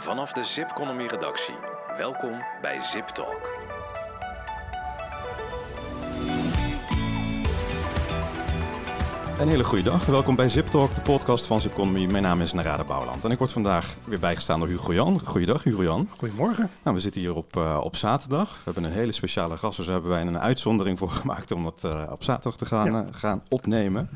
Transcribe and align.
Vanaf 0.00 0.32
de 0.32 0.44
Zipconomy 0.44 1.06
redactie. 1.06 1.54
Welkom 1.96 2.44
bij 2.60 2.80
Zip 2.80 3.06
Talk. 3.06 3.69
Een 9.40 9.48
hele 9.48 9.64
goede 9.64 9.84
dag. 9.84 10.06
Welkom 10.06 10.36
bij 10.36 10.48
Zip 10.48 10.66
Talk, 10.66 10.94
de 10.94 11.00
podcast 11.00 11.46
van 11.46 11.60
Zipconomy. 11.60 12.06
Mijn 12.06 12.22
naam 12.22 12.40
is 12.40 12.52
Narada 12.52 12.84
Bouwland 12.84 13.24
en 13.24 13.30
ik 13.30 13.38
word 13.38 13.52
vandaag 13.52 13.96
weer 14.04 14.18
bijgestaan 14.18 14.60
door 14.60 14.68
Hugo 14.68 14.94
Jan. 14.94 15.20
Goeiedag, 15.24 15.62
Hugo 15.62 15.82
Jan. 15.82 16.08
Goedemorgen. 16.16 16.70
Nou, 16.82 16.96
we 16.96 17.02
zitten 17.02 17.20
hier 17.20 17.34
op, 17.34 17.56
uh, 17.56 17.80
op 17.82 17.96
zaterdag. 17.96 18.50
We 18.50 18.60
hebben 18.64 18.84
een 18.84 18.92
hele 18.92 19.12
speciale 19.12 19.56
gast, 19.56 19.76
dus 19.76 19.86
daar 19.86 19.94
hebben 19.94 20.12
wij 20.12 20.22
een 20.22 20.38
uitzondering 20.38 20.98
voor 20.98 21.10
gemaakt 21.20 21.52
om 21.52 21.64
dat 21.64 21.82
uh, 21.84 22.02
op 22.10 22.22
zaterdag 22.22 22.56
te 22.56 22.66
gaan, 22.66 22.92
ja. 22.92 23.02
uh, 23.02 23.08
gaan 23.10 23.42
opnemen. 23.48 24.10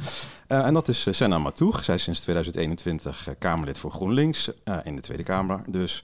en 0.46 0.74
dat 0.74 0.88
is 0.88 1.06
Senna 1.10 1.38
Matoeg. 1.38 1.84
Zij 1.84 1.94
is 1.94 2.02
sinds 2.02 2.20
2021 2.20 3.28
Kamerlid 3.38 3.78
voor 3.78 3.90
GroenLinks 3.90 4.50
in 4.82 4.94
de 4.94 5.02
Tweede 5.02 5.22
Kamer. 5.22 5.60
Dus 5.66 6.02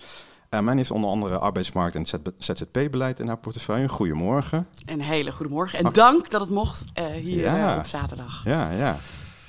uh, 0.55 0.61
mijn 0.61 0.77
heeft 0.77 0.91
onder 0.91 1.11
andere 1.11 1.39
arbeidsmarkt 1.39 1.95
en 1.95 2.07
ZZP-beleid 2.39 3.21
in 3.21 3.27
haar 3.27 3.39
portefeuille. 3.39 3.89
Goedemorgen. 3.89 4.67
Een 4.87 5.01
hele 5.01 5.33
goede 5.33 5.53
morgen. 5.53 5.79
En 5.79 5.85
Ach. 5.85 5.93
dank 5.93 6.31
dat 6.31 6.41
het 6.41 6.51
mocht 6.51 6.85
uh, 6.99 7.07
hier 7.07 7.41
ja. 7.41 7.73
uh, 7.73 7.79
op 7.79 7.87
zaterdag. 7.87 8.45
Ja, 8.45 8.71
ja. 8.71 8.99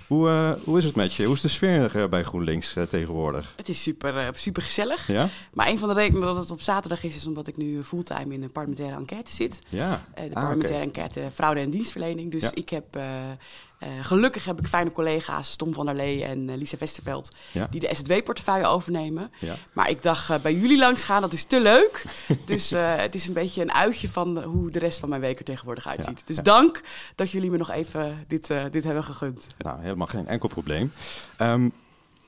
Hoe, 0.08 0.58
hoe 0.64 0.78
is 0.78 0.86
het 0.86 0.96
met 0.96 1.14
je? 1.14 1.26
Hoe 1.26 1.36
is 1.36 1.42
de 1.42 1.48
sfeer 1.48 2.10
bij 2.10 2.24
GroenLinks 2.24 2.76
tegenwoordig? 2.90 3.54
Het 3.56 3.70
is 3.70 3.82
super, 3.82 4.32
super 4.36 4.62
gezellig. 4.62 5.08
Ja? 5.08 5.30
Maar 5.54 5.68
een 5.68 5.80
van 5.80 5.88
de 5.88 5.94
redenen 5.94 6.22
dat 6.22 6.36
het 6.36 6.52
op 6.52 6.62
zaterdag 6.62 7.04
is, 7.04 7.16
is 7.16 7.28
omdat 7.28 7.48
ik 7.48 7.58
nu 7.58 7.84
fulltime 7.84 8.34
in 8.34 8.44
een 8.44 8.52
parlementaire 8.52 8.96
enquête 8.96 9.32
zit. 9.32 9.60
Ja. 9.70 10.04
de 10.16 10.30
parlementaire 10.30 10.84
ah, 10.84 10.88
okay. 10.88 11.04
enquête 11.04 11.32
fraude 11.34 11.60
en 11.60 11.70
dienstverlening. 11.70 12.32
Dus 12.32 12.42
ja. 12.42 12.52
ik 12.54 12.70
heb 12.70 13.00
uh, 13.84 13.90
gelukkig 14.02 14.46
heb 14.46 14.60
ik 14.60 14.68
fijne 14.68 14.92
collega's, 14.92 15.56
Tom 15.56 15.74
van 15.74 15.86
der 15.86 15.96
Lee 15.96 16.24
en 16.24 16.50
uh, 16.50 16.56
Lisa 16.56 16.78
Westerveld, 16.78 17.32
ja. 17.52 17.68
die 17.72 17.80
de 17.80 17.90
SZW-portefeuille 17.92 18.66
overnemen. 18.66 19.32
Ja. 19.40 19.56
Maar 19.74 19.90
ik 19.90 20.02
dacht, 20.02 20.30
uh, 20.30 20.38
bij 20.38 20.54
jullie 20.54 20.78
langs 20.78 21.04
gaan, 21.04 21.22
dat 21.22 21.34
is 21.34 21.44
te 21.44 21.62
leuk. 21.62 22.04
dus 22.46 22.70
het 22.70 23.16
is 23.16 23.28
een 23.28 23.34
beetje 23.34 23.62
een 23.62 23.74
uitje 23.74 24.10
van 24.10 24.44
hoe 24.44 24.72
de 24.72 24.80
rest 24.80 25.00
van 25.00 25.10
mijn 25.10 25.22
week 25.22 25.40
er 25.40 25.46
tegenwoordig 25.46 25.88
uitziet. 25.88 26.18
Ja. 26.20 26.26
Dus 26.26 26.38
dank 26.38 26.82
dat 27.16 27.32
jullie 27.32 27.52
me 27.52 27.58
nog 27.58 27.72
even 27.72 28.26
dit, 28.28 28.54
dit 28.72 28.84
hebben 28.84 29.04
gegund. 29.04 29.48
Nou, 29.58 29.82
helemaal 29.82 30.08
geen 30.08 30.28
enkel 30.28 30.48
probleem. 30.48 30.94
Um, 31.42 31.74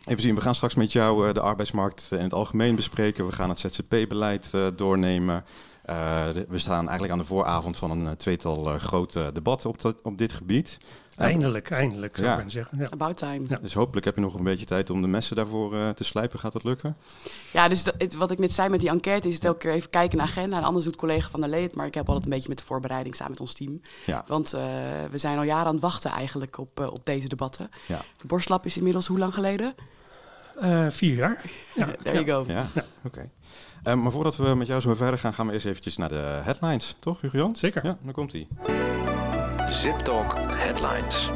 Even 0.05 0.21
zien, 0.21 0.35
we 0.35 0.41
gaan 0.41 0.55
straks 0.55 0.75
met 0.75 0.91
jou 0.91 1.33
de 1.33 1.39
arbeidsmarkt 1.39 2.07
in 2.11 2.17
het 2.17 2.33
algemeen 2.33 2.75
bespreken. 2.75 3.25
We 3.25 3.31
gaan 3.31 3.49
het 3.49 3.59
ZZP-beleid 3.59 4.51
doornemen. 4.75 5.43
Uh, 5.89 6.33
de, 6.33 6.45
we 6.49 6.57
staan 6.57 6.81
eigenlijk 6.81 7.11
aan 7.11 7.17
de 7.17 7.25
vooravond 7.25 7.77
van 7.77 7.91
een 7.91 8.17
tweetal 8.17 8.79
grote 8.79 9.29
debatten 9.33 9.69
op, 9.69 9.95
op 10.03 10.17
dit 10.17 10.33
gebied. 10.33 10.77
Eindelijk, 11.17 11.71
eindelijk 11.71 12.15
zou 12.15 12.27
ja. 12.27 12.31
ik 12.31 12.37
bijna 12.37 12.51
zeggen. 12.51 12.77
Ja. 12.77 12.87
About 12.89 13.17
time. 13.17 13.45
Ja. 13.49 13.57
Dus 13.57 13.73
hopelijk 13.73 14.05
heb 14.05 14.15
je 14.15 14.21
nog 14.21 14.33
een 14.33 14.43
beetje 14.43 14.65
tijd 14.65 14.89
om 14.89 15.01
de 15.01 15.07
messen 15.07 15.35
daarvoor 15.35 15.93
te 15.93 16.03
slijpen. 16.03 16.39
Gaat 16.39 16.53
dat 16.53 16.63
lukken? 16.63 16.97
Ja, 17.51 17.67
dus 17.67 17.83
dat, 17.83 17.95
het, 17.97 18.15
wat 18.15 18.31
ik 18.31 18.39
net 18.39 18.53
zei 18.53 18.69
met 18.69 18.79
die 18.79 18.89
enquête 18.89 19.27
is 19.27 19.33
het 19.33 19.43
elke 19.43 19.59
keer 19.59 19.71
even 19.71 19.89
kijken 19.89 20.17
naar 20.17 20.27
agenda. 20.27 20.57
En 20.57 20.63
anders 20.63 20.85
doet 20.85 20.95
collega 20.95 21.29
van 21.29 21.39
der 21.39 21.49
Lee 21.49 21.63
het, 21.63 21.75
maar 21.75 21.85
ik 21.85 21.93
heb 21.93 22.07
altijd 22.07 22.25
een 22.25 22.31
beetje 22.31 22.49
met 22.49 22.57
de 22.57 22.63
voorbereiding 22.63 23.15
samen 23.15 23.31
met 23.31 23.41
ons 23.41 23.53
team. 23.53 23.81
Ja. 24.05 24.23
Want 24.27 24.49
we 25.11 25.17
zijn 25.17 25.37
al 25.37 25.43
jaren 25.43 25.67
aan 25.67 25.73
het 25.73 25.81
wachten 25.81 26.11
eigenlijk 26.11 26.57
op, 26.57 26.79
op 26.79 27.05
deze 27.05 27.27
debatten. 27.27 27.69
Ja. 27.87 28.01
De 28.17 28.27
borstlap 28.27 28.65
is 28.65 28.77
inmiddels 28.77 29.07
hoe 29.07 29.17
lang 29.17 29.33
geleden? 29.33 29.75
Uh, 30.61 30.89
vier 30.89 31.15
jaar. 31.15 31.41
Ja, 31.75 31.85
there 32.03 32.23
you 32.23 32.25
go. 32.25 32.51
Ja, 32.51 32.67
ja. 32.73 32.85
oké. 33.03 33.17
Okay. 33.17 33.29
Um, 33.87 34.01
maar 34.01 34.11
voordat 34.11 34.35
we 34.35 34.55
met 34.55 34.67
jou 34.67 34.81
zo 34.81 34.93
verder 34.93 35.19
gaan, 35.19 35.33
gaan 35.33 35.47
we 35.47 35.53
eerst 35.53 35.65
eventjes 35.65 35.97
naar 35.97 36.09
de 36.09 36.39
headlines, 36.43 36.95
toch, 36.99 37.21
Hugo? 37.21 37.49
Zeker. 37.53 37.85
Ja, 37.85 37.97
dan 38.01 38.13
komt-ie. 38.13 38.47
Zip 39.69 39.95
Talk 39.95 40.33
Headlines. 40.37 41.29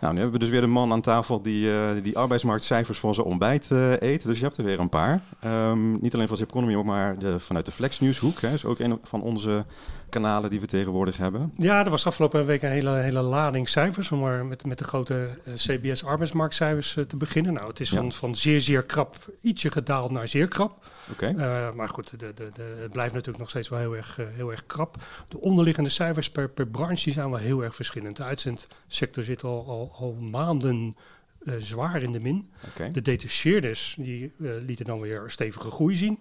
Nou, 0.00 0.12
nu 0.12 0.20
hebben 0.20 0.38
we 0.38 0.44
dus 0.44 0.48
weer 0.48 0.60
de 0.60 0.66
man 0.66 0.92
aan 0.92 1.00
tafel 1.00 1.42
die, 1.42 1.66
uh, 1.66 1.90
die 2.02 2.18
arbeidsmarktcijfers 2.18 2.98
voor 2.98 3.14
zijn 3.14 3.26
ontbijt 3.26 3.70
uh, 3.72 4.00
eet. 4.00 4.26
Dus 4.26 4.38
je 4.38 4.44
hebt 4.44 4.56
er 4.56 4.64
weer 4.64 4.80
een 4.80 4.88
paar. 4.88 5.20
Um, 5.44 6.00
niet 6.00 6.14
alleen 6.14 6.28
van 6.28 6.36
Zip 6.36 6.48
Economy, 6.48 6.74
maar 6.74 7.18
de, 7.18 7.38
vanuit 7.38 7.66
de 7.66 7.72
Flex 7.72 8.00
Nieuwshoek. 8.00 8.40
Hè, 8.40 8.52
is 8.52 8.64
ook 8.64 8.78
een 8.78 8.98
van 9.02 9.22
onze 9.22 9.64
kanalen 10.10 10.50
die 10.50 10.60
we 10.60 10.66
tegenwoordig 10.66 11.16
hebben. 11.16 11.52
Ja, 11.56 11.84
er 11.84 11.90
was 11.90 12.06
afgelopen 12.06 12.46
week 12.46 12.62
een 12.62 12.70
hele, 12.70 12.90
hele 12.90 13.20
lading 13.20 13.68
cijfers. 13.68 14.12
Om 14.12 14.18
maar 14.18 14.46
met, 14.46 14.64
met 14.64 14.78
de 14.78 14.84
grote 14.84 15.28
uh, 15.44 15.54
CBS 15.54 16.04
arbeidsmarktcijfers 16.04 16.96
te 17.08 17.16
beginnen. 17.16 17.52
Nou, 17.52 17.68
het 17.68 17.80
is 17.80 17.88
van, 17.88 18.04
ja. 18.04 18.10
van 18.10 18.36
zeer, 18.36 18.60
zeer 18.60 18.82
krap 18.82 19.16
ietsje 19.40 19.70
gedaald 19.70 20.10
naar 20.10 20.28
zeer 20.28 20.48
krap. 20.48 20.86
Okay. 21.10 21.32
maar 21.72 21.88
goed, 21.88 22.10
de, 22.10 22.34
de, 22.34 22.50
de, 22.52 22.76
het 22.80 22.92
blijft 22.92 23.12
natuurlijk 23.12 23.38
nog 23.38 23.50
steeds 23.50 23.68
wel 23.68 23.78
heel 23.78 23.96
erg, 23.96 24.18
heel 24.32 24.50
erg 24.50 24.66
krap. 24.66 24.96
De 25.28 25.40
onderliggende 25.40 25.90
cijfers 25.90 26.30
per, 26.30 26.48
per 26.48 26.66
branche 26.66 27.04
die 27.04 27.12
zijn 27.12 27.30
wel 27.30 27.38
heel 27.38 27.64
erg 27.64 27.74
verschillend. 27.74 28.16
De 28.16 28.24
uitzendsector 28.24 29.24
zit 29.24 29.44
al, 29.44 29.66
al 29.66 29.90
al 29.98 30.12
maanden 30.12 30.96
uh, 31.42 31.54
zwaar 31.58 32.02
in 32.02 32.12
de 32.12 32.20
min. 32.20 32.50
Okay. 32.74 32.90
De 32.90 33.02
detacheerders 33.02 33.96
die 33.98 34.32
lieten 34.38 34.84
dan 34.84 35.00
weer 35.00 35.22
stevige 35.26 35.70
groei 35.70 35.96
zien. 35.96 36.20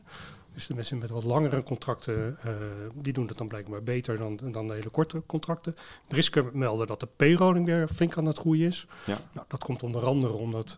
Dus 0.59 0.67
de 0.67 0.75
mensen 0.75 0.97
met 0.97 1.09
wat 1.09 1.23
langere 1.23 1.63
contracten, 1.63 2.37
uh, 2.45 2.51
die 2.93 3.13
doen 3.13 3.27
het 3.27 3.37
dan 3.37 3.47
blijkbaar 3.47 3.83
beter 3.83 4.17
dan, 4.17 4.39
dan 4.51 4.67
de 4.67 4.73
hele 4.73 4.89
korte 4.89 5.23
contracten. 5.25 5.75
Brisker 6.07 6.49
melden 6.53 6.87
dat 6.87 6.99
de 6.99 7.07
payrolling 7.15 7.65
weer 7.65 7.87
flink 7.87 8.17
aan 8.17 8.25
het 8.25 8.37
groeien 8.37 8.67
is. 8.67 8.87
Ja. 9.05 9.17
Nou, 9.31 9.45
dat 9.49 9.63
komt 9.63 9.83
onder 9.83 10.05
andere 10.05 10.33
omdat 10.33 10.77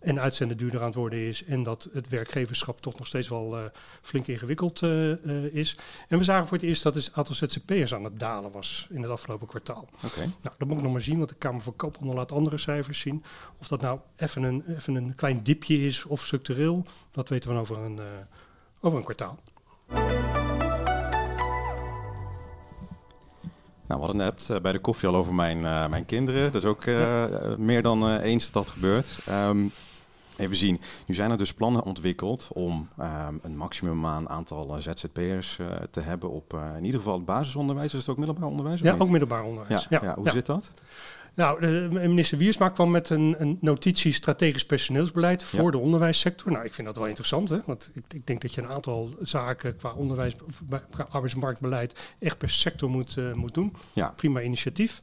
en 0.00 0.20
uitzenden 0.20 0.56
duurder 0.56 0.80
aan 0.80 0.86
het 0.86 0.94
worden 0.94 1.18
is 1.18 1.44
en 1.44 1.62
dat 1.62 1.88
het 1.92 2.08
werkgeverschap 2.08 2.80
toch 2.80 2.98
nog 2.98 3.06
steeds 3.06 3.28
wel 3.28 3.58
uh, 3.58 3.64
flink 4.02 4.26
ingewikkeld 4.26 4.82
uh, 4.82 5.24
uh, 5.24 5.44
is. 5.54 5.76
En 6.08 6.18
we 6.18 6.24
zagen 6.24 6.46
voor 6.46 6.56
het 6.56 6.66
eerst 6.66 6.82
dat 6.82 6.94
het 6.94 7.10
aantal 7.12 7.34
ZZP'ers 7.34 7.94
aan 7.94 8.04
het 8.04 8.18
dalen 8.18 8.50
was 8.50 8.86
in 8.90 9.02
het 9.02 9.10
afgelopen 9.10 9.46
kwartaal. 9.46 9.88
Okay. 10.04 10.24
Nou, 10.24 10.56
dat 10.58 10.68
moet 10.68 10.76
ik 10.76 10.82
nog 10.82 10.92
maar 10.92 11.00
zien, 11.00 11.16
want 11.16 11.28
de 11.28 11.34
Kamer 11.34 11.60
van 11.60 11.76
Koophandel 11.76 12.16
laat 12.16 12.32
andere 12.32 12.58
cijfers 12.58 13.00
zien. 13.00 13.24
Of 13.58 13.68
dat 13.68 13.80
nou 13.80 13.98
even 14.16 14.42
een, 14.42 14.64
even 14.76 14.94
een 14.94 15.14
klein 15.14 15.42
dipje 15.42 15.86
is 15.86 16.04
of 16.04 16.24
structureel, 16.24 16.86
dat 17.10 17.28
weten 17.28 17.52
we 17.52 17.58
over 17.58 17.78
een, 17.78 18.00
over 18.82 18.98
een 18.98 19.04
kwartaal. 19.04 19.38
Nou, 23.86 24.00
we 24.00 24.06
hadden 24.06 24.16
net 24.16 24.48
uh, 24.50 24.60
bij 24.60 24.72
de 24.72 24.78
koffie 24.78 25.08
al 25.08 25.14
over 25.14 25.34
mijn, 25.34 25.58
uh, 25.58 25.88
mijn 25.88 26.04
kinderen. 26.04 26.52
Dus 26.52 26.64
ook 26.64 26.84
uh, 26.84 27.00
ja. 27.00 27.28
meer 27.58 27.82
dan 27.82 28.16
eens 28.18 28.44
dat 28.44 28.52
dat 28.52 28.70
gebeurt. 28.72 29.18
Um, 29.30 29.72
Even 30.36 30.56
zien. 30.56 30.80
Nu 31.06 31.14
zijn 31.14 31.30
er 31.30 31.38
dus 31.38 31.54
plannen 31.54 31.82
ontwikkeld 31.82 32.48
om 32.52 32.88
um, 33.00 33.40
een 33.42 33.56
maximum 33.56 34.06
aan 34.06 34.28
aantal 34.28 34.76
ZZP'ers 34.78 35.58
te 35.90 36.00
hebben 36.00 36.30
op 36.30 36.58
in 36.76 36.84
ieder 36.84 37.00
geval 37.00 37.16
het 37.16 37.24
basisonderwijs. 37.24 37.94
Is 37.94 38.00
het 38.00 38.08
ook 38.08 38.16
middelbaar 38.16 38.48
onderwijs? 38.48 38.80
Ja, 38.80 38.96
ook 38.98 39.08
middelbaar 39.08 39.42
onderwijs. 39.42 39.86
Ja, 39.88 39.98
ja. 40.00 40.08
ja 40.08 40.14
hoe 40.14 40.30
zit 40.30 40.46
dat? 40.46 40.70
Nou, 41.34 41.60
de, 41.60 41.88
minister 41.90 42.38
Wiersma 42.38 42.68
kwam 42.68 42.90
met 42.90 43.10
een, 43.10 43.34
een 43.38 43.58
notitie 43.60 44.12
strategisch 44.12 44.66
personeelsbeleid 44.66 45.42
voor 45.42 45.70
de 45.70 45.78
onderwijssector. 45.78 46.52
Nou, 46.52 46.64
ik 46.64 46.74
vind 46.74 46.86
dat 46.86 46.96
wel 46.96 47.06
interessant, 47.06 47.48
hè? 47.48 47.58
want 47.66 47.90
ik, 47.92 48.04
ik 48.14 48.26
denk 48.26 48.40
dat 48.42 48.54
je 48.54 48.62
een 48.62 48.68
aantal 48.68 49.10
zaken 49.20 49.76
qua 49.76 49.92
onderwijs, 49.92 50.34
qua 50.90 51.06
arbeidsmarktbeleid 51.10 52.00
echt 52.18 52.38
per 52.38 52.50
sector 52.50 52.90
moet, 52.90 53.16
uh, 53.16 53.32
moet 53.32 53.54
doen. 53.54 53.72
Ja. 53.92 54.12
Prima 54.16 54.40
initiatief. 54.40 55.02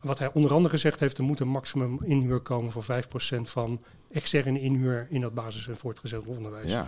Wat 0.00 0.18
hij 0.18 0.30
onder 0.32 0.52
andere 0.52 0.74
gezegd 0.74 1.00
heeft, 1.00 1.18
er 1.18 1.24
moet 1.24 1.40
een 1.40 1.48
maximum 1.48 1.98
inhuur 2.02 2.40
komen 2.40 2.72
voor 2.72 2.84
5% 2.84 3.40
van 3.42 3.80
externe 4.10 4.60
inhuur 4.60 5.06
in 5.10 5.20
dat 5.20 5.34
basis- 5.34 5.68
en 5.68 5.76
voortgezet 5.76 6.26
onderwijs. 6.26 6.70
Ja. 6.70 6.86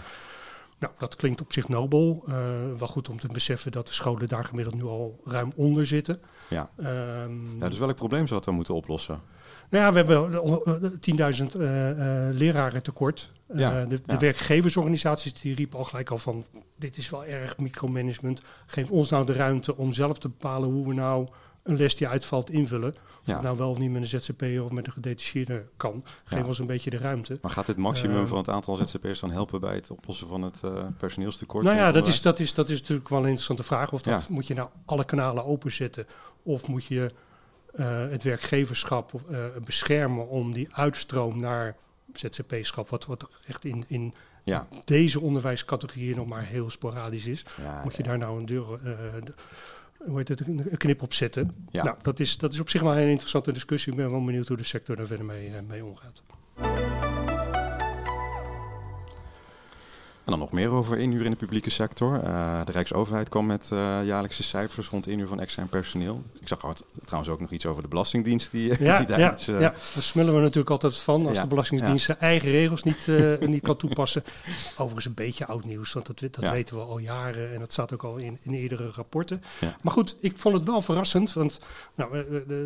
Nou, 0.79 0.93
dat 0.99 1.17
klinkt 1.17 1.41
op 1.41 1.53
zich 1.53 1.69
nobel. 1.69 2.25
Uh, 2.29 2.35
wel 2.79 2.89
goed 2.89 3.09
om 3.09 3.19
te 3.19 3.29
beseffen 3.33 3.73
dat 3.73 3.87
de 3.87 3.93
scholen 3.93 4.29
daar 4.29 4.45
gemiddeld 4.45 4.75
nu 4.75 4.85
al 4.85 5.21
ruim 5.25 5.53
onder 5.55 5.87
zitten. 5.87 6.21
Ja. 6.49 6.71
Um, 6.77 7.59
ja 7.61 7.69
dus 7.69 7.79
welk 7.79 7.97
probleem 7.97 8.27
zou 8.27 8.35
dat 8.35 8.45
dan 8.45 8.55
moeten 8.55 8.75
oplossen? 8.75 9.21
Nou 9.71 9.85
ja, 9.85 9.93
we 9.93 9.99
hebben 9.99 10.93
10.000 11.53 11.61
uh, 11.61 11.91
uh, 11.91 12.35
leraren 12.35 12.83
tekort. 12.83 13.33
Ja, 13.53 13.85
de, 13.85 14.01
de 14.01 14.03
ja. 14.07 14.19
werkgeversorganisaties 14.19 15.41
die 15.41 15.55
riepen 15.55 15.79
al 15.79 15.85
gelijk 15.85 16.11
al 16.11 16.19
van... 16.19 16.45
dit 16.79 16.97
is 16.97 17.11
wel 17.11 17.25
erg 17.25 17.59
micromanagement. 17.59 18.41
Geef 18.67 18.91
ons 18.91 19.11
nou 19.11 19.27
de 19.27 19.33
ruimte 19.33 19.77
om 19.77 19.93
zelf 19.93 20.19
te 20.19 20.29
bepalen 20.29 20.71
hoe 20.71 20.89
we 20.89 20.95
nou 20.95 21.27
een 21.67 21.77
les 21.77 21.95
die 21.97 22.09
uitvalt 22.09 22.51
invullen. 22.51 22.89
Of 22.91 23.21
Ja. 23.25 23.33
het 23.35 23.43
nou 23.43 23.57
wel 23.57 23.71
of 23.71 23.79
niet 23.79 23.91
met 23.91 24.03
een 24.13 24.21
ZZP'er 24.21 24.65
of 24.65 24.71
met 24.71 24.87
een 24.87 24.93
gedetacheerde 24.93 25.67
kan. 25.77 26.05
Geef 26.25 26.39
Ja. 26.39 26.45
ons 26.47 26.59
een 26.59 26.67
beetje 26.67 26.91
de 26.91 26.97
ruimte. 26.99 27.39
Maar 27.43 27.51
gaat 27.51 27.67
dit 27.67 27.77
maximum 27.77 28.23
Eh, 28.23 28.27
van 28.29 28.39
het 28.39 28.49
aantal 28.49 28.77
ZZP'ers 28.77 29.21
dan 29.21 29.31
helpen 29.31 29.61
bij 29.61 29.75
het 29.75 29.91
oplossen 29.91 30.29
van 30.29 30.43
het 30.43 30.61
uh, 30.65 30.85
personeelstekort? 30.99 31.65
Nou 31.65 31.77
ja, 31.77 31.93
dat 31.93 32.07
is, 32.09 32.23
dat, 32.23 32.39
is, 32.41 32.55
dat 32.55 32.69
is 32.71 32.81
natuurlijk 32.81 33.09
wel 33.09 33.19
een 33.19 33.25
interessante 33.25 33.63
vraag. 33.63 33.93
Of 33.93 34.03
dat 34.03 34.23
Ja. 34.23 34.35
moet 34.35 34.47
je 34.47 34.55
nou 34.55 34.69
alle 34.85 35.05
kanalen 35.05 35.45
openzetten? 35.45 36.07
Of 36.43 36.67
moet 36.69 36.85
je 36.85 37.11
eh, 37.75 37.87
het 38.11 38.23
werkgeverschap 38.23 39.13
eh, 39.31 39.45
beschermen 39.65 40.29
om 40.29 40.53
die 40.53 40.69
uitstroom 40.75 41.41
naar 41.41 41.77
ZZP-schap, 42.15 42.89
wat, 42.89 43.07
wat 43.07 43.29
echt 43.47 43.65
in, 43.65 43.85
in 43.89 44.15
Ja. 44.45 44.67
deze 44.85 45.21
onderwijscategorieën 45.21 46.17
nog 46.17 46.27
maar 46.27 46.43
heel 46.45 46.71
sporadisch 46.71 47.27
is. 47.27 47.45
Ja, 47.63 47.81
Moet 47.83 47.97
je 47.97 48.03
ja. 48.03 48.09
daar 48.09 48.19
nou 48.19 48.39
een 48.39 48.47
deur, 48.47 48.73
eh, 48.73 48.91
de- 49.25 49.35
hoe 50.05 50.19
heet 50.19 50.29
het, 50.29 50.41
een 50.47 50.77
knip 50.77 51.03
op 51.03 51.13
zetten? 51.13 51.67
Ja. 51.71 51.85
Nou, 51.85 51.97
dat 52.03 52.21
is, 52.21 52.39
dat 52.39 52.53
is 52.53 52.61
op 52.61 52.69
zich 52.69 52.83
wel 52.83 52.97
een 52.97 53.09
interessante 53.09 53.53
discussie. 53.53 53.93
Ik 53.93 53.99
ben 53.99 54.11
wel 54.11 54.25
benieuwd 54.25 54.49
hoe 54.49 54.57
de 54.57 54.63
sector 54.63 54.97
daar 54.97 55.07
verder 55.07 55.27
mee, 55.27 55.49
eh, 55.49 55.63
mee 55.69 55.85
omgaat. 55.85 56.23
En 60.27 60.33
dan 60.33 60.41
nog 60.41 60.53
meer 60.53 60.71
over 60.71 60.99
inhuur 60.99 61.25
in 61.25 61.31
de 61.31 61.37
publieke 61.37 61.71
sector. 61.71 62.25
Uh, 62.25 62.65
de 62.65 62.73
Rijksoverheid 62.73 63.29
kwam 63.29 63.47
met 63.47 63.71
uh, 63.73 63.79
jaarlijkse 64.05 64.43
cijfers 64.43 64.89
rond 64.89 65.07
inhuur 65.07 65.27
van 65.27 65.41
extern 65.41 65.69
personeel. 65.69 66.23
Ik 66.41 66.49
zag 66.49 66.59
trouwens 67.05 67.33
ook 67.33 67.41
nog 67.41 67.51
iets 67.51 67.67
over 67.67 67.83
de 67.83 67.89
Belastingdienst. 67.89 68.51
Die, 68.51 68.83
ja, 68.85 68.99
die 69.05 69.17
ja, 69.17 69.33
iets, 69.33 69.49
uh, 69.49 69.61
ja, 69.61 69.71
daar 69.71 70.03
smullen 70.03 70.35
we 70.35 70.41
natuurlijk 70.41 70.71
altijd 70.71 70.99
van 70.99 71.27
als 71.27 71.41
de 71.41 71.47
Belastingdienst 71.47 72.05
zijn 72.05 72.19
eigen 72.19 72.51
regels 72.51 72.83
niet, 72.83 73.07
niet 73.41 73.63
kan 73.63 73.77
toepassen. 73.77 74.25
Overigens 74.73 75.05
een 75.05 75.15
beetje 75.15 75.47
oud 75.47 75.65
nieuws, 75.65 75.93
want 75.93 76.07
dat, 76.07 76.21
dat 76.21 76.51
weten 76.51 76.77
we 76.77 76.83
al 76.83 76.99
jaren 76.99 77.53
en 77.53 77.59
dat 77.59 77.73
staat 77.73 77.93
ook 77.93 78.05
al 78.05 78.17
in, 78.17 78.39
in 78.43 78.53
eerdere 78.53 78.91
rapporten. 78.91 79.43
Maar 79.83 79.93
goed, 79.93 80.17
ik 80.21 80.39
vond 80.39 80.55
het 80.55 80.65
wel 80.65 80.81
verrassend, 80.81 81.33
want 81.33 81.61
nou, 81.95 82.17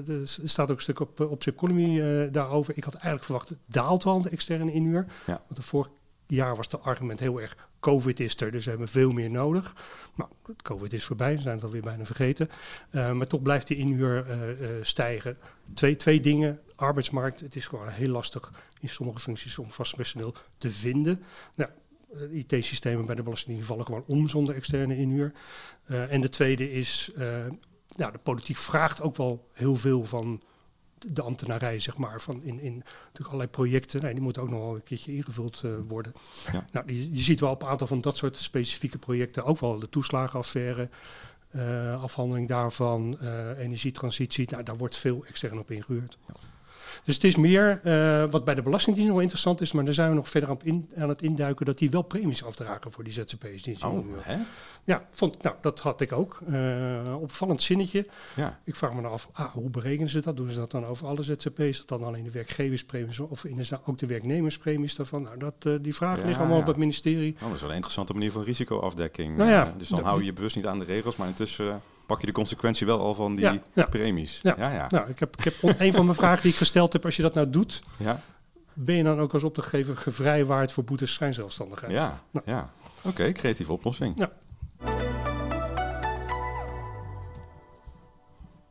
er 0.06 0.20
staat 0.24 0.70
ook 0.70 0.76
een 0.76 0.82
stuk 0.82 1.00
op, 1.00 1.20
op 1.20 1.46
Economy 1.46 2.30
daarover. 2.30 2.76
Ik 2.76 2.84
had 2.84 2.94
eigenlijk 2.94 3.24
verwacht, 3.24 3.48
het 3.48 3.58
daalt 3.66 4.04
wel 4.04 4.22
de 4.22 4.28
externe 4.28 4.72
inhuur. 4.72 5.06
Want 5.26 5.56
de 5.56 5.62
vorige 5.62 5.90
jaar 6.30 6.56
was 6.56 6.66
het 6.70 6.82
argument 6.82 7.20
heel 7.20 7.40
erg: 7.40 7.68
COVID 7.80 8.20
is 8.20 8.40
er, 8.40 8.50
dus 8.50 8.64
we 8.64 8.70
hebben 8.70 8.88
veel 8.88 9.10
meer 9.10 9.30
nodig. 9.30 9.74
Nou, 10.14 10.30
COVID 10.62 10.92
is 10.92 11.04
voorbij, 11.04 11.34
we 11.34 11.40
zijn 11.40 11.54
het 11.54 11.64
alweer 11.64 11.82
bijna 11.82 12.04
vergeten. 12.04 12.48
Uh, 12.90 13.12
maar 13.12 13.26
toch 13.26 13.42
blijft 13.42 13.66
die 13.66 13.76
inhuur 13.76 14.26
uh, 14.26 14.60
uh, 14.60 14.68
stijgen. 14.82 15.38
Twee, 15.74 15.96
twee 15.96 16.20
dingen. 16.20 16.60
Arbeidsmarkt, 16.76 17.40
het 17.40 17.56
is 17.56 17.66
gewoon 17.66 17.88
heel 17.88 18.08
lastig 18.08 18.52
in 18.80 18.88
sommige 18.88 19.18
functies 19.18 19.58
om 19.58 19.70
vast 19.70 19.96
personeel 19.96 20.34
te 20.58 20.70
vinden. 20.70 21.22
Nou, 21.54 21.70
IT-systemen 22.30 23.06
bij 23.06 23.14
de 23.14 23.22
Belastingdienst 23.22 23.68
vallen 23.68 23.84
gewoon 23.84 24.04
om 24.06 24.28
zonder 24.28 24.54
externe 24.54 24.96
inhuur. 24.96 25.32
en 25.86 26.20
de 26.20 26.28
tweede 26.28 26.72
is, 26.72 27.10
nou, 27.96 28.12
de 28.12 28.18
politiek 28.22 28.56
vraagt 28.56 29.00
ook 29.00 29.16
wel 29.16 29.48
heel 29.52 29.76
veel 29.76 30.04
van 30.04 30.42
de 31.06 31.22
ambtenarij, 31.22 31.78
zeg 31.78 31.96
maar, 31.96 32.20
van 32.20 32.42
in, 32.42 32.60
in 32.60 32.74
natuurlijk 32.76 33.26
allerlei 33.26 33.48
projecten. 33.48 34.02
Nee, 34.02 34.12
die 34.12 34.22
moeten 34.22 34.42
ook 34.42 34.50
nog 34.50 34.60
wel 34.60 34.74
een 34.74 34.82
keertje 34.82 35.14
ingevuld 35.14 35.62
uh, 35.64 35.72
worden. 35.88 36.12
Ja. 36.52 36.64
Nou, 36.72 36.92
je, 36.94 37.12
je, 37.12 37.22
ziet 37.22 37.40
wel 37.40 37.50
op 37.50 37.62
een 37.62 37.68
aantal 37.68 37.86
van 37.86 38.00
dat 38.00 38.16
soort 38.16 38.36
specifieke 38.36 38.98
projecten 38.98 39.44
ook 39.44 39.60
wel 39.60 39.78
de 39.78 39.88
toeslagenaffaire, 39.88 40.88
uh, 41.50 42.02
afhandeling 42.02 42.48
daarvan, 42.48 43.18
uh, 43.22 43.58
energietransitie. 43.58 44.48
Nou, 44.50 44.62
daar 44.62 44.76
wordt 44.76 44.96
veel 44.96 45.24
extern 45.24 45.58
op 45.58 45.70
ingehuurd. 45.70 46.18
Ja. 46.26 46.34
Dus 47.04 47.14
het 47.14 47.24
is 47.24 47.36
meer 47.36 47.80
uh, 47.84 48.30
wat 48.30 48.44
bij 48.44 48.54
de 48.54 48.62
Belastingdienst 48.62 49.10
nog 49.10 49.20
interessant 49.20 49.60
is, 49.60 49.72
maar 49.72 49.84
daar 49.84 49.94
zijn 49.94 50.08
we 50.08 50.14
nog 50.14 50.28
verder 50.28 50.50
aan, 50.50 50.58
in, 50.62 50.88
aan 50.96 51.08
het 51.08 51.22
induiken 51.22 51.66
dat 51.66 51.78
die 51.78 51.90
wel 51.90 52.02
premies 52.02 52.44
afdragen 52.44 52.92
voor 52.92 53.04
die 53.04 53.12
ZZP's. 53.12 53.62
Die 53.62 53.86
oh, 53.86 54.06
hè? 54.20 54.36
Ja, 54.84 55.06
vond, 55.10 55.42
nou, 55.42 55.56
dat 55.60 55.80
had 55.80 56.00
ik 56.00 56.12
ook. 56.12 56.40
Uh, 56.50 57.16
opvallend 57.20 57.62
zinnetje. 57.62 58.06
Ja. 58.36 58.58
Ik 58.64 58.76
vraag 58.76 58.94
me 58.94 59.00
nou 59.00 59.12
af, 59.12 59.28
ah, 59.32 59.52
hoe 59.52 59.70
berekenen 59.70 60.08
ze 60.08 60.20
dat? 60.20 60.36
Doen 60.36 60.50
ze 60.50 60.58
dat 60.58 60.70
dan 60.70 60.86
over 60.86 61.06
alle 61.06 61.22
ZZP's? 61.22 61.78
Dat 61.78 61.88
dan 61.88 62.04
alleen 62.04 62.24
de 62.24 62.30
werkgeverspremies 62.30 63.18
of 63.18 63.44
in 63.44 63.56
de, 63.56 63.78
ook 63.84 63.98
de 63.98 64.06
werknemerspremies 64.06 64.94
daarvan? 64.94 65.22
Nou, 65.22 65.38
dat, 65.38 65.54
uh, 65.66 65.74
die 65.80 65.94
vragen 65.94 66.18
ja, 66.18 66.24
liggen 66.24 66.40
allemaal 66.40 66.56
ja. 66.56 66.62
op 66.62 66.68
het 66.68 66.76
ministerie. 66.76 67.34
Oh, 67.34 67.40
dat 67.40 67.52
is 67.54 67.60
wel 67.60 67.68
een 67.68 67.74
interessante 67.74 68.12
manier 68.12 68.32
van 68.32 68.42
risicoafdekking. 68.42 69.36
Nou 69.36 69.50
ja, 69.50 69.74
dus 69.78 69.88
dan 69.88 70.02
hou 70.02 70.18
je 70.18 70.24
je 70.24 70.32
bewust 70.32 70.56
niet 70.56 70.66
aan 70.66 70.78
de 70.78 70.84
regels, 70.84 71.16
maar 71.16 71.28
intussen 71.28 71.80
pak 72.10 72.20
je 72.20 72.26
de 72.26 72.32
consequentie 72.32 72.86
wel 72.86 73.00
al 73.00 73.14
van 73.14 73.34
die 73.34 73.44
ja, 73.44 73.58
ja. 73.72 73.84
premies. 73.84 74.40
Ja. 74.42 74.54
ja, 74.58 74.86
Nou, 74.88 75.10
ik 75.10 75.18
heb, 75.18 75.36
ik 75.36 75.44
heb 75.44 75.54
een 75.78 75.92
van 75.92 76.04
mijn 76.04 76.16
vragen 76.16 76.42
die 76.42 76.50
ik 76.50 76.56
gesteld 76.56 76.92
heb, 76.92 77.04
als 77.04 77.16
je 77.16 77.22
dat 77.22 77.34
nou 77.34 77.50
doet, 77.50 77.82
ja. 77.96 78.20
ben 78.72 78.94
je 78.94 79.02
dan 79.02 79.20
ook 79.20 79.32
als 79.32 79.42
opdrachtgever 79.42 79.96
gevrijwaard 79.96 80.72
voor 80.72 80.84
boetes 80.84 81.12
schijnzelfstandigheid? 81.12 81.92
Ja, 81.92 82.20
nou. 82.30 82.44
ja. 82.50 82.70
oké, 83.02 83.32
creatieve 83.32 83.72
oplossing. 83.72 84.14
Ja. 84.18 84.30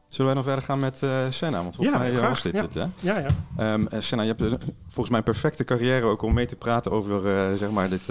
Zullen 0.08 0.26
wij 0.26 0.34
nog 0.34 0.44
verder 0.44 0.64
gaan 0.64 0.80
met 0.80 1.02
uh, 1.02 1.26
Senna? 1.30 1.62
Want 1.62 1.76
volgens 1.76 1.98
ja, 1.98 2.04
mij 2.04 2.14
graag, 2.14 2.30
was 2.30 2.42
dit 2.42 2.54
ja. 2.54 2.62
het, 2.62 2.74
hè? 2.74 2.86
Ja, 3.00 3.18
ja. 3.58 3.74
Um, 3.74 3.88
Senna, 3.98 4.24
je 4.24 4.34
hebt 4.38 4.66
volgens 4.88 5.10
mij 5.10 5.18
een 5.18 5.24
perfecte 5.24 5.64
carrière 5.64 6.06
ook 6.06 6.22
om 6.22 6.34
mee 6.34 6.46
te 6.46 6.56
praten 6.56 6.92
over, 6.92 7.26
uh, 7.26 7.58
zeg 7.58 7.70
maar 7.70 7.90
dit, 7.90 8.10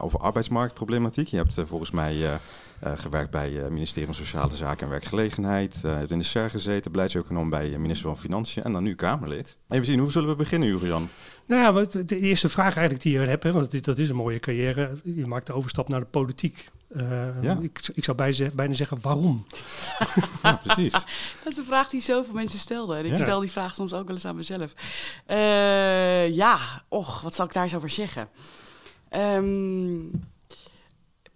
over 0.00 0.20
arbeidsmarktproblematiek. 0.20 1.28
Je 1.28 1.36
hebt 1.36 1.60
volgens 1.64 1.90
mij 1.90 2.38
gewerkt 2.94 3.30
bij 3.30 3.50
het 3.50 3.70
ministerie 3.70 4.06
van 4.06 4.14
Sociale 4.14 4.56
Zaken 4.56 4.84
en 4.84 4.92
Werkgelegenheid. 4.92 5.80
Uh, 5.84 5.94
hebt 5.94 6.10
in 6.10 6.18
de 6.18 6.24
SER 6.24 6.50
gezeten, 6.50 6.90
beleidseconoom 6.90 7.50
bij 7.50 7.78
minister 7.78 8.08
van 8.08 8.18
Financiën 8.18 8.62
en 8.62 8.72
dan 8.72 8.82
nu 8.82 8.94
Kamerlid. 8.94 9.56
Even 9.68 9.86
zien, 9.86 9.98
hoe 9.98 10.10
zullen 10.10 10.28
we 10.28 10.34
beginnen, 10.36 10.68
Jurian? 10.68 11.08
Nou 11.46 11.62
ja, 11.62 11.72
wat, 11.72 11.92
de 11.92 12.18
eerste 12.18 12.48
vraag 12.48 12.74
eigenlijk 12.74 13.02
die 13.02 13.12
je 13.12 13.18
hebt, 13.18 13.42
hè, 13.42 13.52
want 13.52 13.84
dat 13.84 13.98
is 13.98 14.08
een 14.08 14.16
mooie 14.16 14.40
carrière. 14.40 14.90
Je 15.02 15.26
maakt 15.26 15.46
de 15.46 15.52
overstap 15.52 15.88
naar 15.88 16.00
de 16.00 16.06
politiek. 16.06 16.68
Uh, 16.96 17.42
ja. 17.42 17.58
ik, 17.60 17.80
ik 17.94 18.04
zou 18.04 18.16
bij, 18.16 18.50
bijna 18.54 18.74
zeggen, 18.74 18.98
waarom? 19.02 19.46
ja, 20.42 20.60
precies. 20.64 20.92
dat 21.42 21.52
is 21.52 21.56
een 21.56 21.64
vraag 21.64 21.88
die 21.88 22.00
zoveel 22.00 22.34
mensen 22.34 22.58
stelden. 22.58 22.98
En 22.98 23.04
ik 23.04 23.10
ja. 23.10 23.16
stel 23.16 23.40
die 23.40 23.50
vraag 23.50 23.74
soms 23.74 23.92
ook 23.92 24.06
wel 24.06 24.16
eens 24.16 24.24
aan 24.24 24.36
mezelf. 24.36 24.74
Uh, 25.30 26.34
ja, 26.34 26.58
och, 26.88 27.20
wat 27.20 27.34
zal 27.34 27.46
ik 27.46 27.52
daar 27.52 27.64
eens 27.64 27.74
over 27.74 27.90
zeggen? 27.90 28.28
Um, 29.10 30.10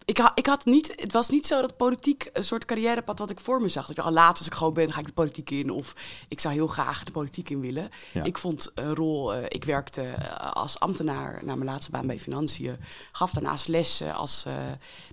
ik, 0.09 0.19
ha, 0.19 0.33
ik 0.35 0.47
had 0.47 0.65
niet, 0.65 0.93
het 0.97 1.13
was 1.13 1.29
niet 1.29 1.47
zo 1.47 1.61
dat 1.61 1.77
politiek 1.77 2.29
een 2.33 2.45
soort 2.45 2.65
carrièrepad 2.65 3.19
wat 3.19 3.31
ik 3.31 3.41
voor 3.41 3.61
me 3.61 3.69
zag. 3.69 3.87
Dat 3.87 3.97
ik 3.97 4.03
dacht, 4.03 4.15
laat 4.15 4.39
als 4.39 4.47
ik 4.47 4.55
gewoon 4.55 4.73
ben, 4.73 4.93
ga 4.93 5.01
ik 5.01 5.07
de 5.07 5.13
politiek 5.13 5.51
in. 5.51 5.71
Of 5.71 5.95
ik 6.29 6.41
zou 6.41 6.55
heel 6.55 6.67
graag 6.67 7.05
de 7.05 7.13
politiek 7.13 7.51
in 7.51 7.61
willen. 7.61 7.91
Ja. 8.13 8.25
Ik 8.25 8.39
vond 8.39 8.71
een 8.75 8.95
rol, 8.95 9.35
uh, 9.35 9.45
ik 9.49 9.65
werkte 9.65 10.03
uh, 10.03 10.53
als 10.53 10.79
ambtenaar 10.79 11.45
naar 11.45 11.59
mijn 11.59 11.71
laatste 11.71 11.91
baan 11.91 12.07
bij 12.07 12.19
Financiën. 12.19 12.77
Gaf 13.13 13.31
daarnaast 13.31 13.69
les 13.69 14.03
uh, 14.03 14.17
als, 14.17 14.43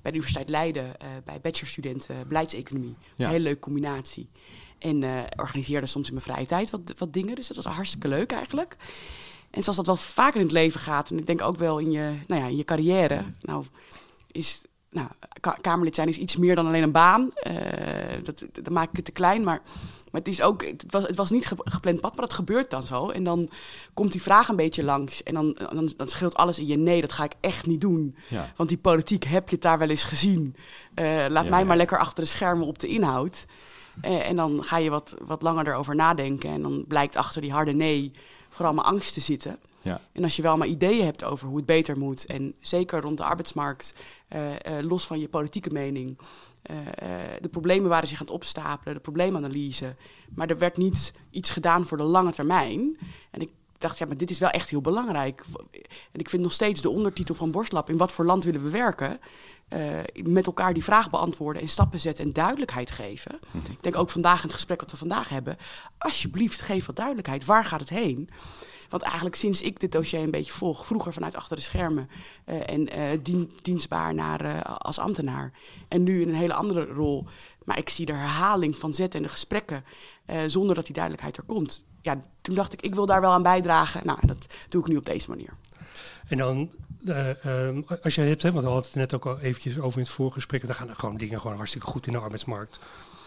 bij 0.01 0.11
de 0.11 0.17
Universiteit 0.17 0.49
Leiden 0.49 0.95
bij 1.23 1.39
bachelorstudenten 1.41 2.27
beleidseconomie. 2.27 2.95
Dat 2.99 3.13
ja. 3.15 3.25
een 3.25 3.31
hele 3.31 3.43
leuke 3.43 3.59
combinatie. 3.59 4.29
En 4.79 5.03
organiseerde 5.35 5.87
soms 5.87 6.07
in 6.07 6.13
mijn 6.13 6.25
vrije 6.25 6.45
tijd 6.45 6.69
wat, 6.69 6.93
wat 6.97 7.13
dingen. 7.13 7.35
Dus 7.35 7.47
dat 7.47 7.55
was 7.55 7.65
hartstikke 7.65 8.07
leuk 8.07 8.31
eigenlijk. 8.31 8.75
En 9.49 9.61
zoals 9.61 9.77
dat 9.77 9.85
wel 9.85 9.95
vaker 9.95 10.39
in 10.39 10.45
het 10.45 10.55
leven 10.55 10.79
gaat, 10.79 11.09
en 11.09 11.17
ik 11.17 11.25
denk 11.25 11.41
ook 11.41 11.57
wel 11.57 11.79
in 11.79 11.91
je, 11.91 12.15
nou 12.27 12.41
ja, 12.41 12.47
in 12.47 12.57
je 12.57 12.65
carrière, 12.65 13.25
nou 13.41 13.65
is 14.31 14.61
nou, 14.95 15.07
Kamerlid 15.61 15.95
zijn 15.95 16.07
is 16.07 16.17
iets 16.17 16.35
meer 16.35 16.55
dan 16.55 16.67
alleen 16.67 16.83
een 16.83 16.91
baan. 16.91 17.31
Uh, 17.47 17.53
dat, 18.23 18.43
dat 18.51 18.69
maak 18.69 18.89
ik 18.89 18.95
het 18.95 19.05
te 19.05 19.11
klein, 19.11 19.43
maar, 19.43 19.61
maar 20.11 20.21
het, 20.21 20.27
is 20.27 20.41
ook, 20.41 20.65
het, 20.65 20.85
was, 20.87 21.03
het 21.03 21.15
was 21.15 21.31
niet 21.31 21.53
gepland 21.63 22.01
pad, 22.01 22.15
maar 22.15 22.25
dat 22.25 22.33
gebeurt 22.33 22.69
dan 22.69 22.85
zo. 22.85 23.09
En 23.09 23.23
dan 23.23 23.49
komt 23.93 24.11
die 24.11 24.21
vraag 24.21 24.47
een 24.47 24.55
beetje 24.55 24.83
langs 24.83 25.23
en 25.23 25.33
dan, 25.33 25.57
dan, 25.71 25.93
dan 25.97 26.07
scheelt 26.07 26.35
alles 26.35 26.59
in 26.59 26.65
je 26.65 26.77
nee, 26.77 27.01
dat 27.01 27.13
ga 27.13 27.23
ik 27.23 27.33
echt 27.39 27.65
niet 27.65 27.81
doen. 27.81 28.15
Ja. 28.29 28.51
Want 28.55 28.69
die 28.69 28.77
politiek, 28.77 29.23
heb 29.23 29.49
je 29.49 29.55
het 29.55 29.63
daar 29.63 29.77
wel 29.77 29.89
eens 29.89 30.03
gezien? 30.03 30.55
Uh, 30.95 31.05
laat 31.27 31.43
ja, 31.43 31.49
mij 31.49 31.59
ja. 31.59 31.65
maar 31.65 31.77
lekker 31.77 31.97
achter 31.97 32.23
de 32.23 32.29
schermen 32.29 32.67
op 32.67 32.79
de 32.79 32.87
inhoud. 32.87 33.45
Uh, 34.01 34.27
en 34.27 34.35
dan 34.35 34.63
ga 34.63 34.77
je 34.77 34.89
wat, 34.89 35.15
wat 35.25 35.41
langer 35.41 35.67
erover 35.67 35.95
nadenken 35.95 36.49
en 36.49 36.61
dan 36.61 36.85
blijkt 36.87 37.15
achter 37.15 37.41
die 37.41 37.51
harde 37.51 37.73
nee 37.73 38.11
vooral 38.49 38.73
mijn 38.73 38.87
angst 38.87 39.13
te 39.13 39.19
zitten. 39.19 39.59
Ja. 39.85 40.01
En 40.11 40.23
als 40.23 40.35
je 40.35 40.41
wel 40.41 40.57
maar 40.57 40.67
ideeën 40.67 41.05
hebt 41.05 41.23
over 41.23 41.47
hoe 41.47 41.57
het 41.57 41.65
beter 41.65 41.97
moet, 41.97 42.25
en 42.25 42.53
zeker 42.59 43.01
rond 43.01 43.17
de 43.17 43.23
arbeidsmarkt, 43.23 43.95
uh, 44.35 44.51
uh, 44.51 44.89
los 44.89 45.05
van 45.05 45.19
je 45.19 45.27
politieke 45.27 45.69
mening, 45.69 46.17
uh, 46.71 46.77
de 47.41 47.47
problemen 47.47 47.89
waren 47.89 48.07
zich 48.07 48.19
aan 48.19 48.25
het 48.25 48.35
opstapelen, 48.35 48.93
de 48.93 48.99
probleemanalyse, 48.99 49.95
maar 50.35 50.49
er 50.49 50.57
werd 50.57 50.77
niet 50.77 51.13
iets 51.29 51.49
gedaan 51.49 51.85
voor 51.85 51.97
de 51.97 52.03
lange 52.03 52.31
termijn. 52.31 52.97
En 53.31 53.41
ik 53.41 53.49
dacht, 53.77 53.97
ja, 53.97 54.05
maar 54.05 54.17
dit 54.17 54.29
is 54.29 54.39
wel 54.39 54.49
echt 54.49 54.69
heel 54.69 54.81
belangrijk. 54.81 55.43
En 56.11 56.19
ik 56.19 56.29
vind 56.29 56.41
nog 56.41 56.53
steeds 56.53 56.81
de 56.81 56.89
ondertitel 56.89 57.35
van 57.35 57.51
Borstlab, 57.51 57.89
in 57.89 57.97
wat 57.97 58.11
voor 58.11 58.25
land 58.25 58.43
willen 58.43 58.63
we 58.63 58.69
werken, 58.69 59.19
uh, 59.69 59.99
met 60.23 60.45
elkaar 60.45 60.73
die 60.73 60.83
vraag 60.83 61.09
beantwoorden 61.09 61.61
en 61.61 61.67
stappen 61.67 61.99
zetten 61.99 62.25
en 62.25 62.33
duidelijkheid 62.33 62.91
geven. 62.91 63.39
Mm 63.41 63.61
-hmm. 63.61 63.71
Ik 63.71 63.83
denk 63.83 63.95
ook 63.95 64.09
vandaag 64.09 64.37
in 64.37 64.43
het 64.43 64.53
gesprek 64.53 64.79
wat 64.79 64.91
we 64.91 64.97
vandaag 64.97 65.29
hebben, 65.29 65.57
alsjeblieft 65.97 66.61
geef 66.61 66.85
wat 66.85 66.95
duidelijkheid. 66.95 67.45
Waar 67.45 67.65
gaat 67.65 67.79
het 67.79 67.89
heen? 67.89 68.29
Want 68.89 69.03
eigenlijk 69.03 69.35
sinds 69.35 69.61
ik 69.61 69.79
dit 69.79 69.91
dossier 69.91 70.21
een 70.21 70.31
beetje 70.31 70.51
volg, 70.51 70.85
vroeger 70.85 71.13
vanuit 71.13 71.35
achter 71.35 71.55
de 71.55 71.61
schermen 71.61 72.09
uh, 72.45 72.69
en 72.69 72.89
dien, 73.23 73.51
dienstbaar 73.61 74.13
naar, 74.13 74.45
uh, 74.45 74.61
als 74.61 74.99
ambtenaar. 74.99 75.51
En 75.87 76.03
nu 76.03 76.21
in 76.21 76.27
een 76.29 76.35
hele 76.35 76.53
andere 76.53 76.85
rol. 76.85 77.27
Maar 77.63 77.77
ik 77.77 77.89
zie 77.89 78.05
de 78.05 78.13
herhaling 78.13 78.77
van 78.77 78.93
zetten 78.93 79.19
en 79.19 79.25
de 79.25 79.31
gesprekken 79.31 79.83
zonder 80.47 80.75
dat 80.75 80.85
die 80.85 80.93
duidelijkheid 80.93 81.37
er 81.37 81.43
komt. 81.43 81.85
Ja, 82.01 82.21
toen 82.41 82.55
dacht 82.55 82.73
ik, 82.73 82.81
ik 82.81 82.95
wil 82.95 83.05
daar 83.05 83.21
wel 83.21 83.31
aan 83.31 83.43
bijdragen. 83.43 84.01
Nou, 84.05 84.19
dat 84.21 84.47
doe 84.69 84.81
ik 84.81 84.87
nu 84.87 84.97
op 84.97 85.05
deze 85.05 85.29
manier. 85.29 85.53
En 86.27 86.37
dan, 86.37 86.71
um, 87.45 87.85
als 88.03 88.15
je 88.15 88.21
hebt, 88.21 88.41
want 88.41 88.53
we 88.53 88.61
hadden 88.61 88.83
het 88.83 88.95
net 88.95 89.13
ook 89.13 89.25
al 89.25 89.39
eventjes 89.39 89.79
over 89.79 89.97
in 89.97 90.05
het 90.05 90.13
voorgesprek, 90.13 90.65
dan 90.65 90.75
gaan 90.75 90.89
er 90.89 90.95
gewoon 90.95 91.17
dingen 91.17 91.41
gewoon 91.41 91.57
hartstikke 91.57 91.87
goed 91.87 92.07
in 92.07 92.13
de 92.13 92.19
arbeidsmarkt. 92.19 92.79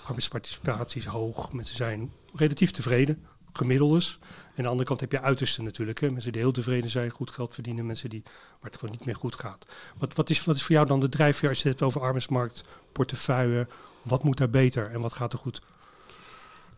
Arbeidsparticipatie 0.07 1.01
is 1.01 1.07
hoog, 1.07 1.53
mensen 1.53 1.77
zijn 1.77 2.13
relatief 2.35 2.71
tevreden 2.71 3.25
gemiddeldes. 3.53 4.19
En 4.23 4.57
aan 4.57 4.63
de 4.63 4.69
andere 4.69 4.89
kant 4.89 5.01
heb 5.01 5.13
je 5.13 5.21
uitersten 5.21 5.65
natuurlijk. 5.65 6.01
Hè? 6.01 6.11
Mensen 6.11 6.33
die 6.33 6.41
heel 6.41 6.53
tevreden 6.53 6.91
zijn, 6.91 7.11
goed 7.11 7.31
geld 7.31 7.55
verdienen. 7.55 7.87
Mensen 7.87 8.11
die, 8.11 8.23
waar 8.25 8.71
het 8.71 8.77
gewoon 8.77 8.95
niet 8.95 9.05
meer 9.05 9.17
goed 9.17 9.35
gaat. 9.35 9.67
Wat, 9.99 10.15
wat, 10.15 10.31
is, 10.31 10.45
wat 10.45 10.57
is 10.57 10.63
voor 10.63 10.75
jou 10.75 10.87
dan 10.87 11.01
de 11.01 11.09
drijfveer 11.09 11.49
als 11.49 11.63
je 11.63 11.69
het 11.69 11.79
hebt 11.79 11.91
over 11.91 12.07
arbeidsmarkt, 12.07 12.65
portefeuille? 12.93 13.67
Wat 14.03 14.25
moet 14.25 14.37
daar 14.37 14.51
beter 14.51 14.91
en 14.91 15.01
wat 15.01 15.13
gaat 15.13 15.33
er 15.33 15.39
goed? 15.39 15.63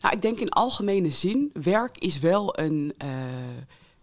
Nou, 0.00 0.14
ik 0.14 0.22
denk 0.22 0.38
in 0.38 0.48
algemene 0.48 1.10
zin, 1.10 1.50
werk 1.52 1.98
is 1.98 2.18
wel 2.18 2.58
een... 2.58 2.94
Uh, 3.04 3.08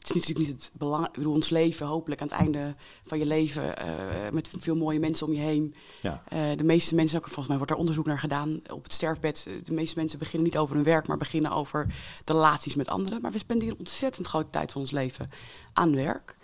het 0.08 0.18
is 0.18 0.28
natuurlijk 0.28 0.48
niet 0.48 0.64
het 0.64 0.80
belang. 0.80 1.06
Ik 1.06 1.12
bedoel, 1.12 1.34
ons 1.34 1.50
leven, 1.50 1.88
hopelijk 1.88 2.22
aan 2.22 2.28
het 2.28 2.38
einde 2.38 2.76
van 3.06 3.20
je 3.20 3.26
leven, 3.26 3.64
uh, 3.64 4.30
met 4.32 4.52
veel 4.58 4.76
mooie 4.76 5.00
mensen 5.00 5.28
om 5.28 5.34
je 5.34 5.40
heen. 5.40 5.76
Ja. 6.02 6.24
Uh, 6.34 6.58
de 6.58 6.64
meeste 6.64 6.96
mensen, 6.96 7.18
ook, 7.18 7.24
volgens 7.24 7.48
mij 7.48 7.58
wordt 7.58 7.72
er 7.72 7.78
onderzoek 7.78 8.06
naar 8.06 8.20
gedaan 8.20 8.62
op 8.70 8.84
het 8.84 8.94
sterfbed. 8.94 9.48
De 9.64 9.74
meeste 9.74 10.00
mensen 10.00 10.20
beginnen 10.20 10.48
niet 10.48 10.58
over 10.58 10.76
hun 10.76 10.84
werk, 10.84 11.08
maar 11.08 11.18
beginnen 11.18 11.52
over 11.52 11.88
de 12.24 12.34
relaties 12.34 12.76
met 12.76 12.88
anderen. 12.88 13.22
Maar 13.22 13.32
we 13.32 13.38
spenderen 13.38 13.78
ontzettend 13.78 14.28
grote 14.28 14.50
tijd 14.50 14.72
van 14.72 14.82
ons 14.82 14.92
leven 14.92 15.30
aan 15.74 15.96
werk. 15.96 16.38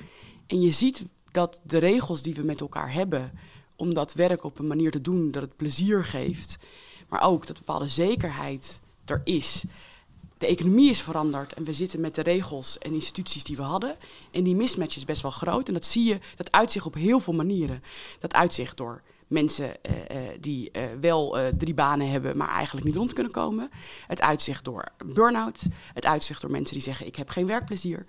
En 0.48 0.62
je 0.62 0.72
ziet 0.72 1.06
dat 1.32 1.62
de 1.64 1.78
regels 1.78 2.22
die 2.22 2.36
we 2.36 2.44
met 2.44 2.62
elkaar 2.62 2.94
hebben, 2.94 3.32
om 3.76 3.94
dat 3.94 4.14
werk 4.14 4.44
op 4.44 4.60
een 4.60 4.68
manier 4.68 4.92
te 4.92 5.02
doen 5.02 5.32
dat 5.32 5.42
het 5.42 5.56
plezier 5.56 6.04
geeft, 6.04 6.58
maar 7.08 7.22
ook 7.22 7.48
dat 7.48 7.58
bepaalde 7.58 7.90
zekerheid 7.90 8.82
er 9.06 9.22
is. 9.24 9.64
De 10.44 10.50
economie 10.50 10.90
is 10.90 11.02
veranderd 11.02 11.54
en 11.54 11.64
we 11.64 11.74
zitten 11.74 12.02
met 12.02 12.16
de 12.16 12.22
regels 12.22 12.78
en 12.78 12.94
instituties 12.94 13.44
die 13.44 13.56
we 13.56 13.62
hadden. 13.62 13.96
En 14.32 14.44
die 14.44 14.56
mismatch 14.56 14.96
is 14.96 15.06
best 15.06 15.22
wel 15.22 15.32
groot. 15.32 15.68
En 15.68 15.74
dat 15.74 15.86
zie 15.86 16.04
je, 16.04 16.20
dat 16.36 16.52
uitzicht 16.52 16.86
op 16.86 16.94
heel 16.94 17.20
veel 17.20 17.34
manieren. 17.34 17.84
Dat 18.20 18.34
uitzicht 18.34 18.78
door 18.78 19.02
mensen 19.28 19.84
eh, 19.84 19.94
eh, 20.10 20.38
die 20.40 20.72
eh, 20.72 20.84
wel 21.02 21.38
drie 21.58 21.74
banen 21.74 22.10
hebben, 22.10 22.38
maar 22.38 22.50
eigenlijk 22.50 22.86
niet 22.86 22.96
rond 22.96 23.14
kunnen 23.14 23.32
komen. 23.32 23.70
Het 24.08 24.22
uitzicht 24.22 24.66
door 24.66 24.88
burn-out. 25.06 25.62
Het 25.94 26.06
uitzicht 26.06 26.42
door 26.42 26.52
mensen 26.52 26.74
die 26.74 26.84
zeggen: 26.84 27.08
Ik 27.08 27.16
heb 27.16 27.30
geen 27.30 27.48
werkplezier. 27.48 28.06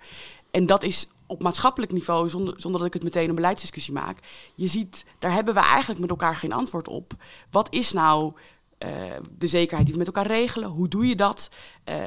En 0.51 0.65
dat 0.65 0.83
is 0.83 1.07
op 1.25 1.41
maatschappelijk 1.41 1.91
niveau, 1.91 2.29
zonder, 2.29 2.53
zonder 2.57 2.79
dat 2.79 2.87
ik 2.87 2.93
het 2.93 3.03
meteen 3.03 3.29
een 3.29 3.35
beleidsdiscussie 3.35 3.93
maak. 3.93 4.19
Je 4.55 4.67
ziet, 4.67 5.05
daar 5.19 5.33
hebben 5.33 5.53
we 5.53 5.59
eigenlijk 5.59 5.99
met 5.99 6.09
elkaar 6.09 6.35
geen 6.35 6.53
antwoord 6.53 6.87
op. 6.87 7.13
Wat 7.51 7.67
is 7.73 7.93
nou 7.93 8.33
de 9.37 9.47
zekerheid 9.47 9.85
die 9.85 9.93
we 9.93 10.03
met 10.03 10.15
elkaar 10.15 10.27
regelen? 10.27 10.69
Hoe 10.69 10.87
doe 10.87 11.07
je 11.07 11.15
dat? 11.15 11.49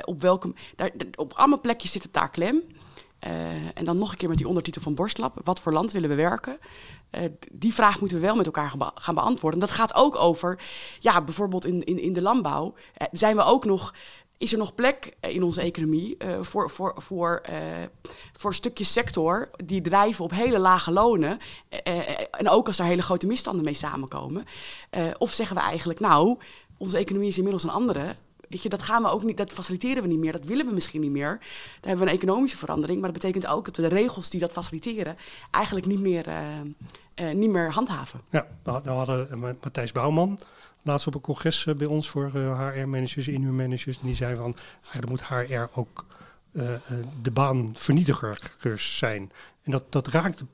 op 0.05 0.21
welke. 0.21 0.55
Daar, 0.77 0.91
op 1.15 1.33
allemaal 1.33 1.61
plekjes 1.61 1.93
zit 1.93 2.03
het 2.03 2.13
daar 2.13 2.31
klem. 2.31 2.63
en 3.75 3.85
dan 3.85 3.99
nog 3.99 4.11
een 4.11 4.17
keer 4.17 4.29
met 4.29 4.39
die 4.39 4.49
ondertitel 4.49 4.83
van 4.83 4.95
Borstlab. 4.95 5.41
Wat 5.45 5.61
voor 5.61 5.73
land 5.73 5.93
willen 5.93 6.09
we 6.09 6.15
werken? 6.15 6.59
Die 7.53 7.75
vraag 7.75 8.01
moeten 8.01 8.19
we 8.19 8.27
wel 8.27 8.37
met 8.37 8.47
elkaar 8.47 8.73
gaan 8.95 9.15
beantwoorden. 9.15 9.61
En 9.61 9.67
dat 9.67 9.77
gaat 9.77 9.95
ook 9.95 10.17
over, 10.17 10.61
ja, 10.99 11.23
bijvoorbeeld 11.23 11.67
in, 11.67 11.85
in, 11.85 11.99
in 11.99 12.13
de 12.13 12.23
landbouw, 12.23 12.75
zijn 13.13 13.37
we 13.37 13.43
ook 13.43 13.65
nog. 13.65 13.95
Is 14.39 14.53
er 14.53 14.59
nog 14.59 14.75
plek 14.75 15.17
eh, 15.21 15.35
in 15.35 15.43
onze 15.43 15.61
economie 15.61 16.17
voor, 16.41 16.71
voor, 16.71 16.95
voor, 16.97 17.43
voor 18.33 18.55
stukjes 18.55 18.93
sector 18.93 19.51
die 19.65 19.81
drijven 19.81 20.25
op 20.25 20.31
hele 20.31 20.59
lage 20.59 20.93
lonen? 20.93 21.39
en 22.31 22.49
ook 22.49 22.67
als 22.67 22.79
er 22.79 22.85
hele 22.85 23.03
grote 23.03 23.27
misstanden 23.27 23.65
mee 23.65 23.75
samenkomen. 23.75 24.45
of 25.19 25.33
zeggen 25.33 25.57
we 25.57 25.63
eigenlijk, 25.63 26.01
nou, 26.01 26.39
onze 26.79 26.99
economie 26.99 27.29
is 27.29 27.37
inmiddels 27.37 27.65
een 27.65 27.71
andere. 27.71 28.17
Weet 28.49 28.63
je, 28.63 28.69
dat 28.69 28.83
gaan 28.83 29.03
we 29.03 29.09
ook 29.09 29.23
niet, 29.23 29.37
dat 29.37 29.53
faciliteren 29.53 30.03
we 30.03 30.09
niet 30.09 30.19
meer, 30.19 30.33
dat 30.33 30.45
willen 30.45 30.67
we 30.67 30.73
misschien 30.73 31.01
niet 31.01 31.11
meer. 31.11 31.39
Daar 31.39 31.89
hebben 31.89 32.05
we 32.05 32.11
een 32.13 32.19
economische 32.19 32.57
verandering, 32.57 33.01
maar 33.01 33.13
dat 33.13 33.21
betekent 33.21 33.53
ook 33.53 33.65
dat 33.65 33.77
we 33.77 33.83
de 33.83 33.89
regels 33.89 34.31
die 34.31 34.41
dat 34.41 34.53
faciliteren 34.53 35.17
eigenlijk 35.51 35.87
niet 35.87 36.01
meer, 36.01 36.29
uh, 36.29 36.37
uh, 37.15 37.35
niet 37.35 37.51
meer 37.51 37.71
handhaven. 37.71 38.21
Ja, 38.31 38.47
we 38.63 38.71
hadden 38.71 39.29
uh, 39.31 39.39
Matthijs 39.39 39.93
Bouwman 39.93 40.39
laatst 40.83 41.07
op 41.07 41.15
een 41.15 41.21
congres 41.21 41.67
bij 41.77 41.87
ons 41.87 42.11
voor 42.11 42.31
HR-managers, 42.31 43.29
inhuurmanagers. 43.29 43.99
En 43.99 44.07
die 44.07 44.15
zei 44.15 44.37
van, 44.37 44.57
eigenlijk 44.83 45.09
moet 45.09 45.27
HR 45.27 45.79
ook 45.81 46.07
de 47.23 47.31
baanvernietigers 47.31 48.99
zijn. 48.99 49.33
En 49.63 49.71
dat, 49.71 49.93
dat 49.93 50.07
raakt 50.07 50.45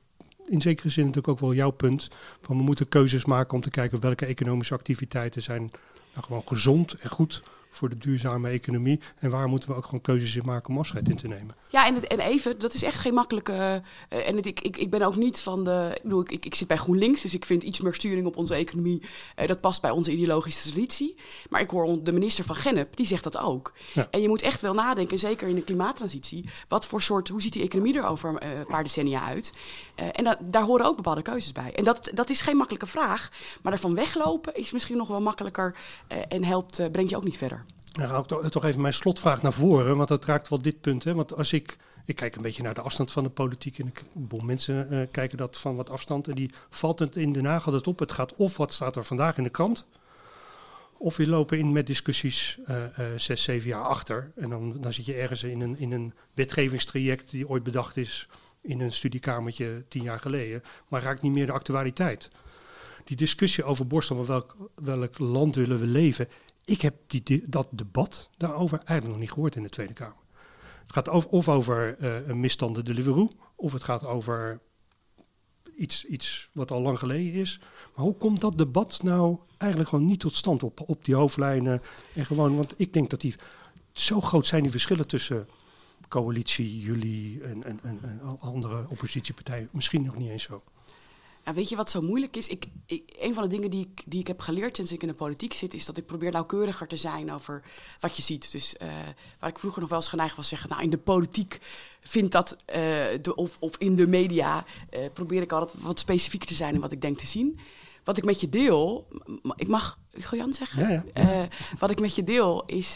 in 0.47 0.61
zekere 0.61 0.89
zin 0.89 1.05
natuurlijk 1.05 1.33
ook 1.33 1.41
wel 1.41 1.55
jouw 1.55 1.71
punt. 1.71 2.09
Van 2.41 2.57
we 2.57 2.63
moeten 2.63 2.89
keuzes 2.89 3.25
maken 3.25 3.55
om 3.55 3.61
te 3.61 3.71
kijken 3.71 4.01
welke 4.01 4.27
economische 4.27 4.75
activiteiten 4.75 5.43
zijn 5.43 5.71
nou, 6.15 6.27
gewoon 6.27 6.43
gezond 6.47 6.95
en 6.95 7.11
goed 7.11 7.43
voor 7.75 7.89
de 7.89 7.99
duurzame 7.99 8.49
economie. 8.49 9.01
En 9.19 9.31
waar 9.31 9.49
moeten 9.49 9.69
we 9.69 9.77
ook 9.77 9.85
gewoon 9.85 10.01
keuzes 10.01 10.37
in 10.37 10.43
maken 10.45 10.69
om 10.71 10.79
afscheid 10.79 11.09
in 11.09 11.17
te 11.17 11.29
nemen. 11.29 11.55
Ja, 11.69 11.87
en, 11.87 11.95
het, 11.95 12.07
en 12.07 12.21
even, 12.21 12.59
dat 12.59 12.75
is 12.75 12.83
echt 12.83 12.99
geen 12.99 13.15
makkelijke. 13.15 13.53
Uh, 13.53 14.29
en 14.29 14.37
het, 14.37 14.47
ik, 14.47 14.61
ik, 14.61 14.77
ik 14.77 14.91
ben 14.91 15.03
ook 15.03 15.17
niet 15.17 15.41
van 15.41 15.65
de. 15.65 15.91
Ik, 15.95 16.03
bedoel, 16.03 16.21
ik, 16.21 16.45
ik 16.45 16.55
zit 16.55 16.69
bij 16.69 16.77
GroenLinks, 16.77 17.21
dus 17.21 17.35
ik 17.35 17.45
vind 17.45 17.63
iets 17.63 17.81
meer 17.81 17.95
sturing 17.95 18.27
op 18.27 18.37
onze 18.37 18.55
economie. 18.55 19.03
Uh, 19.41 19.47
dat 19.47 19.61
past 19.61 19.81
bij 19.81 19.91
onze 19.91 20.13
ideologische 20.13 20.71
traditie. 20.71 21.17
Maar 21.49 21.61
ik 21.61 21.71
hoor 21.71 22.03
de 22.03 22.13
minister 22.13 22.45
van 22.45 22.55
Gennep, 22.55 22.97
die 22.97 23.07
zegt 23.07 23.25
dat 23.25 23.39
ook. 23.39 23.73
Ja. 23.93 24.09
En 24.11 24.21
je 24.21 24.29
moet 24.29 24.43
echt 24.43 24.61
wel 24.61 24.75
nadenken, 24.75 25.19
zeker 25.19 25.49
in 25.49 25.55
de 25.55 25.65
klimaattransitie. 25.65 26.49
Wat 26.69 26.87
voor 26.87 27.03
soort. 27.03 27.29
Hoe 27.29 27.43
ziet 27.43 27.53
die 27.53 27.63
economie 27.63 27.97
er 27.97 28.05
over 28.05 28.43
uh, 28.43 28.59
een 28.59 28.67
paar 28.67 28.83
decennia 28.83 29.25
uit? 29.25 29.53
en 29.95 30.25
dat, 30.25 30.39
daar 30.41 30.63
horen 30.63 30.87
ook 30.87 30.97
bepaalde 30.97 31.23
keuzes 31.23 31.53
bij. 31.53 31.73
En 31.75 31.85
dat, 31.85 32.11
dat 32.15 32.31
is 32.31 32.41
geen 32.41 32.57
makkelijke 32.57 32.87
vraag. 32.87 33.31
Maar 33.63 33.73
daarvan 33.73 33.95
weglopen 33.95 34.55
is 34.55 34.73
misschien 34.73 34.97
nog 34.97 35.09
wel 35.09 35.21
makkelijker. 35.21 35.77
en 36.29 36.45
helpt, 36.45 36.93
brengt 36.93 37.11
je 37.11 37.17
ook 37.17 37.25
niet 37.25 37.37
verder. 37.37 37.64
Dan 37.95 38.09
ga 38.09 38.19
ik 38.19 38.51
toch 38.51 38.65
even 38.65 38.81
mijn 38.81 38.95
slotvraag 38.95 39.43
naar 39.43 39.53
voren, 39.53 39.97
want 39.97 40.09
dat 40.09 40.25
raakt 40.25 40.49
wel 40.49 40.63
dit 40.63 40.81
punt. 40.81 41.05
Hè? 41.05 41.15
Want 41.15 41.37
als 41.37 41.53
ik, 41.53 41.77
ik 42.05 42.17
kijk 42.17 42.37
een 42.37 42.43
beetje 42.43 42.63
naar 42.63 42.75
de 42.75 42.81
afstand 42.81 43.13
van 43.13 43.23
de 43.23 43.31
politiek 43.31 43.79
en 43.79 43.87
ik, 43.87 44.03
boel 44.13 44.41
mensen 44.41 44.87
uh, 44.91 45.07
kijken 45.11 45.39
dat 45.39 45.59
van 45.59 45.77
wat 45.77 45.91
afstand 45.91 46.29
en 46.29 46.35
die 46.35 46.51
valt 46.71 46.99
het 46.99 47.17
in 47.17 47.33
Den 47.33 47.45
Haag 47.45 47.67
altijd 47.67 47.87
op. 47.87 47.99
Het 47.99 48.13
gaat 48.13 48.35
of 48.35 48.57
wat 48.57 48.73
staat 48.73 48.97
er 48.97 49.05
vandaag 49.05 49.37
in 49.37 49.43
de 49.43 49.51
krant, 49.51 49.87
of 50.99 51.17
we 51.17 51.27
lopen 51.27 51.59
in 51.59 51.73
met 51.73 51.87
discussies 51.87 52.59
uh, 52.69 52.77
uh, 52.77 53.07
zes, 53.17 53.43
zeven 53.43 53.69
jaar 53.69 53.85
achter. 53.85 54.33
En 54.37 54.51
dan, 54.51 54.81
dan 54.81 54.93
zit 54.93 55.05
je 55.05 55.15
ergens 55.15 55.43
in 55.43 55.61
een, 55.61 55.79
in 55.79 55.93
een 55.93 56.15
wetgevingstraject 56.35 57.31
die 57.31 57.49
ooit 57.49 57.63
bedacht 57.63 57.97
is 57.97 58.29
in 58.61 58.81
een 58.81 58.93
studiekamertje 58.93 59.85
tien 59.89 60.03
jaar 60.03 60.21
geleden, 60.21 60.63
maar 60.89 61.03
raakt 61.03 61.23
niet 61.23 61.33
meer 61.33 61.47
de 61.47 61.53
actualiteit. 61.53 62.31
Die 63.05 63.17
discussie 63.17 63.65
over 63.65 63.87
Borstel, 63.87 64.27
welk, 64.27 64.57
welk 64.75 65.19
land 65.19 65.55
willen 65.55 65.79
we 65.79 65.87
leven, 65.87 66.29
ik 66.65 66.81
heb 66.81 66.95
die, 67.07 67.45
dat 67.47 67.69
debat 67.71 68.31
daarover 68.37 68.79
eigenlijk 68.79 69.09
nog 69.09 69.19
niet 69.19 69.33
gehoord 69.33 69.57
in 69.57 69.63
de 69.63 69.69
Tweede 69.69 69.93
Kamer. 69.93 70.23
Het 70.83 70.93
gaat 70.93 71.09
of 71.09 71.49
over 71.49 71.97
uh, 72.01 72.29
een 72.29 72.41
misstanden 72.41 72.85
Deliveroo, 72.85 73.31
of 73.57 73.73
het 73.73 73.85
gaat 73.85 74.05
over 74.05 74.61
iets, 75.77 76.05
iets 76.05 76.49
wat 76.53 76.71
al 76.71 76.81
lang 76.81 76.99
geleden 76.99 77.33
is. 77.33 77.61
Maar 77.95 78.05
hoe 78.05 78.17
komt 78.17 78.41
dat 78.41 78.59
debat 78.59 79.01
nou 79.03 79.39
eigenlijk 79.59 79.91
gewoon 79.91 80.07
niet 80.07 80.21
tot 80.21 80.35
stand 80.35 80.63
op, 80.63 80.89
op 80.89 81.05
die 81.05 81.15
hoofdlijnen? 81.15 81.83
En 82.15 82.27
gewoon, 82.27 82.57
want 82.57 82.75
ik 82.77 82.93
denk 82.93 83.11
dat 83.11 83.21
die 83.21 83.35
zo 83.93 84.21
groot 84.21 84.47
zijn 84.47 84.63
die 84.63 84.71
verschillen 84.71 85.07
tussen 85.07 85.49
coalitie, 86.09 86.81
jullie 86.81 87.43
en, 87.43 87.65
en 87.83 88.21
andere 88.41 88.87
oppositiepartijen 88.89 89.69
misschien 89.73 90.03
nog 90.03 90.17
niet 90.17 90.31
eens 90.31 90.43
zo. 90.43 90.63
Ja, 91.45 91.55
weet 91.55 91.69
je 91.69 91.77
wat 91.77 91.91
zo 91.91 92.01
moeilijk 92.01 92.37
is? 92.37 92.49
Ik, 92.49 92.67
ik, 92.87 93.17
een 93.19 93.35
van 93.35 93.43
de 93.43 93.49
dingen 93.49 93.71
die 93.71 93.91
ik, 93.93 94.03
die 94.07 94.21
ik 94.21 94.27
heb 94.27 94.41
geleerd 94.41 94.77
sinds 94.77 94.93
ik 94.93 95.03
in 95.03 95.09
de 95.09 95.15
politiek 95.15 95.55
zit, 95.55 95.75
is 95.75 95.85
dat 95.85 95.97
ik 95.97 96.07
probeer 96.07 96.31
nauwkeuriger 96.31 96.87
te 96.87 96.97
zijn 96.97 97.33
over 97.33 97.63
wat 98.01 98.17
je 98.17 98.23
ziet. 98.23 98.53
Dus 98.53 98.75
uh, 98.83 98.89
waar 99.39 99.51
ik 99.51 99.59
vroeger 99.59 99.81
nog 99.81 99.91
wel 99.91 99.99
eens 99.99 100.09
geneigd 100.09 100.37
was 100.37 100.49
zeggen, 100.49 100.71
nou 100.71 100.83
in 100.83 100.91
de 100.91 100.99
politiek 100.99 101.61
vindt 102.01 102.33
dat, 102.33 102.53
uh, 102.53 102.77
de, 103.23 103.33
of, 103.35 103.57
of 103.61 103.77
in 103.77 103.97
de 103.97 104.07
media, 104.07 104.65
uh, 104.91 105.01
probeer 105.13 105.43
ik 105.43 105.53
altijd 105.53 105.83
wat 105.83 105.99
specifieker 105.99 106.49
te 106.49 106.55
zijn 106.55 106.75
in 106.75 106.81
wat 106.81 106.93
ik 106.93 107.01
denk 107.01 107.19
te 107.19 107.27
zien. 107.27 107.59
Wat 108.05 108.17
ik 108.17 108.25
met 108.25 108.41
je 108.41 108.49
deel, 108.49 109.09
ik 109.57 109.69
mag 109.69 109.99
Jan 110.31 110.53
zeggen? 110.53 110.89
Ja, 110.89 111.05
ja. 111.15 111.49
wat 111.79 111.91
ik 111.91 112.01
met 112.01 112.15
je 112.15 112.25
deel 112.25 112.65
is, 112.67 112.95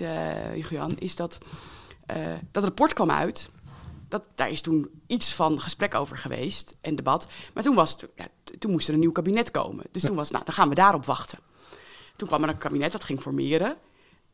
Jan, 0.68 0.98
is 0.98 1.16
dat 1.16 1.38
dat 2.50 2.64
rapport 2.64 2.92
kwam 2.92 3.10
uit 3.10 3.50
dat, 4.08 4.26
daar 4.34 4.50
is 4.50 4.60
toen 4.60 5.02
iets 5.06 5.34
van 5.34 5.60
gesprek 5.60 5.94
over 5.94 6.16
geweest 6.18 6.76
en 6.80 6.96
debat. 6.96 7.30
Maar 7.54 7.62
toen, 7.62 7.74
was 7.74 7.90
het, 7.90 8.08
ja, 8.16 8.28
toen 8.58 8.70
moest 8.70 8.88
er 8.88 8.94
een 8.94 9.00
nieuw 9.00 9.12
kabinet 9.12 9.50
komen. 9.50 9.84
Dus 9.90 10.02
toen 10.02 10.16
was, 10.16 10.30
nou, 10.30 10.44
dan 10.44 10.54
gaan 10.54 10.68
we 10.68 10.74
daarop 10.74 11.04
wachten. 11.04 11.38
Toen 12.16 12.28
kwam 12.28 12.42
er 12.42 12.48
een 12.48 12.58
kabinet 12.58 12.92
dat 12.92 13.04
ging 13.04 13.20
formeren. 13.20 13.76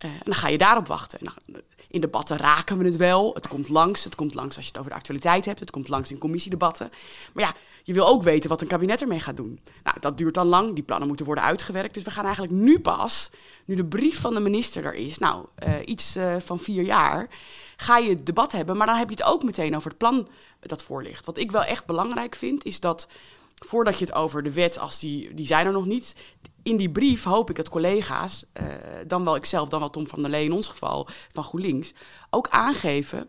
Uh, 0.04 0.10
en 0.10 0.20
dan 0.24 0.34
ga 0.34 0.48
je 0.48 0.58
daarop 0.58 0.86
wachten. 0.86 1.18
Nou, 1.22 1.62
in 1.88 2.00
debatten 2.00 2.36
raken 2.36 2.78
we 2.78 2.84
het 2.84 2.96
wel. 2.96 3.34
Het 3.34 3.48
komt 3.48 3.68
langs. 3.68 4.04
Het 4.04 4.14
komt 4.14 4.34
langs 4.34 4.56
als 4.56 4.64
je 4.64 4.70
het 4.70 4.80
over 4.80 4.90
de 4.90 4.96
actualiteit 4.96 5.44
hebt. 5.44 5.60
Het 5.60 5.70
komt 5.70 5.88
langs 5.88 6.10
in 6.10 6.18
commissiedebatten. 6.18 6.90
Maar 7.32 7.44
ja, 7.44 7.54
je 7.82 7.92
wil 7.92 8.06
ook 8.06 8.22
weten 8.22 8.50
wat 8.50 8.60
een 8.60 8.68
kabinet 8.68 9.02
ermee 9.02 9.20
gaat 9.20 9.36
doen. 9.36 9.60
Nou, 9.82 9.96
dat 10.00 10.18
duurt 10.18 10.34
dan 10.34 10.46
lang. 10.46 10.74
Die 10.74 10.84
plannen 10.84 11.08
moeten 11.08 11.26
worden 11.26 11.44
uitgewerkt. 11.44 11.94
Dus 11.94 12.02
we 12.02 12.10
gaan 12.10 12.24
eigenlijk 12.24 12.54
nu 12.54 12.80
pas, 12.80 13.30
nu 13.64 13.74
de 13.74 13.84
brief 13.84 14.20
van 14.20 14.34
de 14.34 14.40
minister 14.40 14.84
er 14.84 14.94
is, 14.94 15.18
nou, 15.18 15.46
uh, 15.66 15.74
iets 15.84 16.16
uh, 16.16 16.36
van 16.38 16.58
vier 16.58 16.82
jaar 16.82 17.28
ga 17.76 17.98
je 17.98 18.08
het 18.08 18.26
debat 18.26 18.52
hebben. 18.52 18.76
Maar 18.76 18.86
dan 18.86 18.96
heb 18.96 19.08
je 19.08 19.14
het 19.14 19.24
ook 19.24 19.42
meteen 19.42 19.76
over 19.76 19.88
het 19.88 19.98
plan 19.98 20.28
dat 20.60 20.82
voor 20.82 21.02
ligt. 21.02 21.26
Wat 21.26 21.38
ik 21.38 21.50
wel 21.50 21.64
echt 21.64 21.86
belangrijk 21.86 22.34
vind, 22.34 22.64
is 22.64 22.80
dat 22.80 23.08
voordat 23.54 23.98
je 23.98 24.04
het 24.04 24.14
over 24.14 24.42
de 24.42 24.52
wet, 24.52 24.78
als 24.78 24.98
die, 24.98 25.34
die 25.34 25.46
zijn 25.46 25.66
er 25.66 25.72
nog 25.72 25.86
niet. 25.86 26.14
In 26.62 26.76
die 26.76 26.90
brief 26.90 27.24
hoop 27.24 27.50
ik 27.50 27.56
dat 27.56 27.68
collega's, 27.68 28.44
uh, 28.60 28.66
dan 29.06 29.24
wel 29.24 29.36
ikzelf, 29.36 29.68
dan 29.68 29.80
wel 29.80 29.90
Tom 29.90 30.06
van 30.06 30.22
der 30.22 30.30
Lee 30.30 30.44
in 30.44 30.52
ons 30.52 30.68
geval 30.68 31.08
van 31.32 31.44
GroenLinks, 31.44 31.92
ook 32.30 32.48
aangeven: 32.48 33.28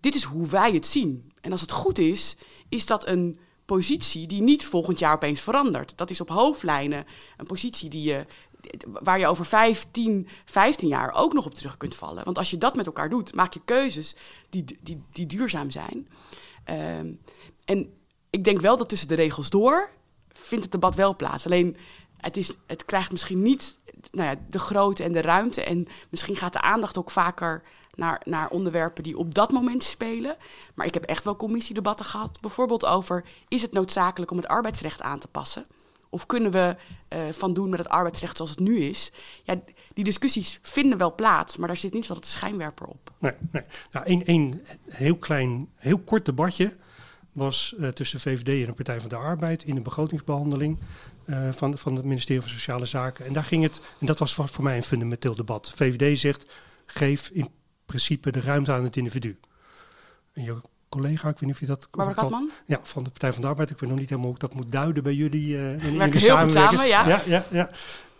dit 0.00 0.14
is 0.14 0.22
hoe 0.22 0.46
wij 0.46 0.72
het 0.72 0.86
zien. 0.86 1.32
En 1.40 1.52
als 1.52 1.60
het 1.60 1.70
goed 1.70 1.98
is, 1.98 2.36
is 2.68 2.86
dat 2.86 3.06
een 3.06 3.38
positie 3.66 4.26
die 4.26 4.42
niet 4.42 4.64
volgend 4.64 4.98
jaar 4.98 5.14
opeens 5.14 5.40
verandert. 5.40 5.96
Dat 5.96 6.10
is 6.10 6.20
op 6.20 6.28
hoofdlijnen 6.28 7.06
een 7.36 7.46
positie 7.46 7.90
die 7.90 8.02
je 8.02 8.24
waar 9.02 9.18
je 9.18 9.26
over 9.26 9.44
15, 9.44 10.28
15 10.44 10.88
jaar 10.88 11.12
ook 11.12 11.32
nog 11.32 11.46
op 11.46 11.54
terug 11.54 11.76
kunt 11.76 11.94
vallen. 11.94 12.24
Want 12.24 12.38
als 12.38 12.50
je 12.50 12.58
dat 12.58 12.76
met 12.76 12.86
elkaar 12.86 13.08
doet, 13.08 13.34
maak 13.34 13.54
je 13.54 13.60
keuzes 13.64 14.16
die, 14.50 14.64
die, 14.80 15.02
die 15.12 15.26
duurzaam 15.26 15.70
zijn. 15.70 16.08
Ehm, 16.64 17.12
en 17.64 17.92
ik 18.30 18.44
denk 18.44 18.60
wel 18.60 18.76
dat 18.76 18.88
tussen 18.88 19.08
de 19.08 19.14
regels 19.14 19.50
door 19.50 19.90
vindt 20.32 20.64
het 20.64 20.72
debat 20.72 20.94
wel 20.94 21.16
plaats. 21.16 21.46
Alleen 21.46 21.76
het, 22.16 22.36
is, 22.36 22.54
het 22.66 22.84
krijgt 22.84 23.10
misschien 23.10 23.42
niet 23.42 23.76
nou 24.10 24.28
ja, 24.28 24.42
de 24.50 24.58
grootte 24.58 25.04
en 25.04 25.12
de 25.12 25.20
ruimte. 25.20 25.64
En 25.64 25.88
misschien 26.10 26.36
gaat 26.36 26.52
de 26.52 26.60
aandacht 26.60 26.98
ook 26.98 27.10
vaker 27.10 27.62
naar, 27.94 28.20
naar 28.24 28.48
onderwerpen 28.48 29.02
die 29.02 29.18
op 29.18 29.34
dat 29.34 29.52
moment 29.52 29.82
spelen. 29.82 30.36
Maar 30.74 30.86
ik 30.86 30.94
heb 30.94 31.04
echt 31.04 31.24
wel 31.24 31.36
commissiedebatten 31.36 32.06
gehad. 32.06 32.40
Bijvoorbeeld 32.40 32.86
over: 32.86 33.24
is 33.48 33.62
het 33.62 33.72
noodzakelijk 33.72 34.30
om 34.30 34.36
het 34.36 34.48
arbeidsrecht 34.48 35.02
aan 35.02 35.18
te 35.18 35.28
passen? 35.28 35.66
Of 36.16 36.26
kunnen 36.26 36.50
we 36.50 36.76
uh, 37.08 37.28
van 37.30 37.54
doen 37.54 37.70
met 37.70 37.78
het 37.78 37.88
arbeidsrecht 37.88 38.36
zoals 38.36 38.50
het 38.50 38.60
nu 38.60 38.78
is? 38.78 39.12
Ja, 39.42 39.60
die 39.94 40.04
discussies 40.04 40.58
vinden 40.62 40.98
wel 40.98 41.14
plaats, 41.14 41.56
maar 41.56 41.68
daar 41.68 41.76
zit 41.76 41.92
niet 41.92 42.06
wat 42.06 42.22
de 42.22 42.28
schijnwerper 42.28 42.86
op. 42.86 43.12
Nee, 43.18 43.32
nee. 43.50 43.62
Nou, 43.92 44.22
één 44.24 44.62
heel 44.88 45.16
klein, 45.16 45.68
heel 45.74 45.98
kort 45.98 46.24
debatje. 46.24 46.76
was 47.32 47.74
uh, 47.78 47.88
tussen 47.88 48.20
VVD 48.20 48.48
en 48.48 48.66
de 48.66 48.72
Partij 48.72 49.00
van 49.00 49.08
de 49.08 49.16
Arbeid 49.16 49.62
in 49.64 49.74
de 49.74 49.80
begrotingsbehandeling 49.80 50.78
uh, 51.26 51.52
van, 51.52 51.78
van 51.78 51.96
het 51.96 52.04
ministerie 52.04 52.40
van 52.42 52.50
Sociale 52.50 52.86
Zaken. 52.86 53.26
En 53.26 53.32
daar 53.32 53.44
ging 53.44 53.62
het, 53.62 53.80
en 54.00 54.06
dat 54.06 54.18
was 54.18 54.34
voor, 54.34 54.48
voor 54.48 54.64
mij 54.64 54.76
een 54.76 54.82
fundamenteel 54.82 55.34
debat. 55.34 55.72
VVD 55.76 56.18
zegt, 56.18 56.46
geef 56.86 57.28
in 57.28 57.48
principe 57.84 58.30
de 58.32 58.40
ruimte 58.40 58.72
aan 58.72 58.84
het 58.84 58.96
individu. 58.96 59.38
En 60.32 60.42
je 60.42 60.60
collega, 60.96 61.28
ik 61.28 61.38
weet 61.38 61.40
niet 61.40 61.52
of 61.54 61.60
je 61.60 61.66
dat... 61.66 61.88
Barbara 61.90 62.20
Katman? 62.20 62.50
Ja, 62.66 62.80
van 62.82 63.04
de 63.04 63.10
Partij 63.10 63.32
van 63.32 63.42
de 63.42 63.48
Arbeid. 63.48 63.70
Ik 63.70 63.78
weet 63.78 63.90
nog 63.90 63.98
niet 63.98 64.08
helemaal 64.08 64.30
hoe 64.30 64.40
ik 64.40 64.48
dat 64.48 64.54
moet 64.54 64.72
duiden 64.72 65.02
bij 65.02 65.14
jullie. 65.14 65.48
Uh, 65.48 65.72
in, 65.72 66.00
in 66.00 66.10
de 66.10 66.18
heel 66.18 66.36
goed 66.36 66.52
samen, 66.52 66.86
ja. 66.86 67.08
ja, 67.08 67.22
ja, 67.26 67.44
ja. 67.50 67.70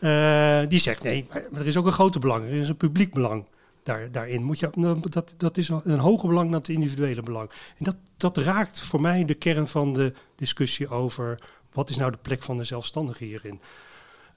Uh, 0.01 0.69
die 0.69 0.79
zegt, 0.79 1.03
nee, 1.03 1.27
maar 1.29 1.61
er 1.61 1.67
is 1.67 1.77
ook 1.77 1.87
een 1.87 1.93
grote 1.93 2.19
belang. 2.19 2.47
Er 2.47 2.53
is 2.53 2.69
een 2.69 2.77
publiek 2.77 3.13
belang 3.13 3.45
daar, 3.83 4.11
daarin. 4.11 4.43
Moet 4.43 4.59
je, 4.59 4.71
nou, 4.75 5.01
dat, 5.09 5.35
dat 5.37 5.57
is 5.57 5.69
een 5.69 5.99
hoger 5.99 6.29
belang 6.29 6.51
dan 6.51 6.59
het 6.59 6.69
individuele 6.69 7.23
belang. 7.23 7.51
En 7.79 7.85
dat, 7.85 7.97
dat 8.17 8.37
raakt 8.37 8.81
voor 8.81 9.01
mij 9.01 9.25
de 9.25 9.35
kern 9.35 9.69
van 9.69 9.93
de 9.93 10.13
discussie 10.35 10.89
over... 10.89 11.39
wat 11.73 11.91
is 11.91 11.97
nou 11.97 12.11
de 12.11 12.19
plek 12.23 12.43
van 12.43 12.57
de 12.57 12.65
zelfstandige 12.65 13.25
hierin? 13.25 13.61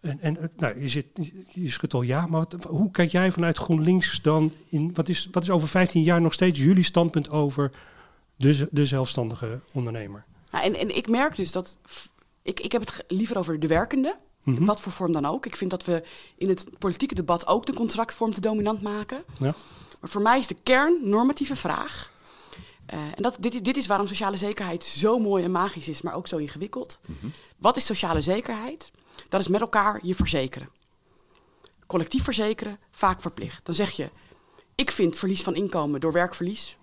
En, 0.02 0.20
en 0.22 0.52
nou, 0.58 0.82
je, 0.82 0.88
zit, 0.88 1.06
je 1.48 1.70
schudt 1.70 1.94
al 1.94 2.02
ja, 2.02 2.26
maar 2.26 2.40
wat, 2.40 2.64
hoe 2.68 2.92
kijk 2.92 3.12
jij 3.12 3.32
vanuit 3.32 3.58
GroenLinks 3.58 4.22
dan 4.22 4.54
in... 4.70 4.92
Wat 4.94 5.10
is, 5.10 5.28
wat 5.32 5.44
is 5.44 5.50
over 5.50 5.68
15 5.68 6.04
jaar 6.04 6.22
nog 6.22 6.34
steeds 6.34 6.60
jullie 6.60 6.84
standpunt 6.84 7.30
over 7.30 7.72
de, 8.40 8.68
de 8.72 8.86
zelfstandige 8.86 9.60
ondernemer? 9.72 10.26
Nou, 10.52 10.66
en, 10.66 10.76
en 10.76 10.96
ik 10.96 11.08
merk 11.08 11.36
dus 11.36 11.52
dat... 11.52 11.78
Ik, 12.42 12.60
ik 12.60 12.72
heb 12.72 12.82
het 12.82 13.04
liever 13.08 13.38
over 13.38 13.60
de 13.60 13.68
werkende... 13.68 14.18
Mm 14.44 14.66
Wat 14.66 14.82
voor 14.82 14.92
vorm 14.92 15.12
dan 15.12 15.26
ook. 15.26 15.46
Ik 15.46 15.56
vind 15.56 15.72
dat 15.72 15.86
we 15.86 16.04
in 16.36 16.50
het 16.50 16.68
politieke 16.78 17.16
debat 17.16 17.48
ook 17.48 17.66
de 17.66 17.74
contractvorm 17.74 18.34
te 18.34 18.42
dominant 18.42 18.82
maken. 18.82 19.24
Ja. 19.40 19.56
Maar 20.00 20.10
voor 20.10 20.22
mij 20.22 20.40
is 20.40 20.48
de 20.48 20.56
kern 20.64 21.10
normatieve 21.10 21.56
vraag. 21.56 22.12
Uh, 22.94 23.00
en 23.00 23.22
dat, 23.22 23.38
dit, 23.40 23.54
is, 23.54 23.62
dit 23.62 23.78
is 23.78 23.88
waarom 23.88 24.08
sociale 24.08 24.38
zekerheid 24.38 24.86
zo 24.86 25.20
mooi 25.20 25.44
en 25.44 25.52
magisch 25.52 25.88
is, 25.88 26.02
maar 26.02 26.14
ook 26.14 26.28
zo 26.28 26.38
ingewikkeld. 26.38 27.00
Mm 27.06 27.16
-hmm. 27.20 27.32
Wat 27.58 27.78
is 27.78 27.86
sociale 27.86 28.22
zekerheid? 28.22 28.92
Dat 29.30 29.40
is 29.40 29.48
met 29.48 29.62
elkaar 29.62 30.00
je 30.02 30.16
verzekeren. 30.16 30.70
Collectief 31.88 32.24
verzekeren, 32.24 32.80
vaak 32.92 33.22
verplicht. 33.22 33.66
Dan 33.66 33.76
zeg 33.76 33.92
je, 33.92 34.10
ik 34.76 34.92
vind 34.92 35.18
verlies 35.18 35.42
van 35.42 35.56
inkomen 35.56 36.00
door 36.00 36.12
werkverlies, 36.12 36.78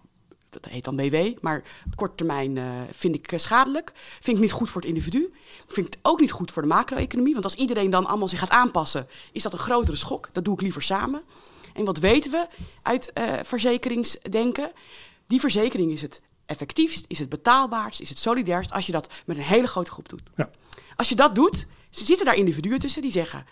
dat 0.63 0.73
heet 0.73 0.85
dan 0.85 0.97
BW, 0.97 1.17
maar 1.41 1.63
op 1.87 1.97
korte 1.97 2.15
termijn 2.15 2.57
uh, 2.57 2.65
vind 2.91 3.15
ik 3.15 3.33
uh, 3.33 3.39
schadelijk. 3.39 3.93
Vind 4.21 4.37
ik 4.37 4.43
niet 4.43 4.53
goed 4.53 4.71
voor 4.71 4.81
het 4.81 4.91
individu. 4.91 5.33
Vind 5.67 5.87
ik 5.87 5.95
het 5.95 6.03
ook 6.03 6.21
niet 6.21 6.33
goed 6.33 6.51
voor 6.51 6.63
de 6.63 6.69
macro-economie. 6.69 7.33
Want 7.33 7.45
als 7.45 7.55
iedereen 7.55 7.91
dan 7.91 8.07
allemaal 8.07 8.29
zich 8.29 8.39
gaat 8.39 8.51
aanpassen, 8.51 9.09
is 9.33 9.43
dat 9.43 9.53
een 9.53 9.59
grotere 9.59 9.97
schok. 9.97 10.29
Dat 10.33 10.45
doe 10.45 10.55
ik 10.55 10.61
liever 10.61 10.83
samen. 10.83 11.23
En 11.75 11.85
wat 11.85 11.99
weten 11.99 12.31
we 12.31 12.47
uit 12.83 13.11
uh, 13.15 13.33
verzekeringsdenken? 13.43 14.73
Die 15.27 15.41
verzekering 15.41 15.93
is 15.93 16.03
het 16.03 16.21
effectiefst, 16.47 17.05
is 17.09 17.19
het 17.19 17.29
betaalbaarst, 17.29 18.01
is 18.01 18.09
het 18.09 18.19
solidairst 18.19 18.73
als 18.73 18.87
je 18.87 18.93
dat 18.93 19.13
met 19.27 19.37
een 19.37 19.43
hele 19.43 19.67
grote 19.67 19.91
groep 19.91 20.09
doet. 20.09 20.23
Ja. 20.37 20.51
Als 20.97 21.09
je 21.09 21.15
dat 21.15 21.35
doet, 21.35 21.67
zitten 21.91 22.27
daar 22.27 22.35
individuen 22.35 22.79
tussen 22.79 23.03
die 23.03 23.11
zeggen: 23.11 23.47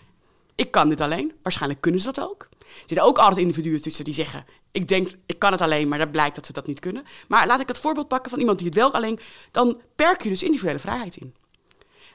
Ik 0.55 0.71
kan 0.71 0.89
dit 0.89 1.01
alleen. 1.01 1.33
Waarschijnlijk 1.41 1.81
kunnen 1.81 2.01
ze 2.01 2.11
dat 2.11 2.29
ook. 2.29 2.49
Zitten 2.79 3.01
ook 3.01 3.17
altijd 3.17 3.39
individuen 3.39 3.81
tussen 3.81 4.03
die 4.03 4.13
zeggen: 4.13 4.45
Ik 4.71 4.87
denk, 4.87 5.09
ik 5.25 5.39
kan 5.39 5.51
het 5.51 5.61
alleen, 5.61 5.87
maar 5.87 5.99
dat 5.99 6.11
blijkt 6.11 6.35
dat 6.35 6.45
ze 6.45 6.53
dat 6.53 6.67
niet 6.67 6.79
kunnen. 6.79 7.05
Maar 7.27 7.47
laat 7.47 7.59
ik 7.59 7.67
het 7.67 7.77
voorbeeld 7.77 8.07
pakken 8.07 8.29
van 8.29 8.39
iemand 8.39 8.57
die 8.57 8.67
het 8.67 8.77
wel 8.77 8.93
alleen. 8.93 9.19
Dan 9.51 9.81
perk 9.95 10.21
je 10.21 10.29
dus 10.29 10.43
individuele 10.43 10.79
vrijheid 10.79 11.17
in. 11.17 11.35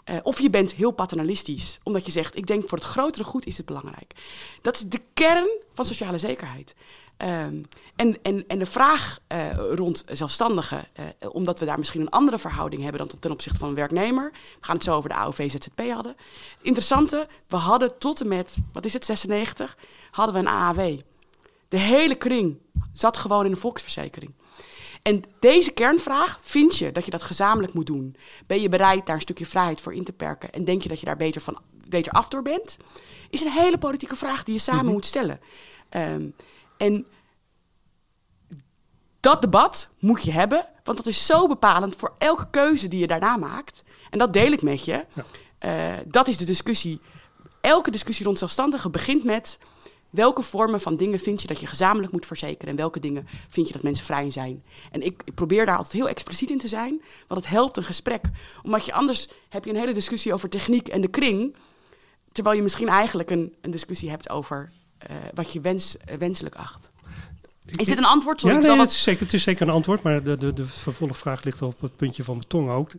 Uh, 0.05 0.17
of 0.23 0.41
je 0.41 0.51
bent 0.51 0.73
heel 0.73 0.91
paternalistisch, 0.91 1.79
omdat 1.83 2.07
je 2.07 2.13
zegt: 2.13 2.37
Ik 2.37 2.47
denk 2.47 2.69
voor 2.69 2.79
het 2.79 2.87
grotere 2.87 3.25
goed 3.25 3.47
is 3.47 3.57
het 3.57 3.67
belangrijk. 3.67 4.13
Dat 4.61 4.75
is 4.75 4.81
de 4.81 5.01
kern 5.15 5.49
van 5.73 5.85
sociale 5.85 6.19
zekerheid. 6.19 6.75
Um, 7.23 7.65
en, 7.97 8.23
en, 8.23 8.45
en 8.49 8.59
de 8.59 8.67
vraag 8.67 9.19
uh, 9.29 9.39
rond 9.75 10.05
zelfstandigen, 10.07 10.85
uh, 11.01 11.31
omdat 11.33 11.59
we 11.59 11.65
daar 11.65 11.79
misschien 11.79 12.01
een 12.01 12.11
andere 12.11 12.39
verhouding 12.39 12.83
hebben 12.83 13.07
dan 13.07 13.19
ten 13.19 13.31
opzichte 13.31 13.59
van 13.59 13.69
een 13.69 13.75
werknemer. 13.75 14.31
We 14.33 14.39
gaan 14.67 14.75
het 14.75 14.85
zo 14.85 14.97
over 14.97 15.09
de 15.09 15.15
AOV-ZZP 15.15 15.91
hadden. 15.91 16.15
Het 16.57 16.63
interessante, 16.63 17.29
we 17.47 17.57
hadden 17.57 17.99
tot 17.99 18.21
en 18.21 18.29
met, 18.29 18.59
wat 18.73 18.85
is 18.85 18.93
het, 18.93 19.05
96, 19.05 19.77
hadden 20.11 20.35
we 20.35 20.41
een 20.41 20.55
AAW. 20.55 20.99
De 21.69 21.79
hele 21.79 22.15
kring 22.15 22.59
zat 22.93 23.17
gewoon 23.17 23.45
in 23.45 23.51
de 23.51 23.57
volksverzekering. 23.57 24.33
En 25.03 25.23
deze 25.41 25.71
kernvraag, 25.71 26.39
vind 26.43 26.77
je 26.77 26.93
dat 26.93 27.05
je 27.05 27.11
dat 27.11 27.23
gezamenlijk 27.23 27.73
moet 27.73 27.87
doen? 27.87 28.17
Ben 28.47 28.61
je 28.61 28.69
bereid 28.69 29.07
daar 29.07 29.15
een 29.15 29.21
stukje 29.21 29.47
vrijheid 29.47 29.81
voor 29.81 29.95
in 29.95 30.05
te 30.05 30.13
perken? 30.13 30.53
En 30.53 30.65
denk 30.65 30.83
je 30.83 30.89
dat 30.89 31.01
je 31.01 31.07
daar 31.07 31.17
beter, 31.17 31.41
van, 31.41 31.59
beter 31.89 32.13
af 32.13 32.29
door 32.29 32.43
bent? 32.43 32.77
Is 33.31 33.45
een 33.45 33.53
hele 33.53 33.79
politieke 33.79 34.17
vraag 34.17 34.45
die 34.45 34.55
je 34.55 34.61
samen 34.61 34.81
mm 34.81 34.87
-hmm. 34.87 34.95
moet 34.95 35.07
stellen. 35.07 35.41
Um, 35.91 36.35
en 36.81 37.07
dat 39.21 39.41
debat 39.41 39.89
moet 39.99 40.23
je 40.23 40.31
hebben, 40.31 40.67
want 40.85 40.97
dat 40.97 41.07
is 41.07 41.27
zo 41.27 41.47
bepalend 41.47 41.97
voor 41.97 42.15
elke 42.19 42.51
keuze 42.51 42.89
die 42.89 43.01
je 43.01 43.07
daarna 43.07 43.37
maakt. 43.37 43.83
En 44.11 44.19
dat 44.19 44.33
deel 44.33 44.53
ik 44.53 44.63
met 44.63 44.85
je. 44.85 45.05
Ja. 45.15 45.25
Uh, 45.95 45.99
dat 46.07 46.29
is 46.29 46.37
de 46.37 46.45
discussie. 46.45 47.01
Elke 47.61 47.91
discussie 47.91 48.25
rond 48.27 48.39
zelfstandigen 48.39 48.91
begint 48.91 49.25
met 49.25 49.59
welke 50.11 50.43
vormen 50.43 50.81
van 50.81 50.97
dingen 50.97 51.19
vind 51.19 51.41
je 51.41 51.47
dat 51.47 51.61
je 51.61 51.67
gezamenlijk 51.67 52.13
moet 52.13 52.27
verzekeren 52.27 52.69
en 52.69 52.77
welke 52.77 53.01
dingen 53.01 53.27
vind 53.49 53.67
je 53.67 53.73
dat 53.73 53.83
mensen 53.83 54.05
vrij 54.05 54.31
zijn. 54.31 54.65
En 54.91 55.03
ik, 55.03 55.23
ik 55.25 55.35
probeer 55.35 55.67
daar 55.67 55.77
altijd 55.77 55.93
heel 55.93 56.09
expliciet 56.09 56.51
in 56.51 56.59
te 56.59 56.69
zijn, 56.69 57.03
want 57.29 57.41
het 57.41 57.51
helpt 57.51 57.77
een 57.77 57.85
gesprek. 57.85 58.25
Omdat 58.63 58.85
je 58.85 58.93
anders 58.93 59.29
heb 59.49 59.65
je 59.65 59.71
een 59.71 59.77
hele 59.77 59.93
discussie 59.93 60.33
over 60.33 60.49
techniek 60.49 60.89
en 60.89 61.01
de 61.01 61.09
kring, 61.09 61.57
terwijl 62.33 62.57
je 62.57 62.63
misschien 62.63 62.89
eigenlijk 62.89 63.31
een, 63.31 63.55
een 63.61 63.71
discussie 63.71 64.11
hebt 64.11 64.31
over 64.31 64.73
uh, 65.11 65.17
wat 65.35 65.53
je 65.53 65.61
wens, 65.61 65.97
uh, 65.97 66.17
wenselijk 66.17 66.55
acht. 66.55 66.91
Is 67.65 67.87
dit 67.87 67.99
een 67.99 68.05
antwoord? 68.05 68.41
Sorry, 68.41 68.57
ja, 68.57 68.67
nee, 68.67 68.79
het, 68.79 68.91
is 68.91 69.03
zeker, 69.03 69.25
het 69.25 69.33
is 69.33 69.43
zeker 69.43 69.69
een 69.69 69.75
antwoord, 69.75 70.03
maar 70.03 70.23
de, 70.23 70.37
de, 70.37 70.53
de 70.53 70.67
vervolgvraag 70.67 71.45
ligt 71.45 71.63
op 71.63 71.81
het 71.81 71.97
puntje 71.97 72.25
van 72.25 72.37
mijn 72.37 72.49
tong 72.49 72.71
ook. 72.71 72.91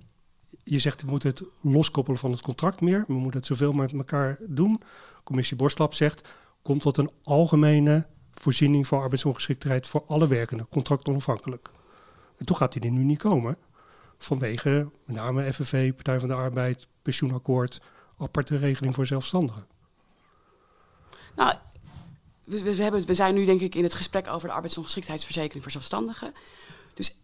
Je 0.63 0.79
zegt, 0.79 1.01
we 1.01 1.09
moeten 1.09 1.29
het 1.29 1.43
loskoppelen 1.61 2.19
van 2.19 2.31
het 2.31 2.41
contract 2.41 2.81
meer. 2.81 3.03
We 3.07 3.13
moeten 3.13 3.39
het 3.39 3.45
zoveel 3.45 3.73
met 3.73 3.93
elkaar 3.93 4.37
doen. 4.39 4.81
Commissie 5.23 5.57
Borstlap 5.57 5.93
zegt, 5.93 6.27
komt 6.61 6.81
tot 6.81 6.97
een 6.97 7.11
algemene 7.23 8.05
voorziening 8.31 8.87
voor 8.87 9.01
arbeidsongeschiktheid 9.01 9.87
voor 9.87 10.03
alle 10.07 10.27
werkenden, 10.27 10.67
contract 10.69 11.07
onafhankelijk. 11.07 11.69
En 12.37 12.45
toch 12.45 12.57
gaat 12.57 12.73
die 12.73 12.81
er 12.81 12.91
nu 12.91 13.03
niet 13.03 13.19
komen. 13.19 13.57
Vanwege 14.17 14.89
met 15.05 15.15
name 15.15 15.53
FNV, 15.53 15.93
Partij 15.93 16.19
van 16.19 16.27
de 16.27 16.33
Arbeid, 16.33 16.87
pensioenakkoord, 17.01 17.81
aparte 18.17 18.55
regeling 18.55 18.95
voor 18.95 19.05
zelfstandigen. 19.05 19.65
Nou, 21.35 21.53
we, 22.51 22.75
we, 22.75 22.83
hebben, 22.83 23.05
we 23.05 23.13
zijn 23.13 23.33
nu 23.33 23.45
denk 23.45 23.61
ik 23.61 23.75
in 23.75 23.83
het 23.83 23.93
gesprek 23.93 24.27
over 24.27 24.47
de 24.47 24.53
arbeidsongeschiktheidsverzekering 24.53 25.63
voor 25.63 25.71
zelfstandigen. 25.71 26.33
Dus 26.93 27.15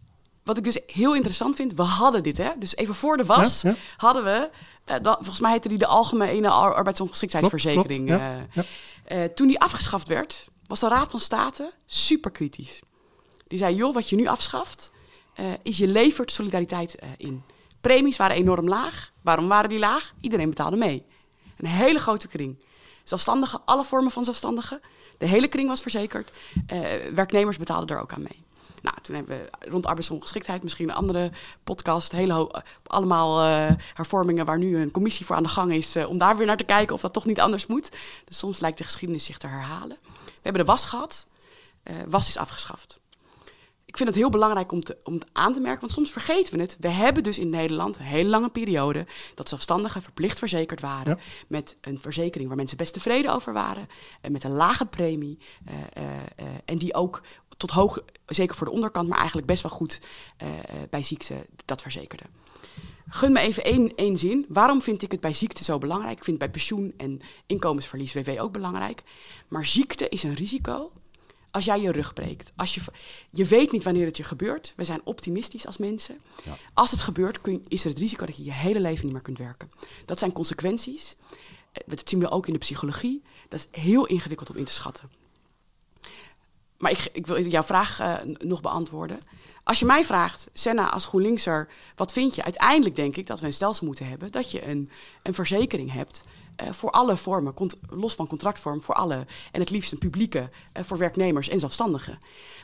wat 0.44 0.56
ik 0.56 0.64
dus 0.64 0.78
heel 0.86 1.14
interessant 1.14 1.56
vind, 1.56 1.74
we 1.74 1.82
hadden 1.82 2.22
dit, 2.22 2.36
hè? 2.36 2.50
Dus 2.58 2.76
even 2.76 2.94
voor 2.94 3.16
de 3.16 3.24
was 3.24 3.62
ja, 3.62 3.70
ja. 3.70 3.76
hadden 3.96 4.24
we, 4.24 4.50
uh, 4.86 4.94
dat, 5.02 5.16
volgens 5.16 5.40
mij 5.40 5.52
heette 5.52 5.68
die 5.68 5.78
de 5.78 5.86
algemene 5.86 6.48
arbeidsongeschiktheidsverzekering. 6.50 8.06
Klopt, 8.06 8.22
klopt, 8.52 8.68
ja, 9.04 9.14
uh, 9.14 9.22
uh, 9.22 9.28
toen 9.34 9.46
die 9.46 9.60
afgeschaft 9.60 10.08
werd, 10.08 10.48
was 10.66 10.80
de 10.80 10.88
Raad 10.88 11.10
van 11.10 11.20
State 11.20 11.72
super 11.86 12.30
kritisch. 12.30 12.80
Die 13.46 13.58
zei, 13.58 13.74
joh, 13.74 13.94
wat 13.94 14.08
je 14.08 14.16
nu 14.16 14.26
afschaft, 14.26 14.92
is 15.62 15.78
je 15.78 15.86
levert 15.86 16.32
solidariteit 16.32 16.98
in. 17.16 17.42
Premies 17.80 18.16
waren 18.16 18.36
enorm 18.36 18.68
laag. 18.68 19.10
Waarom 19.22 19.48
waren 19.48 19.68
die 19.68 19.78
laag? 19.78 20.14
Iedereen 20.20 20.48
betaalde 20.48 20.76
mee. 20.76 21.04
Een 21.56 21.66
hele 21.66 21.98
grote 21.98 22.28
kring. 22.28 22.58
Zelfstandigen, 23.04 23.60
alle 23.64 23.84
vormen 23.84 24.10
van 24.10 24.24
zelfstandigen. 24.24 24.80
De 25.18 25.26
hele 25.26 25.48
kring 25.48 25.68
was 25.68 25.80
verzekerd. 25.80 26.32
Uh, 26.72 26.80
werknemers 27.14 27.58
betaalden 27.58 27.96
er 27.96 28.02
ook 28.02 28.12
aan 28.12 28.22
mee. 28.22 28.46
Nou, 28.82 28.96
toen 29.02 29.14
hebben 29.14 29.38
we 29.38 29.68
rond 29.70 29.86
arbeidsongeschiktheid 29.86 30.62
misschien 30.62 30.88
een 30.88 30.94
andere 30.94 31.30
podcast. 31.64 32.12
Hele 32.12 32.62
allemaal 32.86 33.44
uh, 33.44 33.70
hervormingen 33.94 34.46
waar 34.46 34.58
nu 34.58 34.78
een 34.78 34.90
commissie 34.90 35.26
voor 35.26 35.36
aan 35.36 35.42
de 35.42 35.48
gang 35.48 35.72
is. 35.72 35.96
Om 35.96 36.18
daar 36.18 36.36
weer 36.36 36.46
naar 36.46 36.56
te 36.56 36.64
kijken 36.64 36.94
of 36.94 37.00
dat 37.00 37.12
toch 37.12 37.24
niet 37.24 37.40
anders 37.40 37.66
moet. 37.66 37.90
Dus 38.24 38.38
soms 38.38 38.60
lijkt 38.60 38.78
de 38.78 38.84
geschiedenis 38.84 39.24
zich 39.24 39.38
te 39.38 39.46
herhalen. 39.46 39.96
We 40.24 40.32
hebben 40.42 40.64
de 40.64 40.70
was 40.70 40.84
gehad. 40.84 41.26
was 42.08 42.28
is 42.28 42.36
afgeschaft 42.36 42.98
ik 43.88 43.96
vind 43.96 44.08
het 44.08 44.18
heel 44.18 44.30
belangrijk 44.30 44.72
om, 44.72 44.84
te, 44.84 44.96
om 45.04 45.20
aan 45.32 45.52
te 45.52 45.60
merken, 45.60 45.80
want 45.80 45.92
soms 45.92 46.10
vergeten 46.10 46.54
we 46.56 46.60
het. 46.60 46.76
We 46.80 46.88
hebben 46.88 47.22
dus 47.22 47.38
in 47.38 47.48
Nederland 47.48 47.98
een 47.98 48.04
hele 48.04 48.28
lange 48.28 48.48
periode 48.48 49.06
dat 49.34 49.48
zelfstandigen 49.48 50.02
verplicht 50.02 50.38
verzekerd 50.38 50.80
waren. 50.80 51.16
Ja. 51.16 51.22
Met 51.46 51.76
een 51.80 52.00
verzekering 52.00 52.48
waar 52.48 52.56
mensen 52.56 52.76
best 52.76 52.92
tevreden 52.92 53.34
over 53.34 53.52
waren. 53.52 53.88
En 54.20 54.32
met 54.32 54.44
een 54.44 54.52
lage 54.52 54.86
premie. 54.86 55.38
Uh, 55.68 55.74
uh, 55.74 56.04
uh, 56.04 56.46
en 56.64 56.78
die 56.78 56.94
ook 56.94 57.22
tot 57.56 57.70
hoog, 57.70 57.98
zeker 58.26 58.56
voor 58.56 58.66
de 58.66 58.72
onderkant, 58.72 59.08
maar 59.08 59.18
eigenlijk 59.18 59.46
best 59.46 59.62
wel 59.62 59.72
goed 59.72 60.00
bij 60.90 61.02
ziekte 61.02 61.46
dat 61.64 61.82
verzekerde. 61.82 62.24
Gun 63.08 63.32
me 63.32 63.40
even 63.40 63.64
één, 63.64 63.94
één 63.94 64.16
zin. 64.16 64.46
Waarom 64.48 64.82
vind 64.82 65.02
ik 65.02 65.12
het 65.12 65.20
bij 65.20 65.32
ziekte 65.32 65.64
zo 65.64 65.78
belangrijk? 65.78 66.18
Ik 66.18 66.24
vind 66.24 66.40
het 66.40 66.50
bij 66.50 66.60
pensioen 66.60 66.94
en 66.96 67.20
inkomensverlies 67.46 68.12
WW 68.12 68.40
ook 68.40 68.52
belangrijk. 68.52 69.02
Maar 69.48 69.66
ziekte 69.66 70.08
is 70.08 70.22
een 70.22 70.34
risico 70.34 70.92
als 71.58 71.66
jij 71.66 71.80
je 71.80 71.92
rug 71.92 72.12
breekt, 72.12 72.52
als 72.56 72.74
je, 72.74 72.80
je 73.30 73.44
weet 73.44 73.72
niet 73.72 73.84
wanneer 73.84 74.06
het 74.06 74.16
je 74.16 74.22
gebeurt. 74.22 74.72
We 74.76 74.84
zijn 74.84 75.00
optimistisch 75.04 75.66
als 75.66 75.76
mensen. 75.76 76.20
Ja. 76.44 76.56
Als 76.74 76.90
het 76.90 77.00
gebeurt, 77.00 77.40
kun, 77.40 77.64
is 77.68 77.84
er 77.84 77.90
het 77.90 77.98
risico 77.98 78.26
dat 78.26 78.36
je 78.36 78.44
je 78.44 78.52
hele 78.52 78.80
leven 78.80 79.04
niet 79.04 79.12
meer 79.12 79.22
kunt 79.22 79.38
werken. 79.38 79.70
Dat 80.04 80.18
zijn 80.18 80.32
consequenties. 80.32 81.16
Eh, 81.72 81.82
dat 81.86 82.08
zien 82.08 82.20
we 82.20 82.30
ook 82.30 82.46
in 82.46 82.52
de 82.52 82.58
psychologie. 82.58 83.22
Dat 83.48 83.60
is 83.60 83.80
heel 83.80 84.06
ingewikkeld 84.06 84.50
om 84.50 84.56
in 84.56 84.64
te 84.64 84.72
schatten. 84.72 85.10
Maar 86.78 86.90
ik, 86.90 87.08
ik 87.12 87.26
wil 87.26 87.46
jouw 87.46 87.62
vraag 87.62 88.00
uh, 88.00 88.16
nog 88.38 88.60
beantwoorden. 88.60 89.18
Als 89.64 89.78
je 89.78 89.84
mij 89.84 90.04
vraagt, 90.04 90.48
Senna 90.52 90.90
als 90.90 91.06
GroenLinkser, 91.06 91.68
wat 91.96 92.12
vind 92.12 92.34
je? 92.34 92.44
Uiteindelijk 92.44 92.96
denk 92.96 93.16
ik 93.16 93.26
dat 93.26 93.40
we 93.40 93.46
een 93.46 93.52
stelsel 93.52 93.86
moeten 93.86 94.08
hebben 94.08 94.32
dat 94.32 94.50
je 94.50 94.66
een, 94.66 94.90
een 95.22 95.34
verzekering 95.34 95.92
hebt 95.92 96.22
uh, 96.62 96.72
voor 96.72 96.90
alle 96.90 97.16
vormen, 97.16 97.54
los 97.90 98.14
van 98.14 98.26
contractvorm, 98.26 98.82
voor 98.82 98.94
alle. 98.94 99.26
En 99.52 99.60
het 99.60 99.70
liefst 99.70 99.92
een 99.92 99.98
publieke 99.98 100.38
uh, 100.38 100.82
voor 100.82 100.98
werknemers 100.98 101.48
en 101.48 101.58
zelfstandigen. 101.58 102.18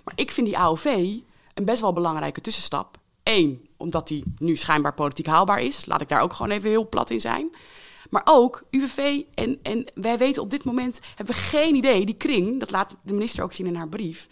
Maar 0.05 0.15
ik 0.17 0.31
vind 0.31 0.47
die 0.47 0.59
AOV 0.59 0.85
een 1.55 1.65
best 1.65 1.81
wel 1.81 1.93
belangrijke 1.93 2.41
tussenstap. 2.41 2.99
Eén, 3.23 3.69
omdat 3.77 4.09
die 4.09 4.25
nu 4.39 4.57
schijnbaar 4.57 4.95
politiek 4.95 5.27
haalbaar 5.27 5.61
is. 5.61 5.87
Laat 5.87 6.01
ik 6.01 6.09
daar 6.09 6.21
ook 6.21 6.33
gewoon 6.33 6.51
even 6.51 6.71
heel 6.71 6.89
plat 6.89 7.11
in 7.11 7.21
zijn. 7.21 7.51
Maar 8.11 8.23
ook 8.25 8.63
UWV 8.71 9.23
en, 9.35 9.59
en 9.63 9.85
wij 9.95 10.19
weten 10.19 10.43
op 10.43 10.51
dit 10.51 10.65
moment, 10.65 11.01
hebben 11.15 11.35
we 11.35 11.41
geen 11.41 11.75
idee, 11.75 12.07
die 12.07 12.15
kring, 12.15 12.61
dat 12.61 12.71
laat 12.71 12.97
de 13.03 13.13
minister 13.13 13.45
ook 13.45 13.53
zien 13.53 13.67
in 13.67 13.75
haar 13.75 13.89
brief. 13.89 14.29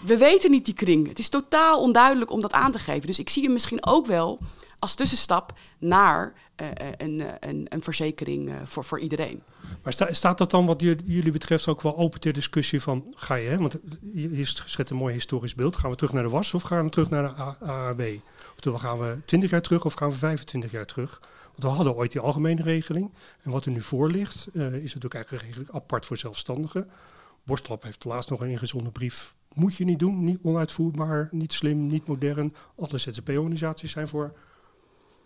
We 0.00 0.16
weten 0.16 0.50
niet 0.50 0.64
die 0.64 0.74
kring. 0.74 1.08
Het 1.08 1.18
is 1.18 1.28
totaal 1.28 1.80
onduidelijk 1.80 2.30
om 2.30 2.40
dat 2.40 2.52
aan 2.52 2.72
te 2.72 2.78
geven. 2.78 3.06
Dus 3.06 3.18
ik 3.18 3.28
zie 3.28 3.42
hem 3.42 3.52
misschien 3.52 3.86
ook 3.86 4.06
wel 4.06 4.38
als 4.78 4.94
tussenstap 4.94 5.52
naar 5.78 6.32
uh, 6.56 6.68
een, 6.96 7.22
een, 7.40 7.66
een, 7.68 7.82
verzekering 7.82 8.52
voor, 8.64 8.84
voor 8.84 9.00
iedereen. 9.00 9.42
Maar 9.82 9.92
sta, 9.92 10.12
staat 10.12 10.38
dat 10.38 10.50
dan 10.50 10.66
wat 10.66 10.80
jullie 10.80 11.32
betreft 11.32 11.68
ook 11.68 11.82
wel 11.82 11.96
open 11.96 12.20
ter 12.20 12.32
discussie 12.32 12.80
van 12.80 13.04
ga 13.14 13.34
je, 13.34 13.48
hè? 13.48 13.58
want 13.58 13.78
je 14.12 14.44
schet 14.44 14.90
een 14.90 14.96
mooi 14.96 15.14
historisch 15.14 15.54
beeld, 15.54 15.76
gaan 15.76 15.90
we 15.90 15.96
terug 15.96 16.12
naar 16.12 16.22
de 16.22 16.28
was 16.28 16.54
of 16.54 16.62
gaan 16.62 16.84
we 16.84 16.90
terug 16.90 17.10
naar 17.10 17.22
de 17.22 17.66
AAW? 17.66 18.02
Oftewel 18.54 18.78
gaan 18.78 18.98
we 18.98 19.16
20 19.24 19.50
jaar 19.50 19.62
terug 19.62 19.84
of 19.84 19.94
gaan 19.94 20.10
we 20.10 20.16
25 20.16 20.70
jaar 20.70 20.86
terug? 20.86 21.20
Want 21.56 21.62
we 21.62 21.68
hadden 21.68 21.94
ooit 21.94 22.12
die 22.12 22.20
algemene 22.20 22.62
regeling. 22.62 23.12
En 23.42 23.50
wat 23.50 23.64
er 23.64 23.70
nu 23.70 23.80
voor 23.80 24.10
ligt, 24.10 24.48
is 24.54 24.94
natuurlijk 24.94 25.14
eigenlijk 25.14 25.44
regeling 25.44 25.70
apart 25.70 26.06
voor 26.06 26.16
zelfstandigen. 26.16 26.90
Borstlap 27.44 27.82
heeft 27.82 28.04
laatst 28.04 28.30
nog 28.30 28.40
een 28.40 28.48
ingezonden 28.48 28.92
brief. 28.92 29.34
Moet 29.54 29.76
je 29.76 29.84
niet 29.84 29.98
doen, 29.98 30.24
niet 30.24 30.38
onuitvoerbaar, 30.42 31.28
niet 31.30 31.52
slim, 31.52 31.86
niet 31.86 32.06
modern. 32.06 32.54
Alle 32.76 32.98
ZZP-organisaties 32.98 33.90
zijn 33.90 34.08
voor 34.08 34.32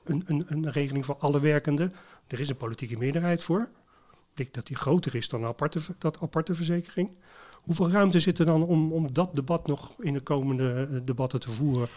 een, 0.04 0.22
een, 0.26 0.44
een 0.46 0.70
regeling 0.70 1.04
voor 1.04 1.16
alle 1.16 1.40
werkenden. 1.40 1.94
Er 2.26 2.40
is 2.40 2.48
een 2.48 2.56
politieke 2.56 2.98
meerderheid 2.98 3.42
voor. 3.42 3.68
Ik 4.10 4.36
denk 4.36 4.52
dat 4.52 4.66
die 4.66 4.76
groter 4.76 5.14
is 5.14 5.28
dan 5.28 5.42
een 5.42 5.48
aparte, 5.48 5.80
dat 5.98 6.20
aparte 6.20 6.54
verzekering. 6.54 7.16
Hoeveel 7.62 7.90
ruimte 7.90 8.20
zit 8.20 8.38
er 8.38 8.46
dan 8.46 8.62
om, 8.62 8.92
om 8.92 9.12
dat 9.12 9.34
debat 9.34 9.66
nog 9.66 9.94
in 9.98 10.12
de 10.12 10.20
komende 10.20 10.88
eh, 10.90 10.98
debatten 11.04 11.40
te 11.40 11.50
voeren? 11.50 11.88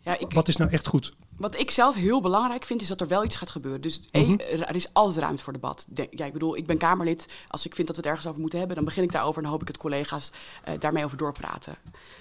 Ja, 0.00 0.18
ik, 0.18 0.32
wat 0.32 0.48
is 0.48 0.56
nou 0.56 0.70
echt 0.70 0.86
goed? 0.86 1.14
Wat 1.36 1.58
ik 1.58 1.70
zelf 1.70 1.94
heel 1.94 2.20
belangrijk 2.20 2.64
vind, 2.64 2.80
is 2.80 2.88
dat 2.88 3.00
er 3.00 3.08
wel 3.08 3.24
iets 3.24 3.36
gaat 3.36 3.50
gebeuren. 3.50 3.80
Dus 3.80 4.08
mhm. 4.12 4.38
er 4.38 4.74
is 4.74 4.92
altijd 4.92 5.24
ruimte 5.24 5.42
voor 5.42 5.52
debat. 5.52 5.86
ja, 6.10 6.24
ik 6.24 6.32
bedoel, 6.32 6.56
ik 6.56 6.66
ben 6.66 6.78
Kamerlid. 6.78 7.28
Als 7.48 7.66
ik 7.66 7.74
vind 7.74 7.86
dat 7.86 7.96
we 7.96 8.02
het 8.02 8.10
ergens 8.10 8.28
over 8.28 8.40
moeten 8.40 8.58
hebben, 8.58 8.76
dan 8.76 8.84
begin 8.84 9.02
ik 9.02 9.12
daarover 9.12 9.36
en 9.36 9.42
dan 9.42 9.52
hoop 9.52 9.60
ik 9.60 9.66
dat 9.66 9.76
collega's 9.76 10.32
uh, 10.68 10.74
daarmee 10.78 11.04
over 11.04 11.16
doorpraten. 11.16 11.74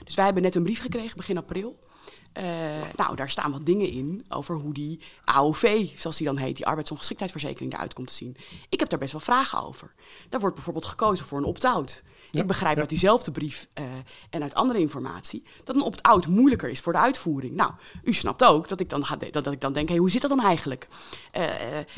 Dus 0.03 0.15
wij 0.15 0.25
hebben 0.25 0.43
net 0.43 0.55
een 0.55 0.63
brief 0.63 0.81
gekregen, 0.81 1.17
begin 1.17 1.37
april. 1.37 1.79
Uh, 2.33 2.43
nou, 2.95 3.15
daar 3.15 3.29
staan 3.29 3.51
wat 3.51 3.65
dingen 3.65 3.89
in 3.89 4.25
over 4.29 4.55
hoe 4.55 4.73
die 4.73 4.99
AOV, 5.23 5.87
zoals 5.95 6.17
die 6.17 6.27
dan 6.27 6.37
heet, 6.37 6.55
die 6.55 6.65
arbeidsongeschiktheidsverzekering 6.65 7.73
eruit 7.73 7.93
komt 7.93 8.07
te 8.07 8.13
zien. 8.13 8.37
Ik 8.69 8.79
heb 8.79 8.89
daar 8.89 8.99
best 8.99 9.11
wel 9.11 9.21
vragen 9.21 9.63
over. 9.63 9.93
Daar 10.29 10.39
wordt 10.39 10.55
bijvoorbeeld 10.55 10.85
gekozen 10.85 11.25
voor 11.25 11.37
een 11.37 11.43
opt-out 11.43 12.03
ik 12.31 12.47
begrijp 12.47 12.77
uit 12.77 12.89
diezelfde 12.89 13.31
brief 13.31 13.67
uh, 13.79 13.85
en 14.29 14.41
uit 14.41 14.53
andere 14.53 14.79
informatie 14.79 15.43
dat 15.63 15.75
een 15.75 15.81
opt-out 15.81 16.27
moeilijker 16.27 16.69
is 16.69 16.79
voor 16.79 16.93
de 16.93 16.99
uitvoering. 16.99 17.55
Nou, 17.55 17.71
u 18.03 18.13
snapt 18.13 18.43
ook 18.43 18.67
dat 18.67 18.79
ik 18.79 18.89
dan, 18.89 19.05
ga 19.05 19.15
dat, 19.15 19.33
dat 19.33 19.51
ik 19.51 19.61
dan 19.61 19.73
denk: 19.73 19.89
hey, 19.89 19.97
hoe 19.97 20.09
zit 20.09 20.21
dat 20.21 20.29
dan 20.29 20.41
eigenlijk? 20.41 20.87
Uh, 21.37 21.43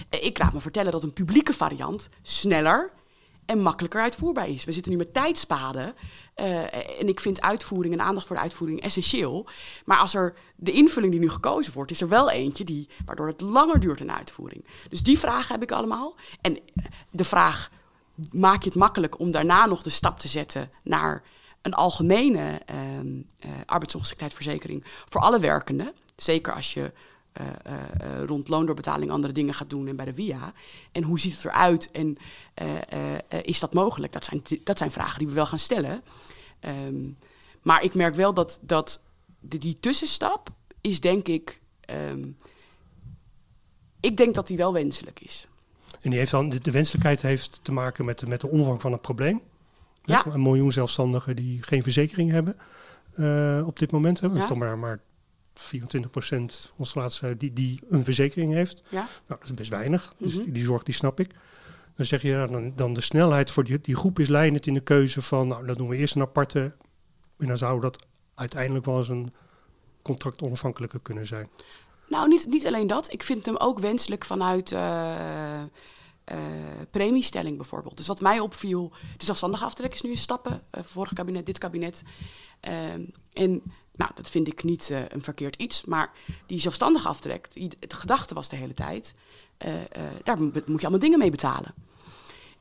ik 0.09 0.37
laat 0.37 0.53
me 0.53 0.59
vertellen 0.59 0.91
dat 0.91 1.03
een 1.03 1.13
publieke 1.13 1.53
variant 1.53 2.09
sneller 2.21 2.91
en 3.45 3.61
makkelijker 3.61 4.01
uitvoerbaar 4.01 4.49
is. 4.49 4.63
We 4.63 4.71
zitten 4.71 4.91
nu 4.91 4.97
met 4.97 5.13
tijdspaden. 5.13 5.95
Uh, 6.39 6.99
en 6.99 7.07
ik 7.07 7.19
vind 7.19 7.41
uitvoering 7.41 7.93
en 7.93 8.01
aandacht 8.01 8.27
voor 8.27 8.35
de 8.35 8.41
uitvoering 8.41 8.81
essentieel. 8.81 9.47
Maar 9.85 9.97
als 9.97 10.13
er 10.13 10.33
de 10.55 10.71
invulling 10.71 11.11
die 11.11 11.21
nu 11.21 11.29
gekozen 11.29 11.73
wordt, 11.73 11.91
is 11.91 12.01
er 12.01 12.09
wel 12.09 12.29
eentje 12.29 12.63
die, 12.63 12.89
waardoor 13.05 13.27
het 13.27 13.41
langer 13.41 13.79
duurt 13.79 13.99
in 13.99 14.11
uitvoering. 14.11 14.65
Dus 14.89 15.03
die 15.03 15.19
vragen 15.19 15.53
heb 15.53 15.63
ik 15.63 15.71
allemaal. 15.71 16.15
En 16.41 16.59
de 17.11 17.23
vraag 17.23 17.71
maak 18.31 18.63
je 18.63 18.69
het 18.69 18.77
makkelijk 18.77 19.19
om 19.19 19.31
daarna 19.31 19.65
nog 19.65 19.83
de 19.83 19.89
stap 19.89 20.19
te 20.19 20.27
zetten 20.27 20.71
naar 20.83 21.23
een 21.61 21.73
algemene 21.73 22.61
uh, 22.71 23.51
arbeidsongeschiktheidsverzekering 23.65 24.83
voor 25.09 25.21
alle 25.21 25.39
werkenden. 25.39 25.93
Zeker 26.15 26.53
als 26.53 26.73
je 26.73 26.91
uh, 27.41 27.47
uh, 27.67 28.23
rond 28.25 28.47
loondoorbetaling 28.47 29.11
andere 29.11 29.33
dingen 29.33 29.53
gaat 29.53 29.69
doen 29.69 29.87
en 29.87 29.95
bij 29.95 30.05
de 30.05 30.13
VIA. 30.13 30.53
En 30.91 31.03
hoe 31.03 31.19
ziet 31.19 31.33
het 31.33 31.45
eruit 31.45 31.91
en 31.91 32.17
is 33.41 33.59
dat 33.59 33.73
mogelijk? 33.73 34.13
Dat 34.13 34.25
zijn, 34.25 34.43
dat 34.63 34.77
zijn 34.77 34.91
vragen 34.91 35.19
die 35.19 35.27
we 35.27 35.33
wel 35.33 35.45
gaan 35.45 35.59
stellen. 35.59 36.01
Um, 36.87 37.17
maar 37.61 37.83
ik 37.83 37.93
merk 37.93 38.15
wel 38.15 38.33
dat, 38.33 38.59
dat 38.61 39.01
de, 39.39 39.57
die 39.57 39.77
tussenstap 39.79 40.49
is 40.81 40.99
denk 40.99 41.27
ik... 41.27 41.59
Um, 42.11 42.37
ik 43.99 44.17
denk 44.17 44.35
dat 44.35 44.47
die 44.47 44.57
wel 44.57 44.73
wenselijk 44.73 45.19
is. 45.19 45.47
En 46.01 46.09
die 46.09 46.19
heeft 46.19 46.31
dan, 46.31 46.49
de, 46.49 46.71
wenselijkheid 46.71 47.21
heeft 47.21 47.59
te 47.63 47.71
maken 47.71 48.05
met, 48.05 48.27
met 48.27 48.41
de 48.41 48.47
omvang 48.47 48.81
van 48.81 48.91
het 48.91 49.01
probleem. 49.01 49.41
Ja. 50.03 50.25
Een 50.25 50.41
miljoen 50.41 50.71
zelfstandigen 50.71 51.35
die 51.35 51.63
geen 51.63 51.83
verzekering 51.83 52.31
hebben 52.31 52.55
uh, 53.15 53.67
op 53.67 53.79
dit 53.79 53.91
moment. 53.91 54.19
Hebben. 54.19 54.39
Ja. 54.39 54.47
Dan 54.47 54.57
maar, 54.57 54.77
maar 54.77 54.99
24% 55.59 56.71
ons 56.75 56.93
laatste 56.93 57.37
die, 57.37 57.53
die 57.53 57.79
een 57.89 58.03
verzekering 58.03 58.53
heeft. 58.53 58.81
Ja. 58.89 59.07
Nou, 59.27 59.39
dat 59.39 59.43
is 59.43 59.53
best 59.53 59.69
weinig. 59.69 60.13
Dus 60.17 60.33
mhm. 60.33 60.43
die, 60.43 60.51
die, 60.51 60.63
zorg 60.63 60.83
die 60.83 60.93
snap 60.93 61.19
ik. 61.19 61.35
Dan 61.95 62.05
zeg 62.05 62.21
je, 62.21 62.27
ja, 62.27 62.47
dan, 62.47 62.73
dan 62.75 62.93
de 62.93 63.01
snelheid 63.01 63.51
voor 63.51 63.63
die, 63.63 63.81
die 63.81 63.95
groep 63.95 64.19
is 64.19 64.27
leidend 64.27 64.67
in 64.67 64.73
de 64.73 64.79
keuze 64.79 65.21
van, 65.21 65.47
nou, 65.47 65.65
dan 65.65 65.75
doen 65.75 65.87
we 65.87 65.95
eerst 65.95 66.15
een 66.15 66.21
aparte. 66.21 66.75
En 67.37 67.47
dan 67.47 67.57
zou 67.57 67.81
dat 67.81 68.05
uiteindelijk 68.35 68.85
wel 68.85 68.97
eens 68.97 69.09
een 69.09 69.33
contract 70.01 70.41
onafhankelijker 70.41 70.99
kunnen 71.01 71.25
zijn. 71.25 71.49
Nou, 72.07 72.27
niet, 72.27 72.45
niet 72.49 72.67
alleen 72.67 72.87
dat. 72.87 73.13
Ik 73.13 73.23
vind 73.23 73.45
hem 73.45 73.57
ook 73.57 73.79
wenselijk 73.79 74.25
vanuit 74.25 74.71
uh, 74.71 75.61
premiestelling 76.91 77.57
bijvoorbeeld. 77.57 77.97
Dus 77.97 78.07
wat 78.07 78.21
mij 78.21 78.39
opviel, 78.39 78.91
de 79.17 79.25
zelfstandige 79.25 79.63
aftrek 79.63 79.93
is 79.93 80.01
nu 80.01 80.09
een 80.09 80.17
stappen. 80.17 80.61
Uh, 80.77 80.83
vorig 80.83 81.13
kabinet, 81.13 81.45
dit 81.45 81.57
kabinet. 81.57 82.03
Ehm, 82.59 83.01
en 83.33 83.63
nou, 83.99 84.11
dat 84.15 84.29
vind 84.29 84.47
ik 84.47 84.63
niet 84.63 84.93
een 85.09 85.23
verkeerd 85.23 85.55
iets. 85.55 85.85
Maar 85.85 86.11
die 86.45 86.59
zelfstandige 86.59 87.07
aftrek, 87.07 87.47
die, 87.53 87.69
de 87.79 87.95
gedachte 87.95 88.33
was 88.33 88.49
de 88.49 88.55
hele 88.55 88.73
tijd... 88.73 89.13
daar 90.23 90.39
moet 90.39 90.63
je 90.63 90.81
allemaal 90.81 90.99
dingen 90.99 91.19
mee 91.19 91.31
betalen. 91.31 91.73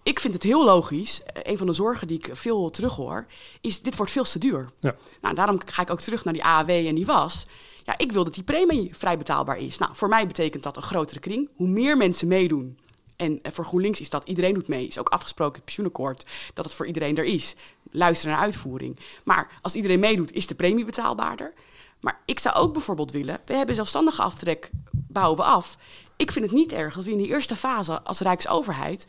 Ik 0.02 0.20
vind 0.20 0.34
het 0.34 0.42
heel 0.42 0.64
logisch. 0.64 1.20
Een 1.42 1.58
van 1.58 1.66
de 1.66 1.72
zorgen 1.72 2.06
die 2.06 2.18
ik 2.18 2.30
veel 2.32 2.70
terughoor, 2.70 3.26
is 3.60 3.82
dit 3.82 3.96
wordt 3.96 4.12
veel 4.12 4.24
te 4.24 4.38
duur. 4.38 4.68
Ja. 4.80 4.96
Nou, 5.20 5.34
daarom 5.34 5.60
ga 5.66 5.82
ik 5.82 5.90
ook 5.90 6.00
terug 6.00 6.24
naar 6.24 6.32
die 6.32 6.44
AAW 6.44 6.70
en 6.70 6.94
die 6.94 7.06
was. 7.06 7.46
Ja, 7.84 7.98
ik 7.98 8.12
wil 8.12 8.24
dat 8.24 8.34
die 8.34 8.42
premie 8.42 8.94
vrij 8.94 9.18
betaalbaar 9.18 9.58
is. 9.58 9.78
Nou, 9.78 9.96
voor 9.96 10.08
mij 10.08 10.26
betekent 10.26 10.62
dat 10.62 10.76
een 10.76 10.82
grotere 10.82 11.20
kring. 11.20 11.48
Hoe 11.56 11.68
meer 11.68 11.96
mensen 11.96 12.28
meedoen, 12.28 12.78
en 13.18 13.40
voor 13.42 13.64
GroenLinks 13.64 14.00
is 14.00 14.10
dat 14.10 14.28
iedereen 14.28 14.54
doet 14.54 14.68
mee. 14.68 14.86
Is 14.86 14.98
ook 14.98 15.08
afgesproken 15.08 15.54
het 15.54 15.64
pensioenakkoord 15.64 16.26
dat 16.54 16.64
het 16.64 16.74
voor 16.74 16.86
iedereen 16.86 17.16
er 17.16 17.24
is. 17.24 17.54
Luisteren 17.90 18.34
naar 18.34 18.44
uitvoering. 18.44 18.98
Maar 19.24 19.50
als 19.62 19.74
iedereen 19.74 20.00
meedoet, 20.00 20.32
is 20.32 20.46
de 20.46 20.54
premie 20.54 20.84
betaalbaarder. 20.84 21.52
Maar 22.00 22.20
ik 22.24 22.38
zou 22.38 22.56
ook 22.56 22.72
bijvoorbeeld 22.72 23.10
willen, 23.10 23.40
we 23.44 23.54
hebben 23.54 23.74
zelfstandige 23.74 24.22
aftrek, 24.22 24.70
bouwen 24.92 25.36
we 25.36 25.44
af. 25.44 25.76
Ik 26.16 26.32
vind 26.32 26.44
het 26.44 26.54
niet 26.54 26.72
erg 26.72 26.94
dat 26.94 27.04
we 27.04 27.10
in 27.10 27.18
die 27.18 27.28
eerste 27.28 27.56
fase 27.56 28.02
als 28.02 28.20
Rijksoverheid 28.20 29.06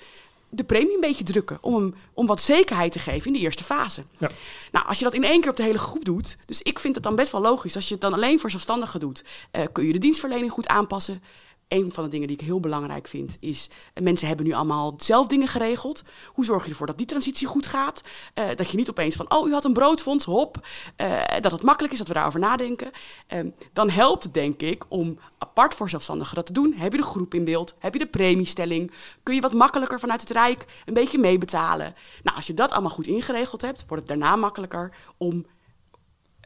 de 0.49 0.63
premie 0.63 0.93
een 0.93 0.99
beetje 0.99 1.23
drukken. 1.23 1.57
Om, 1.61 1.75
hem, 1.75 1.95
om 2.13 2.25
wat 2.25 2.41
zekerheid 2.41 2.91
te 2.91 2.99
geven 2.99 3.27
in 3.27 3.33
de 3.33 3.39
eerste 3.39 3.63
fase. 3.63 4.03
Ja. 4.17 4.29
Nou, 4.71 4.87
als 4.87 4.97
je 4.97 5.03
dat 5.03 5.13
in 5.13 5.23
één 5.23 5.41
keer 5.41 5.49
op 5.49 5.57
de 5.57 5.63
hele 5.63 5.77
groep 5.77 6.05
doet. 6.05 6.37
Dus 6.45 6.61
ik 6.61 6.79
vind 6.79 6.95
het 6.95 7.03
dan 7.03 7.15
best 7.15 7.31
wel 7.31 7.41
logisch. 7.41 7.75
Als 7.75 7.87
je 7.87 7.93
het 7.93 8.01
dan 8.01 8.13
alleen 8.13 8.39
voor 8.39 8.49
zelfstandigen 8.49 8.99
doet, 8.99 9.23
uh, 9.51 9.63
kun 9.71 9.85
je 9.85 9.93
de 9.93 9.99
dienstverlening 9.99 10.51
goed 10.51 10.67
aanpassen 10.67 11.23
een 11.69 11.91
van 11.91 12.03
de 12.03 12.09
dingen 12.09 12.27
die 12.27 12.37
ik 12.37 12.45
heel 12.45 12.59
belangrijk 12.59 13.07
vind 13.07 13.37
is... 13.39 13.69
Uh, 13.69 14.03
mensen 14.03 14.27
hebben 14.27 14.45
nu 14.45 14.53
allemaal 14.53 14.93
zelf 14.97 15.27
dingen 15.27 15.47
geregeld. 15.47 16.03
Hoe 16.27 16.45
zorg 16.45 16.63
je 16.63 16.69
ervoor 16.69 16.87
dat 16.87 16.97
die 16.97 17.05
transitie 17.05 17.47
goed 17.47 17.65
gaat? 17.65 18.01
Uh, 18.35 18.45
dat 18.55 18.69
je 18.69 18.77
niet 18.77 18.89
opeens 18.89 19.15
van, 19.15 19.31
oh, 19.31 19.47
u 19.47 19.53
had 19.53 19.65
een 19.65 19.73
broodfonds, 19.73 20.25
hop. 20.25 20.67
Uh, 20.97 21.21
dat 21.41 21.51
het 21.51 21.61
makkelijk 21.61 21.93
is, 21.93 21.99
dat 21.99 22.07
we 22.07 22.13
daarover 22.13 22.39
nadenken. 22.39 22.91
Ehm, 23.27 23.49
dan 23.73 23.89
helpt 23.89 24.23
het, 24.23 24.33
denk 24.33 24.61
ik, 24.61 24.85
om 24.87 25.19
apart 25.37 25.73
voor 25.73 25.89
zelfstandigen 25.89 26.35
dat 26.35 26.45
te 26.45 26.53
doen. 26.53 26.73
Heb 26.73 26.91
je 26.91 26.97
de 26.97 27.03
groep 27.03 27.33
in 27.33 27.43
beeld? 27.43 27.75
Heb 27.79 27.93
je 27.93 27.99
de 27.99 28.07
premiestelling? 28.07 28.91
Kun 29.23 29.35
je 29.35 29.41
wat 29.41 29.53
makkelijker 29.53 29.99
vanuit 29.99 30.21
het 30.21 30.29
Rijk 30.29 30.65
een 30.85 30.93
beetje 30.93 31.17
meebetalen? 31.17 31.95
Nou, 32.23 32.37
als 32.37 32.47
je 32.47 32.53
dat 32.53 32.71
allemaal 32.71 32.91
goed 32.91 33.07
ingeregeld 33.07 33.61
hebt... 33.61 33.85
wordt 33.87 34.07
het 34.07 34.19
daarna 34.19 34.35
makkelijker 34.35 34.95
om 35.17 35.45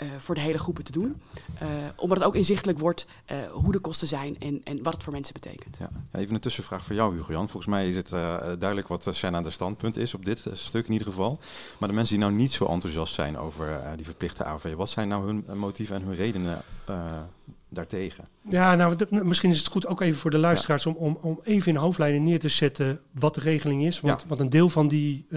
uh, 0.02 0.08
voor 0.18 0.36
de 0.36 0.42
hele 0.42 0.58
groepen 0.58 0.84
te 0.84 0.92
doen. 0.92 1.22
Uh, 1.62 1.70
omdat 1.96 2.18
het 2.18 2.28
ook 2.28 2.36
inzichtelijk 2.36 2.80
wordt 2.80 3.06
uh, 3.32 3.38
hoe 3.52 3.72
de 3.72 3.80
kosten 3.80 4.08
zijn 4.08 4.40
en, 4.40 4.62
en 4.64 4.84
wat 4.84 4.94
het 4.94 5.04
voor 5.04 5.14
mensen 5.14 5.34
betekent. 5.34 5.78
Ja. 5.80 5.90
Even 6.12 6.36
een 6.36 6.42
tussenvraag 6.42 6.86
voor 6.86 6.96
jou, 6.96 7.16
Hugo 7.16 7.32
Jan. 7.32 7.50
Volgens 7.50 7.74
mij 7.74 7.88
is 7.88 7.96
het 7.96 8.10
duidelijk 8.10 8.88
wat 8.88 9.08
Senna 9.10 9.42
de 9.42 9.50
standpunt 9.50 9.98
is 9.98 10.14
op 10.14 10.26
dit 10.26 10.46
stuk 10.54 10.86
in 10.86 10.92
ieder 10.92 11.08
geval. 11.08 11.40
Maar 11.80 11.90
de 11.90 11.96
mensen 11.96 12.16
die 12.16 12.26
nou 12.26 12.38
niet 12.38 12.52
zo 12.52 12.66
enthousiast 12.66 13.14
zijn 13.14 13.38
over 13.38 13.82
die 13.96 14.06
verplichte 14.06 14.44
AV, 14.44 14.74
wat 14.74 14.90
zijn 14.90 15.08
nou 15.08 15.26
hun 15.26 15.58
motieven 15.58 15.96
en 15.96 16.02
hun 16.02 16.16
redenen 16.16 16.62
daartegen? 17.70 18.28
Ja, 18.50 18.76
nou, 18.76 18.96
misschien 19.10 19.52
is 19.52 19.58
het 19.58 19.68
goed 19.68 19.88
ook 19.88 20.02
even 20.02 20.20
voor 20.20 20.32
de 20.32 20.38
luisteraars 20.38 20.86
om, 20.86 20.96
om, 20.96 21.18
om 21.22 21.40
even 21.44 21.72
in 21.72 21.78
hoofdlijnen 21.78 22.24
neer 22.24 22.40
te 22.40 22.50
zetten 22.50 23.02
wat 23.12 23.36
de 23.36 23.42
regeling 23.42 23.86
is. 23.86 24.00
Want, 24.00 24.22
ja. 24.22 24.28
want 24.28 24.40
een 24.42 24.50
deel 24.50 24.70
van 24.70 24.88
die 24.88 25.28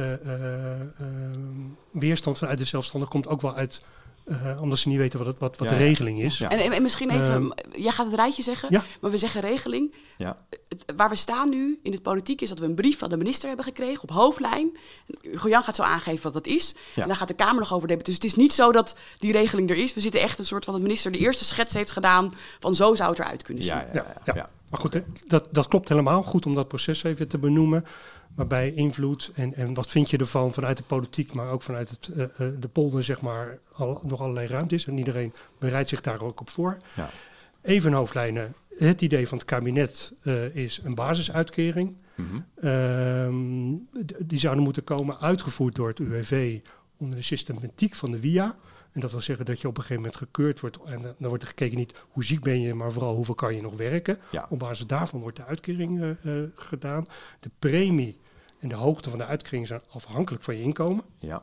weerstand 1.90 2.38
vanuit 2.38 2.58
de 2.58 2.64
zelfstandig 2.64 3.08
komt 3.08 3.28
ook 3.28 3.40
wel 3.40 3.54
uit 3.54 3.82
Eh, 4.26 4.62
omdat 4.62 4.78
ze 4.78 4.88
niet 4.88 4.98
weten 4.98 5.18
wat, 5.18 5.26
het, 5.28 5.38
wat, 5.38 5.56
wat 5.56 5.68
Ja, 5.70 5.74
de 5.76 5.82
regeling 5.84 6.20
is. 6.22 6.38
Ja. 6.38 6.50
En, 6.50 6.58
en, 6.58 6.72
en 6.72 6.82
misschien 6.82 7.10
even, 7.10 7.26
Ehm, 7.34 7.80
jij 7.82 7.92
gaat 7.92 8.06
het 8.06 8.14
rijtje 8.14 8.42
zeggen, 8.42 8.68
Ja. 8.72 8.84
maar 9.00 9.10
we 9.10 9.18
zeggen 9.18 9.40
regeling. 9.40 9.94
Ja. 10.18 10.36
Het- 10.68 10.84
waar 10.96 11.08
we 11.08 11.14
staan 11.16 11.48
nu 11.48 11.78
in 11.82 11.92
het 11.92 12.02
politiek 12.02 12.40
is 12.40 12.48
dat 12.48 12.58
we 12.58 12.64
een 12.64 12.74
brief 12.74 12.98
van 12.98 13.08
de 13.10 13.16
minister 13.16 13.46
hebben 13.48 13.64
gekregen 13.66 14.02
op 14.02 14.10
hoofdlijn. 14.10 14.76
Hugo 15.22 15.48
Jan 15.48 15.62
gaat 15.62 15.76
zo 15.76 15.82
aangeven 15.82 16.22
wat 16.22 16.32
dat 16.32 16.46
is. 16.46 16.74
Ja. 16.94 17.02
En 17.02 17.08
daar 17.08 17.16
gaat 17.16 17.28
de 17.28 17.34
Kamer 17.34 17.58
nog 17.60 17.74
over 17.74 17.88
debatteren. 17.88 18.04
Dus 18.04 18.14
het 18.14 18.24
is 18.24 18.34
niet 18.44 18.52
zo 18.52 18.72
dat 18.72 18.96
die 19.18 19.32
regeling 19.32 19.70
er 19.70 19.76
is. 19.76 19.94
We 19.94 20.00
zitten 20.00 20.20
echt 20.20 20.38
een 20.38 20.44
soort 20.46 20.64
van 20.64 20.74
de 20.74 20.80
minister 20.80 21.12
de 21.12 21.18
eerste 21.18 21.44
schets 21.44 21.74
heeft 21.74 21.90
gedaan 21.90 22.32
van 22.60 22.74
zo 22.74 22.94
zou 22.94 23.10
het 23.10 23.18
eruit 23.18 23.42
kunnen 23.42 23.62
zien. 23.62 23.74
Ja, 23.74 23.80
ja, 23.80 23.88
Ja, 23.92 24.04
ja, 24.06 24.20
ja. 24.24 24.34
ja. 24.34 24.48
Maar 24.70 24.80
goed, 24.80 25.02
dat, 25.26 25.48
dat 25.50 25.68
klopt 25.68 25.88
helemaal. 25.88 26.22
Goed 26.22 26.46
om 26.46 26.54
dat 26.54 26.68
proces 26.68 27.02
even 27.02 27.28
te 27.28 27.38
benoemen. 27.38 27.84
Waarbij 28.34 28.72
invloed 28.72 29.30
en, 29.34 29.54
en 29.54 29.74
wat 29.74 29.86
vind 29.86 30.10
je 30.10 30.16
ervan 30.16 30.52
vanuit 30.52 30.76
de 30.76 30.82
politiek, 30.82 31.32
maar 31.32 31.50
ook 31.50 31.62
vanuit 31.62 31.90
het, 31.90 32.08
eh, 32.08 32.22
eh, 32.22 32.54
de 32.60 32.68
polder, 32.68 33.04
zeg 33.04 33.20
maar, 33.20 33.58
al, 33.72 34.00
nog 34.02 34.20
allerlei 34.20 34.46
ruimte 34.46 34.74
is. 34.74 34.86
En 34.86 34.98
iedereen 34.98 35.32
bereidt 35.58 35.88
zich 35.88 36.00
daar 36.00 36.20
ook 36.20 36.40
op 36.40 36.50
voor. 36.50 36.76
Ja. 36.94 37.10
Even 37.62 37.92
hoofdlijnen. 37.92 38.54
Het 38.78 39.02
idee 39.02 39.28
van 39.28 39.38
het 39.38 39.46
kabinet 39.46 40.12
eh, 40.22 40.56
is 40.56 40.80
een 40.84 40.94
basisuitkering. 40.94 41.96
Mhm. 42.14 42.36
Ehm, 42.54 43.74
die 44.18 44.38
zouden 44.38 44.64
moeten 44.64 44.84
komen 44.84 45.20
uitgevoerd 45.20 45.74
door 45.74 45.88
het 45.88 45.98
UWV 45.98 46.60
onder 46.96 47.16
de 47.16 47.24
systematiek 47.24 47.94
van 47.94 48.10
de 48.10 48.20
WIA. 48.20 48.56
En 48.96 49.02
dat 49.02 49.10
wil 49.10 49.20
zeggen 49.20 49.44
dat 49.44 49.60
je 49.60 49.68
op 49.68 49.76
een 49.76 49.82
gegeven 49.82 50.02
moment 50.02 50.20
gekeurd 50.20 50.60
wordt. 50.60 50.78
En 50.84 51.02
dan 51.02 51.14
dan 51.18 51.28
wordt 51.28 51.42
er 51.42 51.48
gekeken 51.48 51.76
niet 51.76 51.94
hoe 52.08 52.24
ziek 52.24 52.42
ben 52.42 52.60
je, 52.60 52.74
maar 52.74 52.92
vooral 52.92 53.14
hoeveel 53.14 53.34
kan 53.34 53.54
je 53.54 53.62
nog 53.62 53.76
werken. 53.76 54.18
Ja. 54.30 54.46
Op 54.48 54.58
basis 54.58 54.86
daarvan 54.86 55.20
wordt 55.20 55.36
de 55.36 55.44
uitkering 55.44 56.00
eh, 56.00 56.10
eh, 56.10 56.48
gedaan. 56.54 57.04
De 57.40 57.50
premie 57.58 58.18
en 58.58 58.68
de 58.68 58.74
hoogte 58.74 59.10
van 59.10 59.18
de 59.18 59.24
uitkering 59.24 59.66
zijn 59.66 59.80
afhankelijk 59.90 60.44
van 60.44 60.56
je 60.56 60.62
inkomen. 60.62 61.04
Ja. 61.18 61.42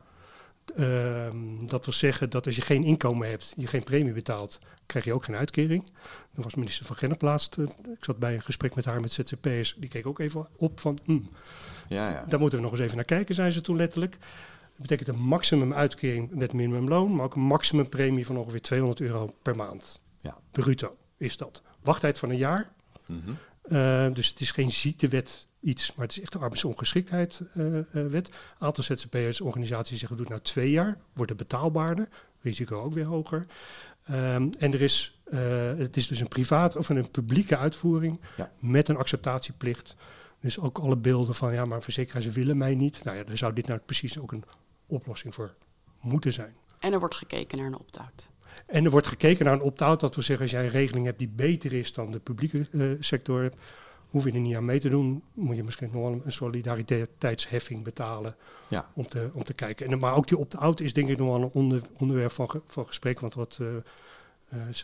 Ehm, 0.75 1.65
dat 1.65 1.85
wil 1.85 1.93
zeggen 1.93 2.29
dat 2.29 2.45
als 2.45 2.55
je 2.55 2.61
geen 2.61 2.83
inkomen 2.83 3.29
hebt, 3.29 3.53
je 3.57 3.67
geen 3.67 3.83
premie 3.83 4.13
betaalt, 4.13 4.59
krijg 4.85 5.05
je 5.05 5.13
ook 5.13 5.23
geen 5.23 5.35
uitkering. 5.35 5.83
Dan 6.33 6.43
was 6.43 6.55
minister 6.55 6.85
van 6.85 6.95
Gennep 6.95 7.21
laatst, 7.21 7.57
eh, 7.57 7.63
ik 7.97 8.03
zat 8.03 8.17
bij 8.17 8.33
een 8.33 8.41
gesprek 8.41 8.75
met 8.75 8.85
haar 8.85 9.01
met 9.01 9.11
ZZP'ers, 9.11 9.75
die 9.77 9.89
keek 9.89 10.05
ook 10.05 10.19
even 10.19 10.47
op 10.57 10.79
van, 10.79 10.99
hmm, 11.03 11.29
Ja, 11.87 12.09
ja. 12.09 12.25
daar 12.27 12.39
moeten 12.39 12.57
we 12.57 12.63
nog 12.63 12.73
eens 12.73 12.81
even 12.81 12.95
naar 12.95 13.05
kijken, 13.05 13.35
zei 13.35 13.51
ze 13.51 13.61
toen 13.61 13.75
letterlijk. 13.75 14.17
Dat 14.77 14.87
betekent 14.87 15.07
een 15.07 15.23
maximum 15.23 15.73
uitkering 15.73 16.29
met 16.35 16.53
minimumloon, 16.53 17.15
maar 17.15 17.25
ook 17.25 17.35
een 17.35 17.41
maximum 17.41 17.89
premie 17.89 18.25
van 18.25 18.37
ongeveer 18.37 18.61
200 18.61 19.01
euro 19.01 19.33
per 19.41 19.55
maand. 19.55 19.99
Ja. 20.19 20.37
Bruto 20.51 20.97
is 21.17 21.37
dat. 21.37 21.61
Wachttijd 21.81 22.19
van 22.19 22.29
een 22.29 22.37
jaar, 22.37 22.71
Mhm. 23.05 23.31
eh, 23.61 24.13
dus 24.13 24.27
het 24.27 24.39
is 24.39 24.51
geen 24.51 24.71
ziektewet 24.71 25.47
iets, 25.59 25.93
maar 25.95 26.05
het 26.05 26.17
is 26.17 26.21
echt 26.23 26.31
de 26.31 26.39
arbeidsongeschiktheidswet. 26.39 28.29
aantal 28.59 28.83
ZZP'ers, 28.83 29.41
organisaties 29.41 29.99
zeggen, 29.99 30.17
doe 30.17 30.25
het 30.25 30.35
nou 30.35 30.45
twee 30.47 30.71
jaar, 30.71 30.97
wordt 31.13 31.29
het 31.31 31.39
betaalbaarder, 31.39 32.07
risico 32.41 32.81
ook 32.81 32.93
weer 32.93 33.05
hoger. 33.05 33.45
Ehm, 34.05 34.49
en 34.59 34.73
er 34.73 34.81
is, 34.81 35.19
eh, 35.25 35.39
het 35.77 35.97
is 35.97 36.07
dus 36.07 36.19
een 36.19 36.27
privaat 36.27 36.75
of 36.75 36.89
een 36.89 37.11
publieke 37.11 37.57
uitvoering 37.57 38.19
Ja. 38.37 38.51
met 38.59 38.89
een 38.89 38.97
acceptatieplicht. 38.97 39.95
Dus 40.39 40.59
ook 40.59 40.77
alle 40.77 40.95
beelden 40.97 41.35
van, 41.35 41.53
ja, 41.53 41.65
maar 41.65 41.81
verzekeraars 41.83 42.25
willen 42.25 42.57
mij 42.57 42.75
niet. 42.75 43.03
Nou 43.03 43.17
ja, 43.17 43.23
daar 43.23 43.37
zou 43.37 43.53
dit 43.53 43.67
nou 43.67 43.79
precies 43.85 44.19
ook 44.19 44.31
een 44.31 44.43
oplossing 44.85 45.33
voor 45.33 45.53
moeten 46.01 46.31
zijn. 46.33 46.53
En 46.79 46.93
er 46.93 46.99
wordt 46.99 47.15
gekeken 47.15 47.57
naar 47.57 47.67
een 47.67 47.77
opt-out. 47.79 48.29
En 48.65 48.85
er 48.85 48.91
wordt 48.91 49.07
gekeken 49.07 49.45
naar 49.45 49.53
een 49.53 49.61
opt-out. 49.61 49.99
Dat 49.99 50.15
wil 50.15 50.23
zeggen, 50.23 50.45
als 50.45 50.53
jij 50.55 50.63
een 50.63 50.69
regeling 50.69 51.05
hebt 51.05 51.19
die 51.19 51.27
beter 51.27 51.73
is 51.73 51.93
dan 51.93 52.11
de 52.11 52.19
publieke 52.19 52.67
eh, 52.71 52.87
sector 52.99 53.41
hebt, 53.41 53.57
hoef 54.09 54.23
je 54.25 54.31
er 54.31 54.39
niet 54.39 54.55
aan 54.55 54.65
mee 54.65 54.79
te 54.79 54.89
doen. 54.89 55.23
Moet 55.33 55.55
je 55.55 55.63
misschien 55.63 55.89
nog 55.93 56.01
wel 56.01 56.21
een 56.25 56.31
solidariteitsheffing 56.31 57.83
betalen 57.83 58.35
Ja. 58.67 58.89
om, 58.93 59.07
te, 59.07 59.29
om 59.33 59.43
te 59.43 59.53
kijken. 59.53 59.87
En, 59.91 59.99
maar 59.99 60.15
ook 60.15 60.27
die 60.27 60.37
opt-out 60.37 60.79
is 60.79 60.93
denk 60.93 61.07
ik 61.07 61.17
nog 61.17 61.27
wel 61.27 61.41
een 61.41 61.49
onder, 61.53 61.81
onderwerp 61.97 62.31
van, 62.31 62.49
ge- 62.49 62.61
van 62.67 62.87
gesprek. 62.87 63.19
Want 63.19 63.33
wat 63.33 63.57
uh, 63.61 63.67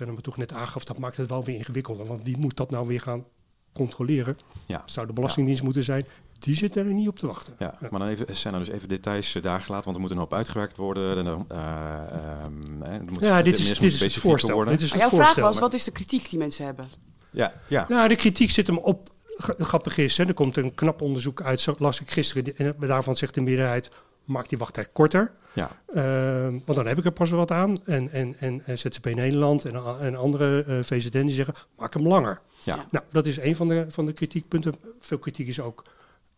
uh, 0.02 0.14
toch 0.22 0.38
net 0.38 0.54
aangaf, 0.54 0.84
dat 0.84 0.98
maakt 0.98 1.18
het 1.18 1.30
wel 1.30 1.44
weer 1.44 1.56
ingewikkelder. 1.56 2.06
Want 2.06 2.24
wie 2.24 2.38
moet 2.38 2.58
dat 2.58 2.70
nou 2.70 2.88
weer 2.88 3.02
gaan 3.02 3.26
controleren? 3.74 4.38
Ja. 4.66 4.82
Het 4.82 4.92
zou 4.92 5.08
de 5.08 5.14
Belastingdienst 5.14 5.64
moeten 5.64 5.84
zijn. 5.84 6.06
Die 6.40 6.56
zitten 6.56 6.86
er 6.86 6.94
niet 6.94 7.08
op 7.08 7.20
te 7.20 7.28
wachten. 7.28 7.54
Ja, 7.60 7.78
maar 7.90 8.00
dan 8.00 8.08
even, 8.08 8.36
zijn 8.36 8.54
er 8.54 8.60
dus 8.60 8.70
even 8.70 8.90
details 8.90 9.36
uh, 9.36 9.44
daar 9.44 9.62
gelaten, 9.62 9.86
want 9.86 9.96
er 9.96 10.02
moet 10.02 10.12
een 10.12 10.18
hoop 10.18 10.34
uitgewerkt 10.34 10.78
worden. 10.78 11.18
En, 11.18 11.26
uh, 11.26 12.44
um, 12.46 12.84
er 12.84 13.02
moet, 13.04 13.22
ja, 13.22 13.42
dit 13.42 13.60
is, 13.60 13.80
dit 13.80 13.94
is 13.94 14.00
het 14.00 14.14
voorstel. 14.14 14.56
Worden. 14.56 14.74
Dit 14.74 14.82
is 14.82 14.92
het 14.92 15.00
jouw 15.00 15.10
voorstel, 15.10 15.34
vraag 15.34 15.46
was, 15.46 15.54
maar... 15.54 15.64
wat 15.64 15.74
is 15.74 15.84
de 15.84 15.92
kritiek 15.92 16.30
die 16.30 16.40
mensen 16.40 16.66
hebben? 16.66 16.88
Ja, 17.30 17.54
ja. 17.68 17.86
Nou, 17.90 18.08
de 18.08 18.16
kritiek 18.16 18.52
zit 18.52 18.68
hem 18.68 18.78
op. 18.78 19.10
Grappig 19.58 19.98
is, 19.98 20.18
hè, 20.18 20.26
er 20.26 20.34
komt 20.34 20.58
een 20.58 20.74
knap 20.74 21.02
onderzoek 21.02 21.42
uit, 21.42 21.60
zo 21.60 21.76
las 21.78 22.02
ik 22.02 22.12
gisteren. 22.12 22.58
En 22.58 22.76
daarvan 22.80 23.16
zegt 23.16 23.34
de 23.34 23.42
meerderheid, 23.42 23.92
maak 24.24 24.50
die 24.50 24.58
wachttijd 24.58 24.90
korter. 24.92 25.32
Ja. 25.54 25.72
Uh, 25.94 26.58
want 26.66 26.76
dan 26.76 26.88
heb 26.88 26.98
ik 26.98 27.06
er 27.06 27.12
pas 27.12 27.30
wat 27.30 27.52
aan. 27.52 27.78
En, 27.86 28.12
en, 28.12 28.36
en, 28.40 28.62
en 28.66 28.78
ZZP 28.78 29.06
Nederland 29.06 29.66
en, 29.66 29.82
en 30.02 30.16
andere 30.16 30.66
uh, 30.68 30.78
VZN 30.82 31.26
die 31.26 31.34
zeggen, 31.36 31.54
maak 31.78 31.94
hem 31.94 32.08
langer. 32.08 32.42
Ja. 32.64 32.76
Ja. 32.76 32.86
Nou, 32.92 33.06
dat 33.12 33.26
is 33.26 33.38
een 33.38 33.56
van 33.56 33.68
de, 33.68 33.86
van 33.90 34.06
de 34.06 34.14
kritiekpunten. 34.14 34.76
Veel 35.00 35.18
kritiek 35.18 35.48
is 35.48 35.60
ook, 35.60 35.84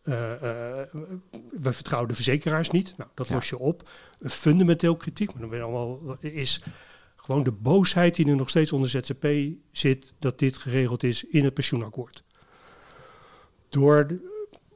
uh, 0.04 0.14
we 1.50 1.72
vertrouwen 1.72 2.08
de 2.08 2.14
verzekeraars 2.14 2.70
niet. 2.70 2.94
Nou, 2.96 3.10
dat 3.14 3.30
los 3.30 3.48
je 3.48 3.58
op. 3.58 3.88
Een 4.18 4.30
fundamenteel 4.30 4.96
kritiek, 4.96 5.32
maar 5.32 5.40
dan 5.40 5.50
ben 5.50 5.58
je 5.58 5.64
allemaal, 5.64 6.16
is 6.20 6.62
gewoon 7.16 7.42
de 7.42 7.52
boosheid 7.52 8.14
die 8.14 8.28
er 8.28 8.36
nog 8.36 8.48
steeds 8.48 8.72
onder 8.72 8.90
ZZP 8.90 9.26
zit, 9.72 10.12
dat 10.18 10.38
dit 10.38 10.56
geregeld 10.56 11.02
is 11.02 11.24
in 11.24 11.44
het 11.44 11.54
pensioenakkoord. 11.54 12.24
Door 13.68 14.06
de 14.06 14.30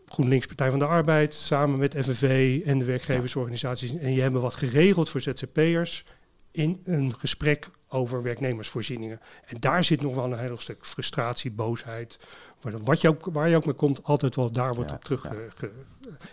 GroenLinks 0.07 0.47
Partij 0.47 0.71
van 0.71 0.79
de 0.79 0.87
Arbeid, 0.87 1.35
samen 1.35 1.79
met 1.79 1.95
FNV 1.95 2.63
en 2.65 2.79
de 2.79 2.85
werkgeversorganisaties. 2.85 3.97
En 3.97 4.13
je 4.13 4.21
hebben 4.21 4.41
wat 4.41 4.55
geregeld 4.55 5.09
voor 5.09 5.21
ZZP'ers 5.21 6.05
in 6.51 6.81
een 6.85 7.15
gesprek 7.15 7.69
over 7.97 8.23
werknemersvoorzieningen. 8.23 9.21
En 9.47 9.57
daar 9.61 9.85
zit 9.85 10.03
nog 10.03 10.15
wel 10.15 10.33
een 10.33 10.39
heel 10.39 10.59
stuk 10.59 10.87
frustratie, 10.87 11.51
boosheid. 11.51 12.19
Wat 12.61 13.01
je 13.01 13.09
ook, 13.09 13.25
waar 13.33 13.49
je 13.49 13.57
ook 13.57 13.65
mee 13.67 13.75
komt, 13.75 14.03
altijd 14.05 14.37
wel 14.37 14.53
daar 14.53 14.75
wordt 14.75 14.91
Ja, 14.91 14.97
op 14.97 15.05
terug. 15.05 15.23
ja. 15.23 15.31
ge- 15.31 15.51
ge- 15.55 15.73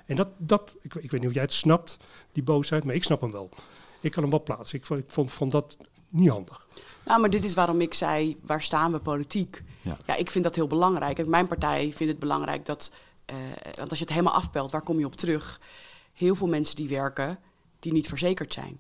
en 0.06 0.16
dat, 0.16 0.28
dat 0.38 0.74
ik, 0.82 0.96
ik 0.96 1.12
weet 1.12 1.20
niet 1.20 1.30
of 1.30 1.34
jij 1.34 1.44
het 1.44 1.54
snapt, 1.54 1.98
die 2.32 2.44
boosheid, 2.44 2.84
maar 2.84 2.96
ik 2.96 3.04
snap 3.04 3.22
hem 3.22 3.32
wel. 3.32 3.50
Ik 4.02 4.12
kan 4.12 4.22
hem 4.22 4.32
wel 4.32 4.44
plaatsen. 4.44 4.78
Ik 4.80 4.86
vond, 4.86 5.00
ik 5.00 5.12
vond, 5.12 5.32
vond 5.32 5.52
dat 5.52 5.78
niet 6.10 6.30
handig. 6.30 6.68
Nou, 7.06 7.20
maar 7.22 7.30
dit 7.30 7.44
is 7.44 7.54
waarom 7.54 7.82
ik 7.82 7.94
zei, 7.94 8.38
waar 8.42 8.62
staan 8.62 8.92
we 8.92 9.00
politiek? 9.00 9.64
Ja. 10.06 10.16
ik 10.16 10.32
vind 10.32 10.44
dat 10.44 10.56
heel 10.56 10.68
belangrijk. 10.68 11.20
En 11.20 11.30
mijn 11.30 11.48
partij 11.48 11.82
vindt 11.94 12.12
het 12.12 12.20
belangrijk 12.20 12.66
dat, 12.66 12.92
eh, 13.26 13.36
want 13.76 13.90
als 13.90 13.98
je 14.00 14.06
het 14.06 14.14
helemaal 14.14 14.34
afpelt, 14.34 14.72
waar 14.72 14.82
kom 14.82 15.00
je 15.00 15.06
op 15.06 15.16
terug? 15.16 15.60
Heel 16.14 16.36
veel 16.36 16.48
mensen 16.48 16.76
die 16.76 16.88
werken, 16.88 17.40
die 17.80 17.92
niet 17.94 18.08
verzekerd 18.08 18.54
zijn 18.54 18.80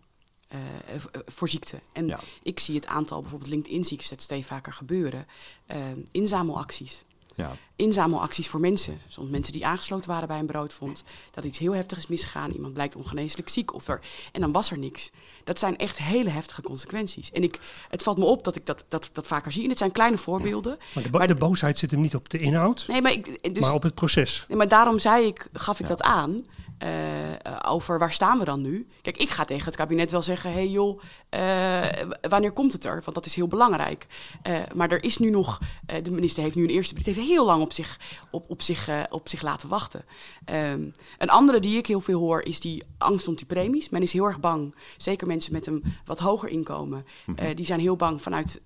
eh, 0.53 0.95
eh, 0.95 1.01
voor 1.25 1.49
ziekte. 1.49 1.79
En 1.91 2.07
Ja. 2.07 2.19
ik 2.43 2.59
zie 2.59 2.75
het 2.75 2.85
aantal 2.87 3.21
bijvoorbeeld 3.21 3.49
LinkedIn-ziektes 3.51 4.09
dat 4.09 4.21
steeds 4.21 4.47
vaker 4.47 4.73
gebeuren. 4.73 5.27
Eh, 5.65 5.77
inzamelacties. 6.11 7.03
Ja. 7.35 7.55
Inzamelacties 7.75 8.47
voor 8.47 8.59
mensen. 8.59 8.99
Soms 9.07 9.29
mensen 9.29 9.53
die 9.53 9.65
aangesloten 9.65 10.09
waren 10.09 10.27
bij 10.27 10.39
een 10.39 10.45
broodfonds. 10.45 11.03
Dat 11.31 11.43
iets 11.43 11.59
heel 11.59 11.75
heftig 11.75 11.97
is 11.97 12.07
misgegaan. 12.07 12.51
Iemand 12.51 12.73
blijkt 12.73 12.95
ongeneeslijk 12.95 13.49
ziek. 13.49 13.73
Of 13.73 13.87
er, 13.87 14.01
en 14.31 14.41
dan 14.41 14.51
was 14.51 14.71
er 14.71 14.77
niks. 14.77 15.09
Dat 15.43 15.59
zijn 15.59 15.77
echt 15.77 15.97
hele 15.97 16.29
heftige 16.29 16.61
consequenties. 16.61 17.31
En 17.31 17.43
ik, 17.43 17.59
het 17.89 18.03
valt 18.03 18.17
me 18.17 18.25
op 18.25 18.43
dat 18.43 18.55
ik 18.55 18.65
dat, 18.65 18.85
dat, 18.89 19.09
dat 19.13 19.27
vaker 19.27 19.51
zie. 19.51 19.63
En 19.63 19.69
het 19.69 19.77
zijn 19.77 19.91
kleine 19.91 20.17
voorbeelden. 20.17 20.77
Maar 20.93 21.03
de, 21.03 21.09
bo- 21.09 21.17
Maar- 21.17 21.27
de 21.27 21.35
boosheid 21.35 21.77
zit 21.77 21.91
hem 21.91 22.01
niet 22.01 22.15
op 22.15 22.29
de 22.29 22.37
inhoud, 22.37 22.85
Nee, 22.87 23.01
maar, 23.01 23.11
ik, 23.11 23.53
dus, 23.53 23.63
maar 23.63 23.73
op 23.73 23.83
het 23.83 23.95
proces. 23.95 24.45
nee, 24.47 24.57
maar 24.57 24.67
daarom 24.67 24.99
zei 24.99 25.25
ik, 25.25 25.47
gaf 25.53 25.75
ik 25.79 25.81
Ja. 25.83 25.87
dat 25.87 26.01
aan. 26.01 26.45
Eh, 26.83 27.59
over 27.67 27.99
waar 27.99 28.13
staan 28.13 28.39
we 28.39 28.45
dan 28.45 28.61
nu? 28.61 28.87
Kijk, 29.01 29.17
ik 29.17 29.29
ga 29.29 29.45
tegen 29.45 29.65
het 29.65 29.75
kabinet 29.75 30.11
wel 30.11 30.21
zeggen: 30.21 30.49
hé 30.49 30.55
hey 30.55 30.67
joh, 30.67 31.01
eh, 31.29 31.81
wanneer 32.29 32.51
komt 32.51 32.73
het 32.73 32.85
er? 32.85 33.01
Want 33.03 33.15
dat 33.15 33.25
is 33.25 33.35
heel 33.35 33.47
belangrijk. 33.47 34.05
Eh, 34.41 34.55
maar 34.75 34.91
er 34.91 35.03
is 35.03 35.17
nu 35.17 35.29
nog, 35.29 35.59
de 36.03 36.11
minister 36.11 36.43
heeft 36.43 36.55
nu 36.55 36.63
een 36.63 36.69
eerste 36.69 36.93
brief, 36.93 37.05
heeft 37.05 37.27
heel 37.27 37.45
lang 37.45 37.61
op 37.61 37.73
zich, 37.73 37.99
op, 38.31 38.49
op 38.49 38.61
zich, 38.61 38.89
op 39.09 39.29
zich 39.29 39.41
laten 39.41 39.69
wachten. 39.69 40.05
Ehm, 40.45 40.89
een 41.17 41.29
andere 41.29 41.59
die 41.59 41.77
ik 41.77 41.87
heel 41.87 42.01
veel 42.01 42.19
hoor 42.19 42.41
is 42.41 42.59
die 42.59 42.83
angst 42.97 43.27
om 43.27 43.35
die 43.35 43.45
premies. 43.45 43.89
Men 43.89 44.01
is 44.01 44.13
heel 44.13 44.25
erg 44.25 44.39
bang, 44.39 44.75
zeker 44.97 45.27
mensen 45.27 45.53
met 45.53 45.67
een 45.67 45.83
wat 46.05 46.19
hoger 46.19 46.49
inkomen, 46.49 47.05
eh, 47.35 47.55
die 47.55 47.65
zijn 47.65 47.79
heel 47.79 47.95
bang 47.95 48.21
vanuit 48.21 48.61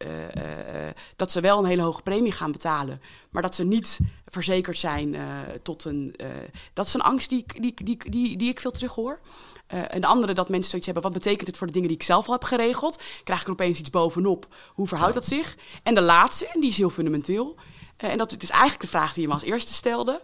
dat 1.15 1.31
ze 1.31 1.41
wel 1.41 1.59
een 1.59 1.65
hele 1.65 1.81
hoge 1.81 2.01
premie 2.01 2.31
gaan 2.31 2.51
betalen, 2.51 3.01
maar 3.37 3.45
dat 3.45 3.55
ze 3.55 3.63
niet 3.65 3.99
verzekerd 4.25 4.77
zijn 4.77 5.15
eh, 5.15 5.39
tot 5.63 5.83
een. 5.85 6.13
eh, 6.15 6.27
dat 6.73 6.85
is 6.85 6.93
een 6.93 7.01
angst 7.01 7.29
die, 7.29 7.39
ik- 7.39 7.61
die, 7.61 7.73
die, 7.83 8.09
die, 8.09 8.37
die 8.37 8.49
ik 8.49 8.59
veel 8.59 8.71
terug 8.71 8.95
hoor. 8.95 9.19
Eh, 9.67 9.81
een 9.87 10.03
andere 10.05 10.33
dat 10.33 10.49
mensen 10.49 10.69
zoiets 10.69 10.85
hebben, 10.85 11.03
wat 11.11 11.13
betekent 11.13 11.47
het 11.47 11.57
voor 11.57 11.67
de 11.67 11.73
dingen 11.73 11.87
die 11.87 11.97
ik 11.97 12.03
zelf 12.03 12.25
al 12.27 12.33
heb 12.33 12.43
geregeld? 12.43 13.01
Krijg 13.23 13.39
ik 13.39 13.45
er 13.45 13.51
opeens 13.51 13.79
iets 13.79 13.89
bovenop? 13.89 14.47
Hoe 14.73 14.87
verhoudt 14.87 15.13
dat 15.13 15.25
zich? 15.25 15.57
En 15.83 15.95
de 15.95 16.01
laatste, 16.01 16.47
en 16.47 16.59
die 16.59 16.69
is 16.69 16.77
heel 16.77 16.89
fundamenteel. 16.89 17.55
en 17.97 18.17
dat 18.17 18.41
is 18.43 18.49
eigenlijk 18.49 18.81
de 18.81 18.87
vraag 18.87 19.13
die 19.13 19.21
je 19.21 19.27
me 19.27 19.33
als 19.33 19.43
eerste 19.43 19.73
stelde. 19.73 20.23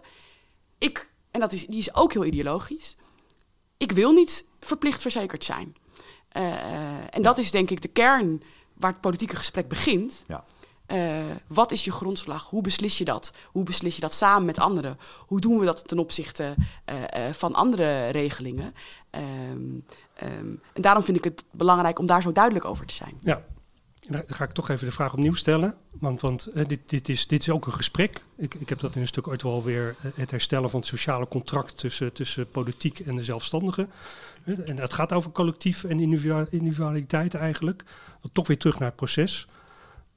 Ik, 0.78 1.10
en 1.30 1.40
dat 1.40 1.52
is, 1.52 1.66
die 1.66 1.78
is 1.78 1.94
ook 1.94 2.12
heel 2.12 2.24
ideologisch. 2.24 2.96
Ik 3.76 3.92
wil 3.92 4.12
niet 4.12 4.46
verplicht 4.60 5.02
verzekerd 5.02 5.44
zijn. 5.44 5.76
En 7.10 7.22
dat 7.22 7.38
is 7.38 7.50
denk 7.50 7.70
ik 7.70 7.82
de 7.82 7.88
kern 7.88 8.42
waar 8.74 8.90
het 8.90 9.00
politieke 9.00 9.36
gesprek 9.36 9.68
begint. 9.68 10.24
Ja. 10.26 10.44
Eh, 10.86 11.24
wat 11.46 11.72
is 11.72 11.84
je 11.84 11.92
grondslag? 11.92 12.50
Hoe 12.50 12.62
beslis 12.62 12.98
je 12.98 13.04
dat? 13.04 13.32
Hoe 13.52 13.64
beslis 13.64 13.94
je 13.94 14.00
dat 14.00 14.14
samen 14.14 14.44
met 14.44 14.58
anderen? 14.58 14.98
Hoe 15.26 15.40
doen 15.40 15.58
we 15.58 15.64
dat 15.64 15.88
ten 15.88 15.98
opzichte 15.98 16.54
eh, 16.84 17.28
eh, 17.28 17.32
van 17.34 17.54
andere 17.54 18.08
regelingen? 18.08 18.74
Ehm, 19.10 19.80
Ehm, 20.14 20.54
en 20.72 20.82
daarom 20.82 21.04
vind 21.04 21.16
ik 21.16 21.24
het 21.24 21.44
belangrijk 21.50 21.98
om 21.98 22.06
daar 22.06 22.22
zo 22.22 22.32
duidelijk 22.32 22.64
over 22.64 22.86
te 22.86 22.94
zijn. 22.94 23.18
Ja, 23.20 23.42
dan 24.08 24.22
ga 24.26 24.44
ik 24.44 24.50
toch 24.50 24.68
even 24.68 24.86
de 24.86 24.92
vraag 24.92 25.12
opnieuw 25.12 25.34
stellen. 25.34 25.74
Want, 25.90 26.20
want 26.20 26.68
dit, 26.68 26.80
dit, 26.86 27.08
is, 27.08 27.26
dit 27.26 27.40
is 27.40 27.50
ook 27.50 27.66
een 27.66 27.72
gesprek. 27.72 28.24
Ik, 28.36 28.54
ik 28.54 28.68
heb 28.68 28.80
dat 28.80 28.94
in 28.94 29.00
een 29.00 29.06
stuk 29.06 29.28
ooit 29.28 29.42
wel 29.42 29.62
weer 29.62 29.96
het 30.14 30.30
herstellen 30.30 30.70
van 30.70 30.80
het 30.80 30.88
sociale 30.88 31.28
contract 31.28 31.78
tussen, 31.78 32.12
tussen 32.12 32.50
politiek 32.50 32.98
en 32.98 33.16
de 33.16 33.24
zelfstandigen. 33.24 33.90
En 34.44 34.78
het 34.78 34.94
gaat 34.94 35.12
over 35.12 35.30
collectief 35.30 35.84
en 35.84 36.00
individualiteit 36.50 37.34
eigenlijk. 37.34 37.84
Toch 38.32 38.46
weer 38.46 38.58
terug 38.58 38.78
naar 38.78 38.88
het 38.88 38.96
proces. 38.96 39.48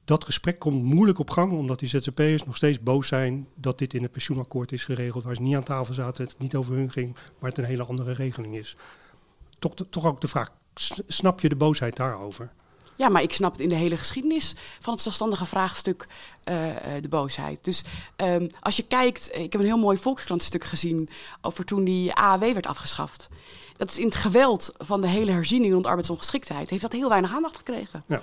Dat 0.08 0.24
gesprek 0.24 0.58
komt 0.58 0.82
moeilijk 0.82 1.18
op 1.18 1.30
gang, 1.30 1.52
omdat 1.52 1.78
die 1.78 1.88
ZZP'ers 1.88 2.44
nog 2.44 2.56
steeds 2.56 2.80
boos 2.80 3.08
zijn 3.08 3.48
dat 3.54 3.78
dit 3.78 3.94
in 3.94 4.02
het 4.02 4.12
pensioenakkoord 4.12 4.72
is 4.72 4.84
geregeld, 4.84 5.24
waar 5.24 5.34
ze 5.34 5.42
niet 5.42 5.56
aan 5.56 5.62
tafel 5.62 5.94
zaten, 5.94 6.24
het 6.24 6.38
niet 6.38 6.54
over 6.54 6.74
hun 6.74 6.90
ging, 6.90 7.16
maar 7.38 7.50
het 7.50 7.58
een 7.58 7.64
hele 7.64 7.84
andere 7.84 8.12
regeling 8.12 8.56
is. 8.56 8.76
Toch, 9.58 9.74
toch 9.90 10.06
ook 10.06 10.20
de 10.20 10.28
vraag, 10.28 10.52
snap 11.06 11.40
je 11.40 11.48
de 11.48 11.56
boosheid 11.56 11.96
daarover? 11.96 12.50
Ja, 12.96 13.08
maar 13.08 13.22
ik 13.22 13.32
snap 13.32 13.52
het 13.52 13.60
in 13.60 13.68
de 13.68 13.74
hele 13.74 13.96
geschiedenis 13.96 14.54
van 14.80 14.92
het 14.92 15.02
zelfstandige 15.02 15.46
vraagstuk 15.46 16.06
uh, 16.44 16.74
de 17.00 17.08
boosheid. 17.08 17.64
Dus 17.64 17.84
um, 18.16 18.46
als 18.60 18.76
je 18.76 18.82
kijkt, 18.82 19.30
ik 19.34 19.52
heb 19.52 19.60
een 19.60 19.66
heel 19.66 19.78
mooi 19.78 19.98
Volkskrant-stuk 19.98 20.64
gezien 20.64 21.08
over 21.40 21.64
toen 21.64 21.84
die 21.84 22.14
AAW 22.14 22.40
werd 22.40 22.66
afgeschaft. 22.66 23.28
Dat 23.76 23.90
is 23.90 23.98
in 23.98 24.06
het 24.06 24.16
geweld 24.16 24.72
van 24.78 25.00
de 25.00 25.08
hele 25.08 25.30
herziening 25.30 25.72
rond 25.72 25.86
arbeidsongeschiktheid, 25.86 26.70
heeft 26.70 26.82
dat 26.82 26.92
heel 26.92 27.08
weinig 27.08 27.32
aandacht 27.32 27.56
gekregen. 27.56 28.04
Ja. 28.06 28.22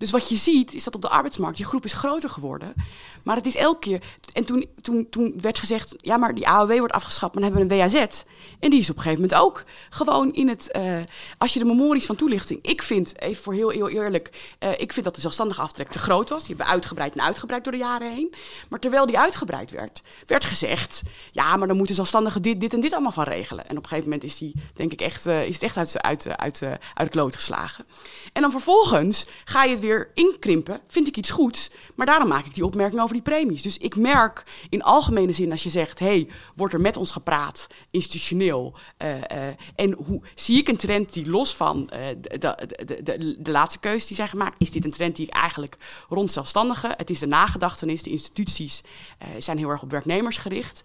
Dus 0.00 0.10
wat 0.10 0.28
je 0.28 0.36
ziet, 0.36 0.74
is 0.74 0.84
dat 0.84 0.94
op 0.94 1.02
de 1.02 1.08
arbeidsmarkt, 1.08 1.56
die 1.56 1.66
groep 1.66 1.84
is 1.84 1.92
groter 1.92 2.30
geworden. 2.30 2.74
Maar 3.22 3.36
het 3.36 3.46
is 3.46 3.56
elke 3.56 3.78
keer. 3.78 4.02
En 4.32 4.44
toen, 4.44 4.66
toen, 4.80 5.06
toen 5.10 5.34
werd 5.40 5.58
gezegd: 5.58 5.94
ja, 5.96 6.16
maar 6.16 6.34
die 6.34 6.48
AOW 6.48 6.78
wordt 6.78 6.92
afgeschaft, 6.92 7.34
maar 7.34 7.42
dan 7.42 7.52
hebben 7.52 7.78
we 7.78 7.84
een 7.84 7.90
WAZ. 7.90 8.22
En 8.58 8.70
die 8.70 8.80
is 8.80 8.90
op 8.90 8.96
een 8.96 9.02
gegeven 9.02 9.22
moment 9.22 9.40
ook 9.40 9.64
gewoon 9.90 10.34
in 10.34 10.48
het. 10.48 10.68
Uh, 10.76 11.00
als 11.38 11.52
je 11.52 11.58
de 11.58 11.64
memories 11.64 12.06
van 12.06 12.16
toelichting. 12.16 12.58
Ik 12.62 12.82
vind, 12.82 13.20
even 13.20 13.42
voor 13.42 13.52
heel, 13.54 13.68
heel 13.68 13.88
eerlijk. 13.88 14.54
Uh, 14.60 14.70
ik 14.76 14.92
vind 14.92 15.04
dat 15.04 15.14
de 15.14 15.20
zelfstandige 15.20 15.60
aftrek 15.60 15.90
te 15.90 15.98
groot 15.98 16.28
was. 16.28 16.44
Die 16.44 16.56
hebben 16.56 16.74
uitgebreid 16.74 17.12
en 17.12 17.22
uitgebreid 17.22 17.64
door 17.64 17.72
de 17.72 17.78
jaren 17.78 18.14
heen. 18.14 18.34
Maar 18.68 18.78
terwijl 18.78 19.06
die 19.06 19.18
uitgebreid 19.18 19.70
werd, 19.70 20.02
werd 20.26 20.44
gezegd: 20.44 21.02
ja, 21.32 21.56
maar 21.56 21.68
dan 21.68 21.76
moeten 21.76 21.94
zelfstandigen 21.94 22.42
dit, 22.42 22.60
dit 22.60 22.74
en 22.74 22.80
dit 22.80 22.92
allemaal 22.92 23.12
van 23.12 23.24
regelen. 23.24 23.68
En 23.68 23.76
op 23.76 23.82
een 23.82 23.88
gegeven 23.88 24.10
moment 24.10 24.24
is, 24.24 24.38
die, 24.38 24.54
denk 24.74 24.92
ik, 24.92 25.00
echt, 25.00 25.26
uh, 25.26 25.42
is 25.42 25.54
het 25.54 25.62
echt 25.62 25.76
uit, 25.76 26.02
uit, 26.02 26.36
uit, 26.36 26.62
uit, 26.94 27.36
geslagen. 27.36 27.86
En 28.32 28.42
dan 28.42 28.50
vervolgens 28.50 29.26
ga 29.44 29.64
je 29.64 29.70
het 29.70 29.80
weer 29.80 29.89
inkrimpen, 30.14 30.80
vind 30.88 31.08
ik 31.08 31.16
iets 31.16 31.30
goeds. 31.30 31.70
Maar 31.94 32.06
daarom 32.06 32.28
maak 32.28 32.46
ik 32.46 32.54
die 32.54 32.64
opmerking 32.64 33.00
over 33.00 33.14
die 33.14 33.22
premies. 33.22 33.62
Dus 33.62 33.78
ik 33.78 33.96
merk 33.96 34.44
in 34.68 34.82
algemene 34.82 35.32
zin 35.32 35.50
als 35.50 35.62
je 35.62 35.70
zegt: 35.70 35.98
hey, 35.98 36.28
wordt 36.54 36.74
er 36.74 36.80
met 36.80 36.96
ons 36.96 37.10
gepraat, 37.10 37.66
institutioneel? 37.90 38.74
Uh, 38.98 39.14
uh, 39.14 39.22
en 39.74 39.92
hoe 39.92 40.22
zie 40.34 40.58
ik 40.58 40.68
een 40.68 40.76
trend 40.76 41.12
die 41.12 41.30
los 41.30 41.54
van 41.56 41.90
uh, 41.92 42.06
de, 42.20 42.38
de, 43.02 43.36
de, 43.38 43.50
laatste 43.50 43.80
keuze 43.80 44.06
die 44.06 44.16
zijn 44.16 44.28
gemaakt, 44.28 44.54
is 44.58 44.70
dit 44.70 44.84
een 44.84 44.90
trend 44.90 45.16
die 45.16 45.26
ik 45.26 45.34
eigenlijk 45.34 45.76
rond 46.08 46.32
zelfstandigen, 46.32 46.94
het 46.96 47.10
is 47.10 47.18
de 47.18 47.26
nagedachtenis, 47.26 48.02
de 48.02 48.10
instituties 48.10 48.82
zijn 49.38 49.58
heel 49.58 49.68
erg 49.68 49.82
op 49.82 49.90
werknemers 49.90 50.36
gericht. 50.36 50.82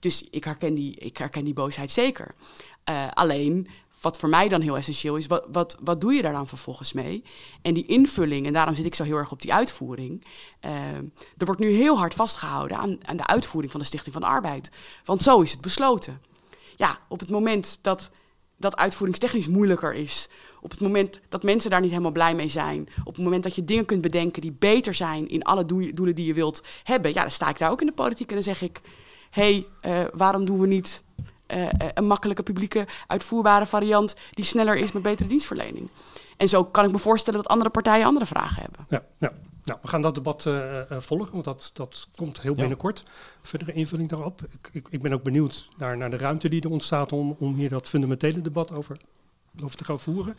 dus 0.00 0.28
ik 0.30 0.44
herken 0.44 0.74
die, 0.74 0.96
ik 0.96 1.16
herken 1.16 1.44
die 1.44 1.54
boosheid 1.54 1.90
zeker. 1.90 2.34
alleen 3.14 3.68
wat 4.00 4.18
voor 4.18 4.28
mij 4.28 4.48
dan 4.48 4.60
heel 4.60 4.76
essentieel 4.76 5.16
is, 5.16 5.26
wat, 5.26 5.46
wat, 5.52 5.76
wat 5.80 6.00
doe 6.00 6.12
je 6.12 6.22
daar 6.22 6.32
dan 6.32 6.46
vervolgens 6.46 6.92
mee? 6.92 7.24
En 7.62 7.74
die 7.74 7.86
invulling, 7.86 8.46
en 8.46 8.52
daarom 8.52 8.74
zit 8.74 8.86
ik 8.86 8.94
zo 8.94 9.04
heel 9.04 9.16
erg 9.16 9.32
op 9.32 9.42
die 9.42 9.52
uitvoering. 9.52 10.24
Uh, 10.64 10.70
er 11.36 11.44
wordt 11.44 11.60
nu 11.60 11.70
heel 11.70 11.98
hard 11.98 12.14
vastgehouden 12.14 12.76
aan, 12.76 12.98
aan 13.02 13.16
de 13.16 13.26
uitvoering 13.26 13.72
van 13.72 13.80
de 13.80 13.86
Stichting 13.86 14.12
van 14.12 14.22
de 14.22 14.28
Arbeid. 14.28 14.70
Want 15.04 15.22
zo 15.22 15.40
is 15.40 15.52
het 15.52 15.60
besloten. 15.60 16.22
Ja, 16.76 16.98
op 17.08 17.20
het 17.20 17.30
moment 17.30 17.78
dat 17.82 18.10
dat 18.60 18.76
uitvoeringstechnisch 18.76 19.48
moeilijker 19.48 19.94
is. 19.94 20.28
Op 20.60 20.70
het 20.70 20.80
moment 20.80 21.20
dat 21.28 21.42
mensen 21.42 21.70
daar 21.70 21.80
niet 21.80 21.90
helemaal 21.90 22.10
blij 22.10 22.34
mee 22.34 22.48
zijn. 22.48 22.88
Op 23.04 23.14
het 23.14 23.24
moment 23.24 23.42
dat 23.42 23.54
je 23.54 23.64
dingen 23.64 23.84
kunt 23.84 24.00
bedenken 24.00 24.42
die 24.42 24.56
beter 24.58 24.94
zijn 24.94 25.28
in 25.28 25.42
alle 25.42 25.66
doelen 25.66 26.14
die 26.14 26.26
je 26.26 26.34
wilt 26.34 26.62
hebben. 26.82 27.12
Ja, 27.12 27.20
dan 27.20 27.30
sta 27.30 27.48
ik 27.48 27.58
daar 27.58 27.70
ook 27.70 27.80
in 27.80 27.86
de 27.86 27.92
politiek 27.92 28.28
en 28.28 28.34
dan 28.34 28.42
zeg 28.42 28.62
ik: 28.62 28.80
hé, 29.30 29.66
hey, 29.82 30.02
uh, 30.02 30.08
waarom 30.14 30.44
doen 30.44 30.60
we 30.60 30.66
niet 30.66 31.02
uh, 31.54 31.68
een 31.94 32.06
makkelijke 32.06 32.42
publieke 32.42 32.86
uitvoerbare 33.06 33.66
variant 33.66 34.16
die 34.30 34.44
sneller 34.44 34.76
is 34.76 34.92
met 34.92 35.02
betere 35.02 35.28
dienstverlening. 35.28 35.88
En 36.36 36.48
zo 36.48 36.64
kan 36.64 36.84
ik 36.84 36.90
me 36.90 36.98
voorstellen 36.98 37.42
dat 37.42 37.50
andere 37.50 37.70
partijen 37.70 38.06
andere 38.06 38.26
vragen 38.26 38.62
hebben. 38.62 38.86
Ja, 38.88 39.02
ja. 39.18 39.32
Nou, 39.64 39.78
we 39.82 39.88
gaan 39.88 40.02
dat 40.02 40.14
debat 40.14 40.44
uh, 40.44 40.80
volgen, 40.88 41.32
want 41.32 41.44
dat, 41.44 41.70
dat 41.72 42.08
komt 42.16 42.40
heel 42.40 42.54
binnenkort. 42.54 43.02
Ja. 43.04 43.10
Verdere 43.42 43.72
invulling 43.72 44.08
daarop. 44.08 44.40
Ik, 44.50 44.68
ik, 44.72 44.86
ik, 44.90 45.02
ben 45.02 45.12
ook 45.12 45.22
benieuwd 45.22 45.68
naar, 45.78 45.96
naar 45.96 46.10
de 46.10 46.16
ruimte 46.16 46.48
die 46.48 46.62
er 46.62 46.70
ontstaat 46.70 47.12
om, 47.12 47.36
om 47.38 47.54
hier 47.54 47.68
dat 47.68 47.88
fundamentele 47.88 48.40
debat 48.40 48.72
over, 48.72 48.96
over 49.64 49.76
te 49.76 49.84
gaan 49.84 50.00
voeren. 50.00 50.36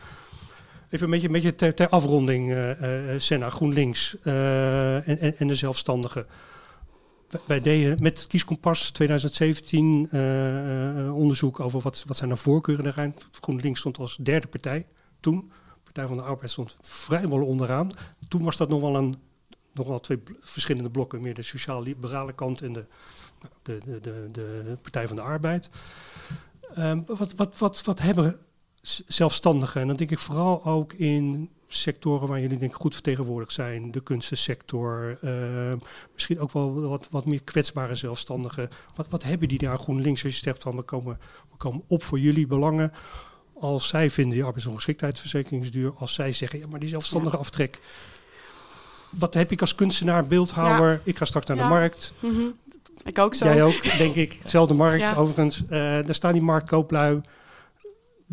Even 0.90 1.06
een 1.06 1.12
beetje, 1.12 1.28
een 1.28 1.34
beetje 1.34 1.56
ter, 1.56 1.74
ter 1.74 1.90
afronding, 1.90 2.52
uh, 2.52 2.70
Senna, 3.18 3.50
GroenLinks 3.50 4.18
en, 4.24 5.20
en, 5.20 5.38
en 5.38 5.48
de 5.48 5.56
zelfstandigen 5.56 6.26
wij 7.46 7.62
deden 7.62 8.02
met 8.02 8.28
Kieskompas 8.28 8.90
2017 8.90 10.10
uh, 10.12 11.06
uh, 11.06 11.16
onderzoek 11.16 11.60
over 11.60 11.80
wat, 11.80 12.04
wat 12.08 12.18
zijn 12.18 12.30
de 12.30 12.36
voorkeuren 12.36 12.84
daarin. 12.84 13.16
GroenLinks 13.42 13.80
stond 13.80 13.98
als 13.98 14.18
derde 14.18 14.48
partij 14.48 14.86
toen. 15.20 15.52
Partij 15.84 16.08
van 16.08 16.18
de 16.18 16.24
Arbeid 16.24 16.52
stond 16.52 16.78
vrijwel 16.82 17.46
onderaan. 17.46 17.90
Toen 18.28 18.44
was 18.44 18.58
dat 18.58 18.70
nog 18.70 18.82
wel, 18.82 18.96
een, 18.96 19.16
nog 19.74 19.88
wel 19.88 20.00
twee 20.00 20.20
verschillende 20.40 20.90
blokken. 20.90 21.22
Meer 21.22 21.34
de 21.34 21.42
sociaal-liberale 21.42 22.34
kant 22.34 22.62
en 22.62 22.74
de, 22.74 22.86
de, 23.64 24.00
de, 24.02 24.26
de, 24.32 24.78
Partij 24.82 25.08
van 25.08 25.16
de 25.16 25.22
Arbeid. 25.22 25.70
Um, 26.78 27.06
wat, 27.06 27.34
wat, 27.34 27.58
wat, 27.58 27.84
wat 27.84 28.02
hebben 28.02 28.40
zelfstandigen? 29.08 29.82
En 29.82 29.88
dan 29.88 29.96
denk 29.96 30.12
ik 30.12 30.20
vooral 30.20 30.66
ook 30.66 30.94
in 30.94 31.50
sectoren 31.74 32.28
waar 32.28 32.40
jullie 32.42 32.58
denk 32.58 32.72
ik 32.72 32.78
goed 32.78 32.94
vertegenwoordigd 32.94 33.54
zijn. 33.54 33.92
De 33.92 34.04
kunstensector, 34.04 35.18
uh, 35.24 35.74
misschien 36.14 36.40
ook 36.40 36.52
wel 36.52 36.82
wat, 36.82 37.08
wat 37.10 37.26
meer 37.26 37.44
kwetsbare 37.44 37.96
zelfstandigen. 37.96 38.70
Wat, 38.96 39.10
wat 39.10 39.24
hebben 39.24 39.48
die 39.48 39.58
daar 39.58 39.78
GroenLinks 39.78 40.24
als 40.24 40.34
je 40.34 40.40
zegt 40.44 40.64
van 40.64 40.76
we 40.76 40.82
komen, 40.82 41.20
we 41.52 41.58
komen 41.58 41.84
op 41.88 42.04
voor 42.04 42.20
jullie 42.20 42.48
belangen. 42.48 42.92
Als 43.60 43.88
zij 43.88 44.10
vinden 44.10 44.34
die 44.34 44.44
arbeidsongeschiktheidsverzekering 44.44 45.64
is 45.64 45.72
duur, 45.72 45.94
als 45.98 46.14
zij 46.14 46.32
zeggen 46.32 46.60
ja 46.60 46.68
maar 46.68 46.80
die 46.80 46.90
zelfstandige 46.90 47.36
ja. 47.36 47.42
aftrek. 47.42 47.80
Wat 49.10 49.34
heb 49.34 49.52
ik 49.52 49.62
als 49.62 49.76
kunstenaar, 49.76 50.28
beeldhouwer? 50.28 50.92
Ja. 50.92 51.00
Ik 51.04 51.18
ga 51.18 51.26
straks 51.26 51.46
naar 51.46 51.58
ja. 51.58 51.64
de 51.64 51.70
markt. 51.70 52.14
Mm 52.20 52.30
-hmm. 52.30 52.56
Ik 53.04 53.20
ook 53.20 53.36
zo. 53.36 53.46
Jij 53.46 53.64
ook, 53.64 53.98
denk 53.98 54.16
ik. 54.16 54.40
Zelfde 54.44 54.74
markt 54.74 55.16
overigens. 55.16 55.62
Uh, 55.64 55.70
daar 55.70 56.16
staan 56.16 56.34
die 56.34 56.42
marktkooplui 56.42 57.22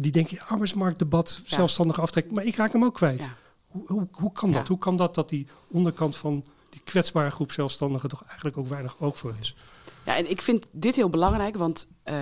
die 0.00 0.12
denken, 0.12 0.38
arbeidsmarktdebat, 0.48 1.40
ja. 1.44 1.56
zelfstandig 1.56 2.00
aftrek, 2.00 2.30
maar 2.30 2.44
ik 2.44 2.56
raak 2.56 2.72
hem 2.72 2.84
ook 2.84 2.94
kwijt. 2.94 3.24
Ja. 3.24 3.34
Hoe, 3.66 3.82
hoe, 3.86 4.08
hoe, 4.10 4.32
kan 4.32 4.52
dat? 4.52 4.68
Hoe 4.68 4.78
kan 4.78 4.96
dat 4.96 5.14
dat 5.14 5.28
die 5.28 5.46
onderkant 5.70 6.16
van 6.16 6.44
die 6.70 6.80
kwetsbare 6.84 7.30
groep 7.30 7.52
zelfstandigen 7.52 8.08
toch 8.08 8.22
eigenlijk 8.24 8.56
ook 8.56 8.66
weinig 8.66 9.00
oog 9.00 9.18
voor 9.18 9.34
is? 9.40 9.56
Ja, 10.04 10.16
en 10.16 10.30
ik 10.30 10.42
vind 10.42 10.66
dit 10.70 10.96
heel 10.96 11.08
belangrijk, 11.08 11.56
want 11.56 11.86
uh, 12.04 12.14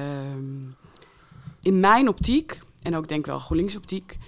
in 1.60 1.80
mijn 1.80 2.08
optiek, 2.08 2.60
en 2.82 2.96
ook 2.96 3.08
denk 3.08 3.26
wel 3.26 3.38
GroenLinks 3.38 3.76
optiek, 3.76 4.18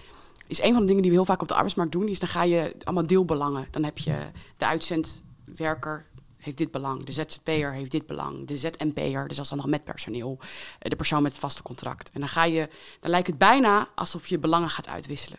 is 0.46 0.62
een 0.62 0.72
van 0.72 0.80
de 0.80 0.86
dingen 0.86 1.02
die 1.02 1.10
we 1.10 1.16
heel 1.16 1.26
vaak 1.26 1.42
op 1.42 1.48
de 1.48 1.54
arbeidsmarkt 1.54 1.92
doen, 1.92 2.08
is 2.08 2.18
dan 2.18 2.28
ga 2.28 2.42
je 2.42 2.76
allemaal 2.84 3.06
deelbelangen. 3.06 3.66
Dan 3.70 3.84
heb 3.84 3.98
je 3.98 4.18
de 4.56 4.66
uitzendwerker, 4.66 6.06
heeft 6.48 6.72
dit 6.72 6.82
belang. 6.82 7.04
De 7.04 7.12
ZZP'er 7.12 7.72
heeft 7.72 7.90
dit 7.90 8.06
belang. 8.06 8.46
De 8.46 8.56
ZMP'er, 8.56 9.28
de 9.28 9.34
zelfstandige 9.34 9.68
met 9.70 9.84
personeel. 9.84 10.38
De 10.78 10.96
persoon 10.96 11.22
met 11.22 11.32
het 11.32 11.40
vaste 11.40 11.62
contract. 11.62 12.10
En 12.10 12.20
dan, 12.20 12.28
ga 12.28 12.44
je, 12.44 12.68
dan 13.00 13.10
lijkt 13.10 13.26
het 13.26 13.38
bijna 13.38 13.88
alsof 13.94 14.26
je 14.26 14.38
belangen 14.38 14.70
gaat 14.70 14.88
uitwisselen. 14.88 15.38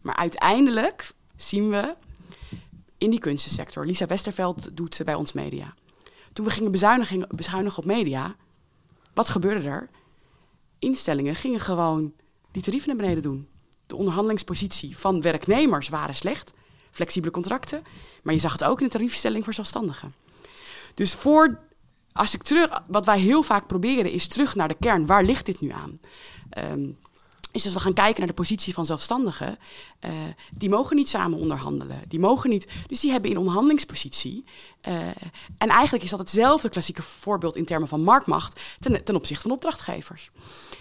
Maar 0.00 0.16
uiteindelijk 0.16 1.12
zien 1.36 1.70
we 1.70 1.94
in 2.98 3.10
die 3.10 3.18
kunstensector... 3.18 3.86
Lisa 3.86 4.06
Westerveld 4.06 4.76
doet 4.76 4.94
ze 4.94 5.04
bij 5.04 5.14
ons 5.14 5.32
media. 5.32 5.74
Toen 6.32 6.44
we 6.44 6.50
gingen 6.50 6.70
bezuinigen, 6.70 7.26
bezuinigen 7.28 7.78
op 7.78 7.84
media... 7.84 8.36
wat 9.14 9.28
gebeurde 9.28 9.68
er? 9.68 9.88
Instellingen 10.78 11.34
gingen 11.34 11.60
gewoon 11.60 12.12
die 12.50 12.62
tarieven 12.62 12.88
naar 12.88 12.96
beneden 12.96 13.22
doen. 13.22 13.48
De 13.86 13.96
onderhandelingspositie 13.96 14.98
van 14.98 15.20
werknemers 15.20 15.88
waren 15.88 16.14
slecht 16.14 16.52
flexibele 16.90 17.32
contracten. 17.32 17.82
Maar 18.22 18.34
je 18.34 18.40
zag 18.40 18.52
het 18.52 18.64
ook 18.64 18.80
in 18.80 18.86
de 18.86 18.92
tariefstelling 18.92 19.44
voor 19.44 19.54
zelfstandigen. 19.54 20.14
Dus 20.94 21.14
voor, 21.14 21.58
als 22.12 22.34
ik 22.34 22.42
terug, 22.42 22.82
wat 22.86 23.06
wij 23.06 23.20
heel 23.20 23.42
vaak 23.42 23.66
proberen 23.66 24.10
is 24.10 24.28
terug 24.28 24.54
naar 24.54 24.68
de 24.68 24.76
kern. 24.80 25.06
Waar 25.06 25.24
ligt 25.24 25.46
dit 25.46 25.60
nu 25.60 25.70
aan? 25.70 26.00
Um, 26.72 26.98
is 27.52 27.64
als 27.64 27.72
we 27.72 27.80
gaan 27.80 27.92
kijken 27.92 28.18
naar 28.18 28.28
de 28.28 28.34
positie 28.34 28.74
van 28.74 28.86
zelfstandigen, 28.86 29.58
uh, 30.00 30.10
die 30.50 30.68
mogen 30.68 30.96
niet 30.96 31.08
samen 31.08 31.38
onderhandelen. 31.38 32.02
Die 32.08 32.20
mogen 32.20 32.50
niet, 32.50 32.68
dus 32.86 33.00
die 33.00 33.10
hebben 33.10 33.30
in 33.30 33.38
onderhandelingspositie. 33.38 34.44
Uh, 34.88 35.06
en 35.58 35.68
eigenlijk 35.68 36.04
is 36.04 36.10
dat 36.10 36.18
hetzelfde 36.18 36.68
klassieke 36.68 37.02
voorbeeld 37.02 37.56
in 37.56 37.64
termen 37.64 37.88
van 37.88 38.02
marktmacht 38.02 38.60
ten, 38.80 39.14
opzichte 39.14 39.42
van 39.42 39.50
opdrachtgevers. 39.50 40.30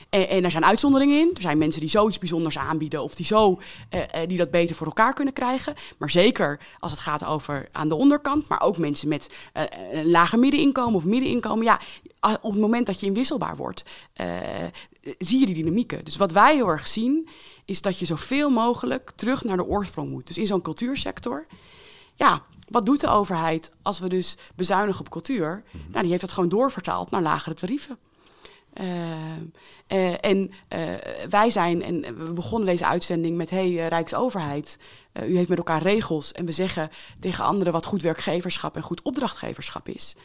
En, 0.09 0.29
en 0.29 0.43
er 0.43 0.51
zijn 0.51 0.65
uitzonderingen 0.65 1.19
in. 1.19 1.31
Er 1.33 1.41
zijn 1.41 1.57
mensen 1.57 1.81
die 1.81 1.89
zoiets 1.89 2.19
bijzonders 2.19 2.57
aanbieden 2.57 3.03
of 3.03 3.15
die, 3.15 3.25
zo, 3.25 3.59
uh, 3.91 4.01
die 4.27 4.37
dat 4.37 4.51
beter 4.51 4.75
voor 4.75 4.87
elkaar 4.87 5.13
kunnen 5.13 5.33
krijgen. 5.33 5.75
Maar 5.97 6.09
zeker 6.09 6.59
als 6.79 6.91
het 6.91 7.01
gaat 7.01 7.25
over 7.25 7.69
aan 7.71 7.87
de 7.87 7.95
onderkant, 7.95 8.47
maar 8.47 8.61
ook 8.61 8.77
mensen 8.77 9.07
met 9.07 9.33
een 9.91 10.09
lager 10.09 10.39
middeninkomen 10.39 10.95
of 10.95 11.05
middeninkomen. 11.05 11.65
Ja, 11.65 11.79
op 12.41 12.51
het 12.51 12.61
moment 12.61 12.85
dat 12.85 12.99
je 12.99 13.05
inwisselbaar 13.05 13.55
wordt, 13.55 13.83
eh, 14.13 14.27
zie 15.17 15.39
je 15.39 15.45
die 15.45 15.55
dynamieken. 15.55 16.05
Dus 16.05 16.17
wat 16.17 16.31
wij 16.31 16.55
heel 16.55 16.67
erg 16.67 16.87
zien, 16.87 17.27
is 17.65 17.81
dat 17.81 17.99
je 17.99 18.05
zoveel 18.05 18.49
mogelijk 18.49 19.11
terug 19.15 19.43
naar 19.43 19.57
de 19.57 19.65
oorsprong 19.65 20.09
moet. 20.09 20.27
Dus 20.27 20.37
in 20.37 20.47
zo'n 20.47 20.61
cultuursector, 20.61 21.45
ja, 22.15 22.43
wat 22.67 22.85
doet 22.85 22.99
de 22.99 23.07
overheid 23.07 23.71
als 23.81 23.99
we 23.99 24.09
dus 24.09 24.37
bezuinigen 24.55 25.01
op 25.01 25.09
cultuur? 25.09 25.63
Mhm. 25.65 25.83
Nou, 25.89 26.01
die 26.01 26.09
heeft 26.09 26.21
dat 26.21 26.31
gewoon 26.31 26.49
doorvertaald 26.49 27.11
naar 27.11 27.21
lagere 27.21 27.55
tarieven. 27.55 27.97
Uh, 28.73 28.85
uh, 29.87 30.25
en 30.25 30.49
uh, 30.69 30.93
wij 31.29 31.49
zijn, 31.49 31.83
en 31.83 32.25
we 32.25 32.33
begonnen 32.33 32.69
deze 32.69 32.85
uitzending 32.85 33.37
met: 33.37 33.49
hey, 33.49 33.87
Rijksoverheid, 33.87 34.77
u 35.27 35.35
heeft 35.35 35.49
met 35.49 35.57
elkaar 35.57 35.81
regels. 35.81 36.31
En 36.31 36.45
we 36.45 36.51
zeggen 36.51 36.89
tegen 37.19 37.43
anderen 37.45 37.73
wat 37.73 37.85
goed 37.85 38.01
werkgeverschap 38.01 38.75
en 38.75 38.81
goed 38.81 39.01
opdrachtgeverschap 39.01 39.87
is. 39.87 40.15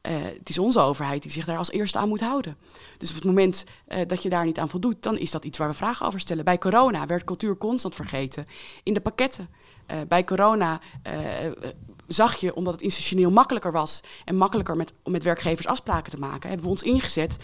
Het 0.00 0.48
is 0.48 0.58
onze 0.58 0.80
overheid 0.80 1.22
die 1.22 1.30
zich 1.30 1.44
daar 1.44 1.58
als 1.58 1.70
eerste 1.70 1.98
aan 1.98 2.08
moet 2.08 2.20
houden. 2.20 2.56
Dus 2.98 3.08
op 3.08 3.14
het 3.14 3.24
moment 3.24 3.64
dat 4.06 4.22
je 4.22 4.28
daar 4.28 4.44
niet 4.44 4.58
aan 4.58 4.68
voldoet, 4.68 5.02
dan 5.02 5.18
is 5.18 5.30
dat 5.30 5.44
iets 5.44 5.58
waar 5.58 5.68
we 5.68 5.74
vragen 5.74 6.06
over 6.06 6.20
stellen. 6.20 6.44
Bij 6.44 6.58
corona 6.58 7.06
werd 7.06 7.24
cultuur 7.24 7.56
constant 7.56 7.94
vergeten 7.94 8.46
in 8.82 8.94
de 8.94 9.00
pakketten. 9.00 9.48
bij 10.08 10.24
corona 10.24 10.80
zag 12.06 12.36
je, 12.36 12.54
omdat 12.54 12.72
het 12.72 12.82
institutioneel 12.82 13.30
makkelijker 13.30 13.72
was 13.72 14.00
en 14.24 14.36
makkelijker 14.36 14.76
met, 14.76 14.92
om 15.02 15.12
met 15.12 15.22
werkgevers 15.22 15.66
afspraken 15.66 16.10
te 16.10 16.18
maken, 16.18 16.48
hebben 16.48 16.66
we 16.66 16.72
ons 16.72 16.82
ingezet. 16.82 17.36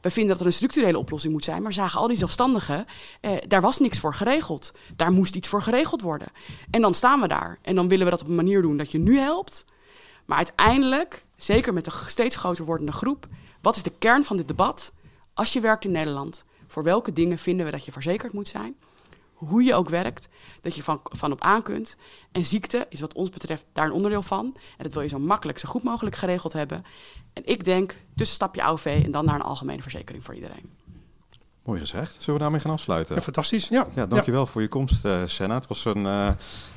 We 0.00 0.10
vinden 0.10 0.32
dat 0.32 0.40
er 0.40 0.46
een 0.46 0.52
structurele 0.52 0.98
oplossing 0.98 1.32
moet 1.32 1.44
zijn, 1.44 1.62
maar 1.62 1.72
zagen 1.72 2.00
al 2.00 2.08
die 2.08 2.16
zelfstandigen, 2.16 2.86
daar 3.48 3.60
was 3.60 3.78
niks 3.78 3.98
voor 3.98 4.14
geregeld. 4.14 4.72
Daar 4.96 5.12
moest 5.12 5.36
iets 5.36 5.48
voor 5.48 5.62
geregeld 5.62 6.02
worden. 6.02 6.28
En 6.70 6.80
dan 6.80 6.94
staan 6.94 7.20
we 7.20 7.28
daar 7.28 7.58
en 7.62 7.74
dan 7.74 7.88
willen 7.88 8.04
we 8.04 8.10
dat 8.10 8.22
op 8.22 8.28
een 8.28 8.34
manier 8.34 8.62
doen 8.62 8.76
dat 8.76 8.92
je 8.92 8.98
nu 8.98 9.18
helpt. 9.18 9.64
Maar 10.24 10.36
uiteindelijk, 10.36 11.23
zeker 11.36 11.72
met 11.72 11.86
een 11.86 11.92
steeds 12.06 12.36
groter 12.36 12.64
wordende 12.64 12.92
groep, 12.92 13.26
wat 13.60 13.76
is 13.76 13.82
de 13.82 13.92
kern 13.98 14.24
van 14.24 14.36
dit 14.36 14.48
debat? 14.48 14.92
Als 15.34 15.52
je 15.52 15.60
werkt 15.60 15.84
in 15.84 15.90
Nederland, 15.90 16.44
voor 16.66 16.82
welke 16.82 17.12
dingen 17.12 17.38
vinden 17.38 17.66
we 17.66 17.72
dat 17.72 17.84
je 17.84 17.92
verzekerd 17.92 18.32
moet 18.32 18.48
zijn? 18.48 18.76
Hoe 19.34 19.62
je 19.62 19.74
ook 19.74 19.88
werkt, 19.88 20.28
dat 20.62 20.74
je 20.74 20.82
van, 20.82 21.00
van 21.02 21.32
op 21.32 21.40
aan 21.40 21.62
kunt. 21.62 21.96
En 22.32 22.44
ziekte 22.44 22.86
is 22.88 23.00
wat 23.00 23.14
ons 23.14 23.30
betreft 23.30 23.66
daar 23.72 23.86
een 23.86 23.92
onderdeel 23.92 24.22
van. 24.22 24.44
En 24.76 24.84
dat 24.84 24.92
wil 24.92 25.02
je 25.02 25.08
zo 25.08 25.18
makkelijk, 25.18 25.58
zo 25.58 25.68
goed 25.68 25.82
mogelijk 25.82 26.16
geregeld 26.16 26.52
hebben. 26.52 26.84
En 27.32 27.42
ik 27.46 27.64
denk 27.64 27.94
tussenstapje 28.16 28.62
AOV 28.62 29.00
en 29.04 29.10
dan 29.10 29.24
naar 29.24 29.34
een 29.34 29.40
algemene 29.40 29.82
verzekering 29.82 30.24
voor 30.24 30.34
iedereen. 30.34 30.83
Mooi 31.64 31.80
gezegd. 31.80 32.16
Zullen 32.18 32.34
we 32.34 32.40
daarmee 32.40 32.60
gaan 32.60 32.70
afsluiten? 32.70 33.14
Ja, 33.14 33.20
fantastisch. 33.20 33.68
Ja, 33.68 33.86
ja 33.94 34.06
dankjewel 34.06 34.40
ja. 34.40 34.46
voor 34.46 34.60
je 34.60 34.68
komst, 34.68 35.04
uh, 35.04 35.22
Senna. 35.24 35.54
Het 35.54 35.66
was 35.66 35.84
een, 35.84 36.04
uh, 36.04 36.28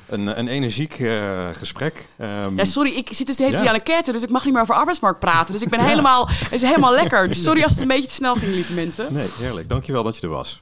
een, 0.06 0.38
een 0.38 0.48
energiek 0.48 0.98
uh, 0.98 1.48
gesprek. 1.52 2.08
Um, 2.20 2.56
ja, 2.56 2.64
sorry, 2.64 2.90
ik 2.90 3.08
zit 3.10 3.26
dus 3.26 3.36
de 3.36 3.42
hele 3.42 3.54
tijd 3.54 3.66
ja. 3.66 3.72
aan 3.72 3.78
de 3.84 3.92
ketten, 3.92 4.12
dus 4.12 4.22
ik 4.22 4.30
mag 4.30 4.44
niet 4.44 4.52
meer 4.52 4.62
over 4.62 4.74
arbeidsmarkt 4.74 5.18
praten. 5.18 5.52
Dus 5.52 5.62
ik 5.62 5.68
ben 5.68 5.80
helemaal, 5.80 6.28
het 6.28 6.52
is 6.52 6.62
helemaal 6.62 6.92
lekker. 7.02 7.28
Dus 7.28 7.42
sorry 7.42 7.62
als 7.62 7.72
het 7.72 7.80
een 7.80 7.88
beetje 7.88 8.08
te 8.08 8.14
snel 8.14 8.34
ging, 8.34 8.52
lieve 8.52 8.72
mensen. 8.72 9.12
Nee, 9.12 9.28
heerlijk. 9.38 9.68
Dankjewel 9.68 10.02
dat 10.02 10.16
je 10.16 10.22
er 10.22 10.28
was. 10.28 10.60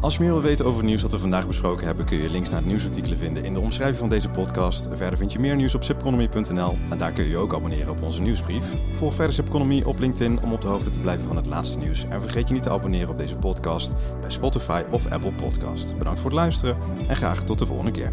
Als 0.00 0.14
je 0.16 0.20
meer 0.20 0.32
wil 0.32 0.42
weten 0.42 0.64
over 0.64 0.78
het 0.78 0.88
nieuws 0.88 1.02
dat 1.02 1.12
we 1.12 1.18
vandaag 1.18 1.46
besproken 1.46 1.86
hebben, 1.86 2.06
kun 2.06 2.16
je 2.16 2.30
links 2.30 2.48
naar 2.48 2.58
het 2.58 2.66
nieuwsartikelen 2.66 3.18
vinden 3.18 3.44
in 3.44 3.54
de 3.54 3.60
omschrijving 3.60 3.98
van 3.98 4.08
deze 4.08 4.28
podcast. 4.28 4.88
Verder 4.94 5.18
vind 5.18 5.32
je 5.32 5.38
meer 5.38 5.56
nieuws 5.56 5.74
op 5.74 5.84
zipconomy.nl 5.84 6.78
en 6.90 6.98
daar 6.98 7.12
kun 7.12 7.24
je 7.24 7.30
je 7.30 7.36
ook 7.36 7.54
abonneren 7.54 7.90
op 7.90 8.02
onze 8.02 8.22
nieuwsbrief. 8.22 8.64
Volg 8.92 9.14
verder 9.14 9.34
Zipconomy 9.34 9.82
op 9.82 9.98
LinkedIn 9.98 10.42
om 10.42 10.52
op 10.52 10.60
de 10.60 10.68
hoogte 10.68 10.90
te 10.90 11.00
blijven 11.00 11.26
van 11.26 11.36
het 11.36 11.46
laatste 11.46 11.78
nieuws. 11.78 12.04
En 12.08 12.20
vergeet 12.20 12.48
je 12.48 12.54
niet 12.54 12.62
te 12.62 12.70
abonneren 12.70 13.08
op 13.08 13.18
deze 13.18 13.36
podcast 13.36 13.94
bij 14.20 14.30
Spotify 14.30 14.82
of 14.90 15.06
Apple 15.06 15.32
Podcast. 15.32 15.98
Bedankt 15.98 16.20
voor 16.20 16.30
het 16.30 16.38
luisteren 16.38 16.76
en 17.08 17.16
graag 17.16 17.42
tot 17.44 17.58
de 17.58 17.66
volgende 17.66 17.90
keer. 17.90 18.12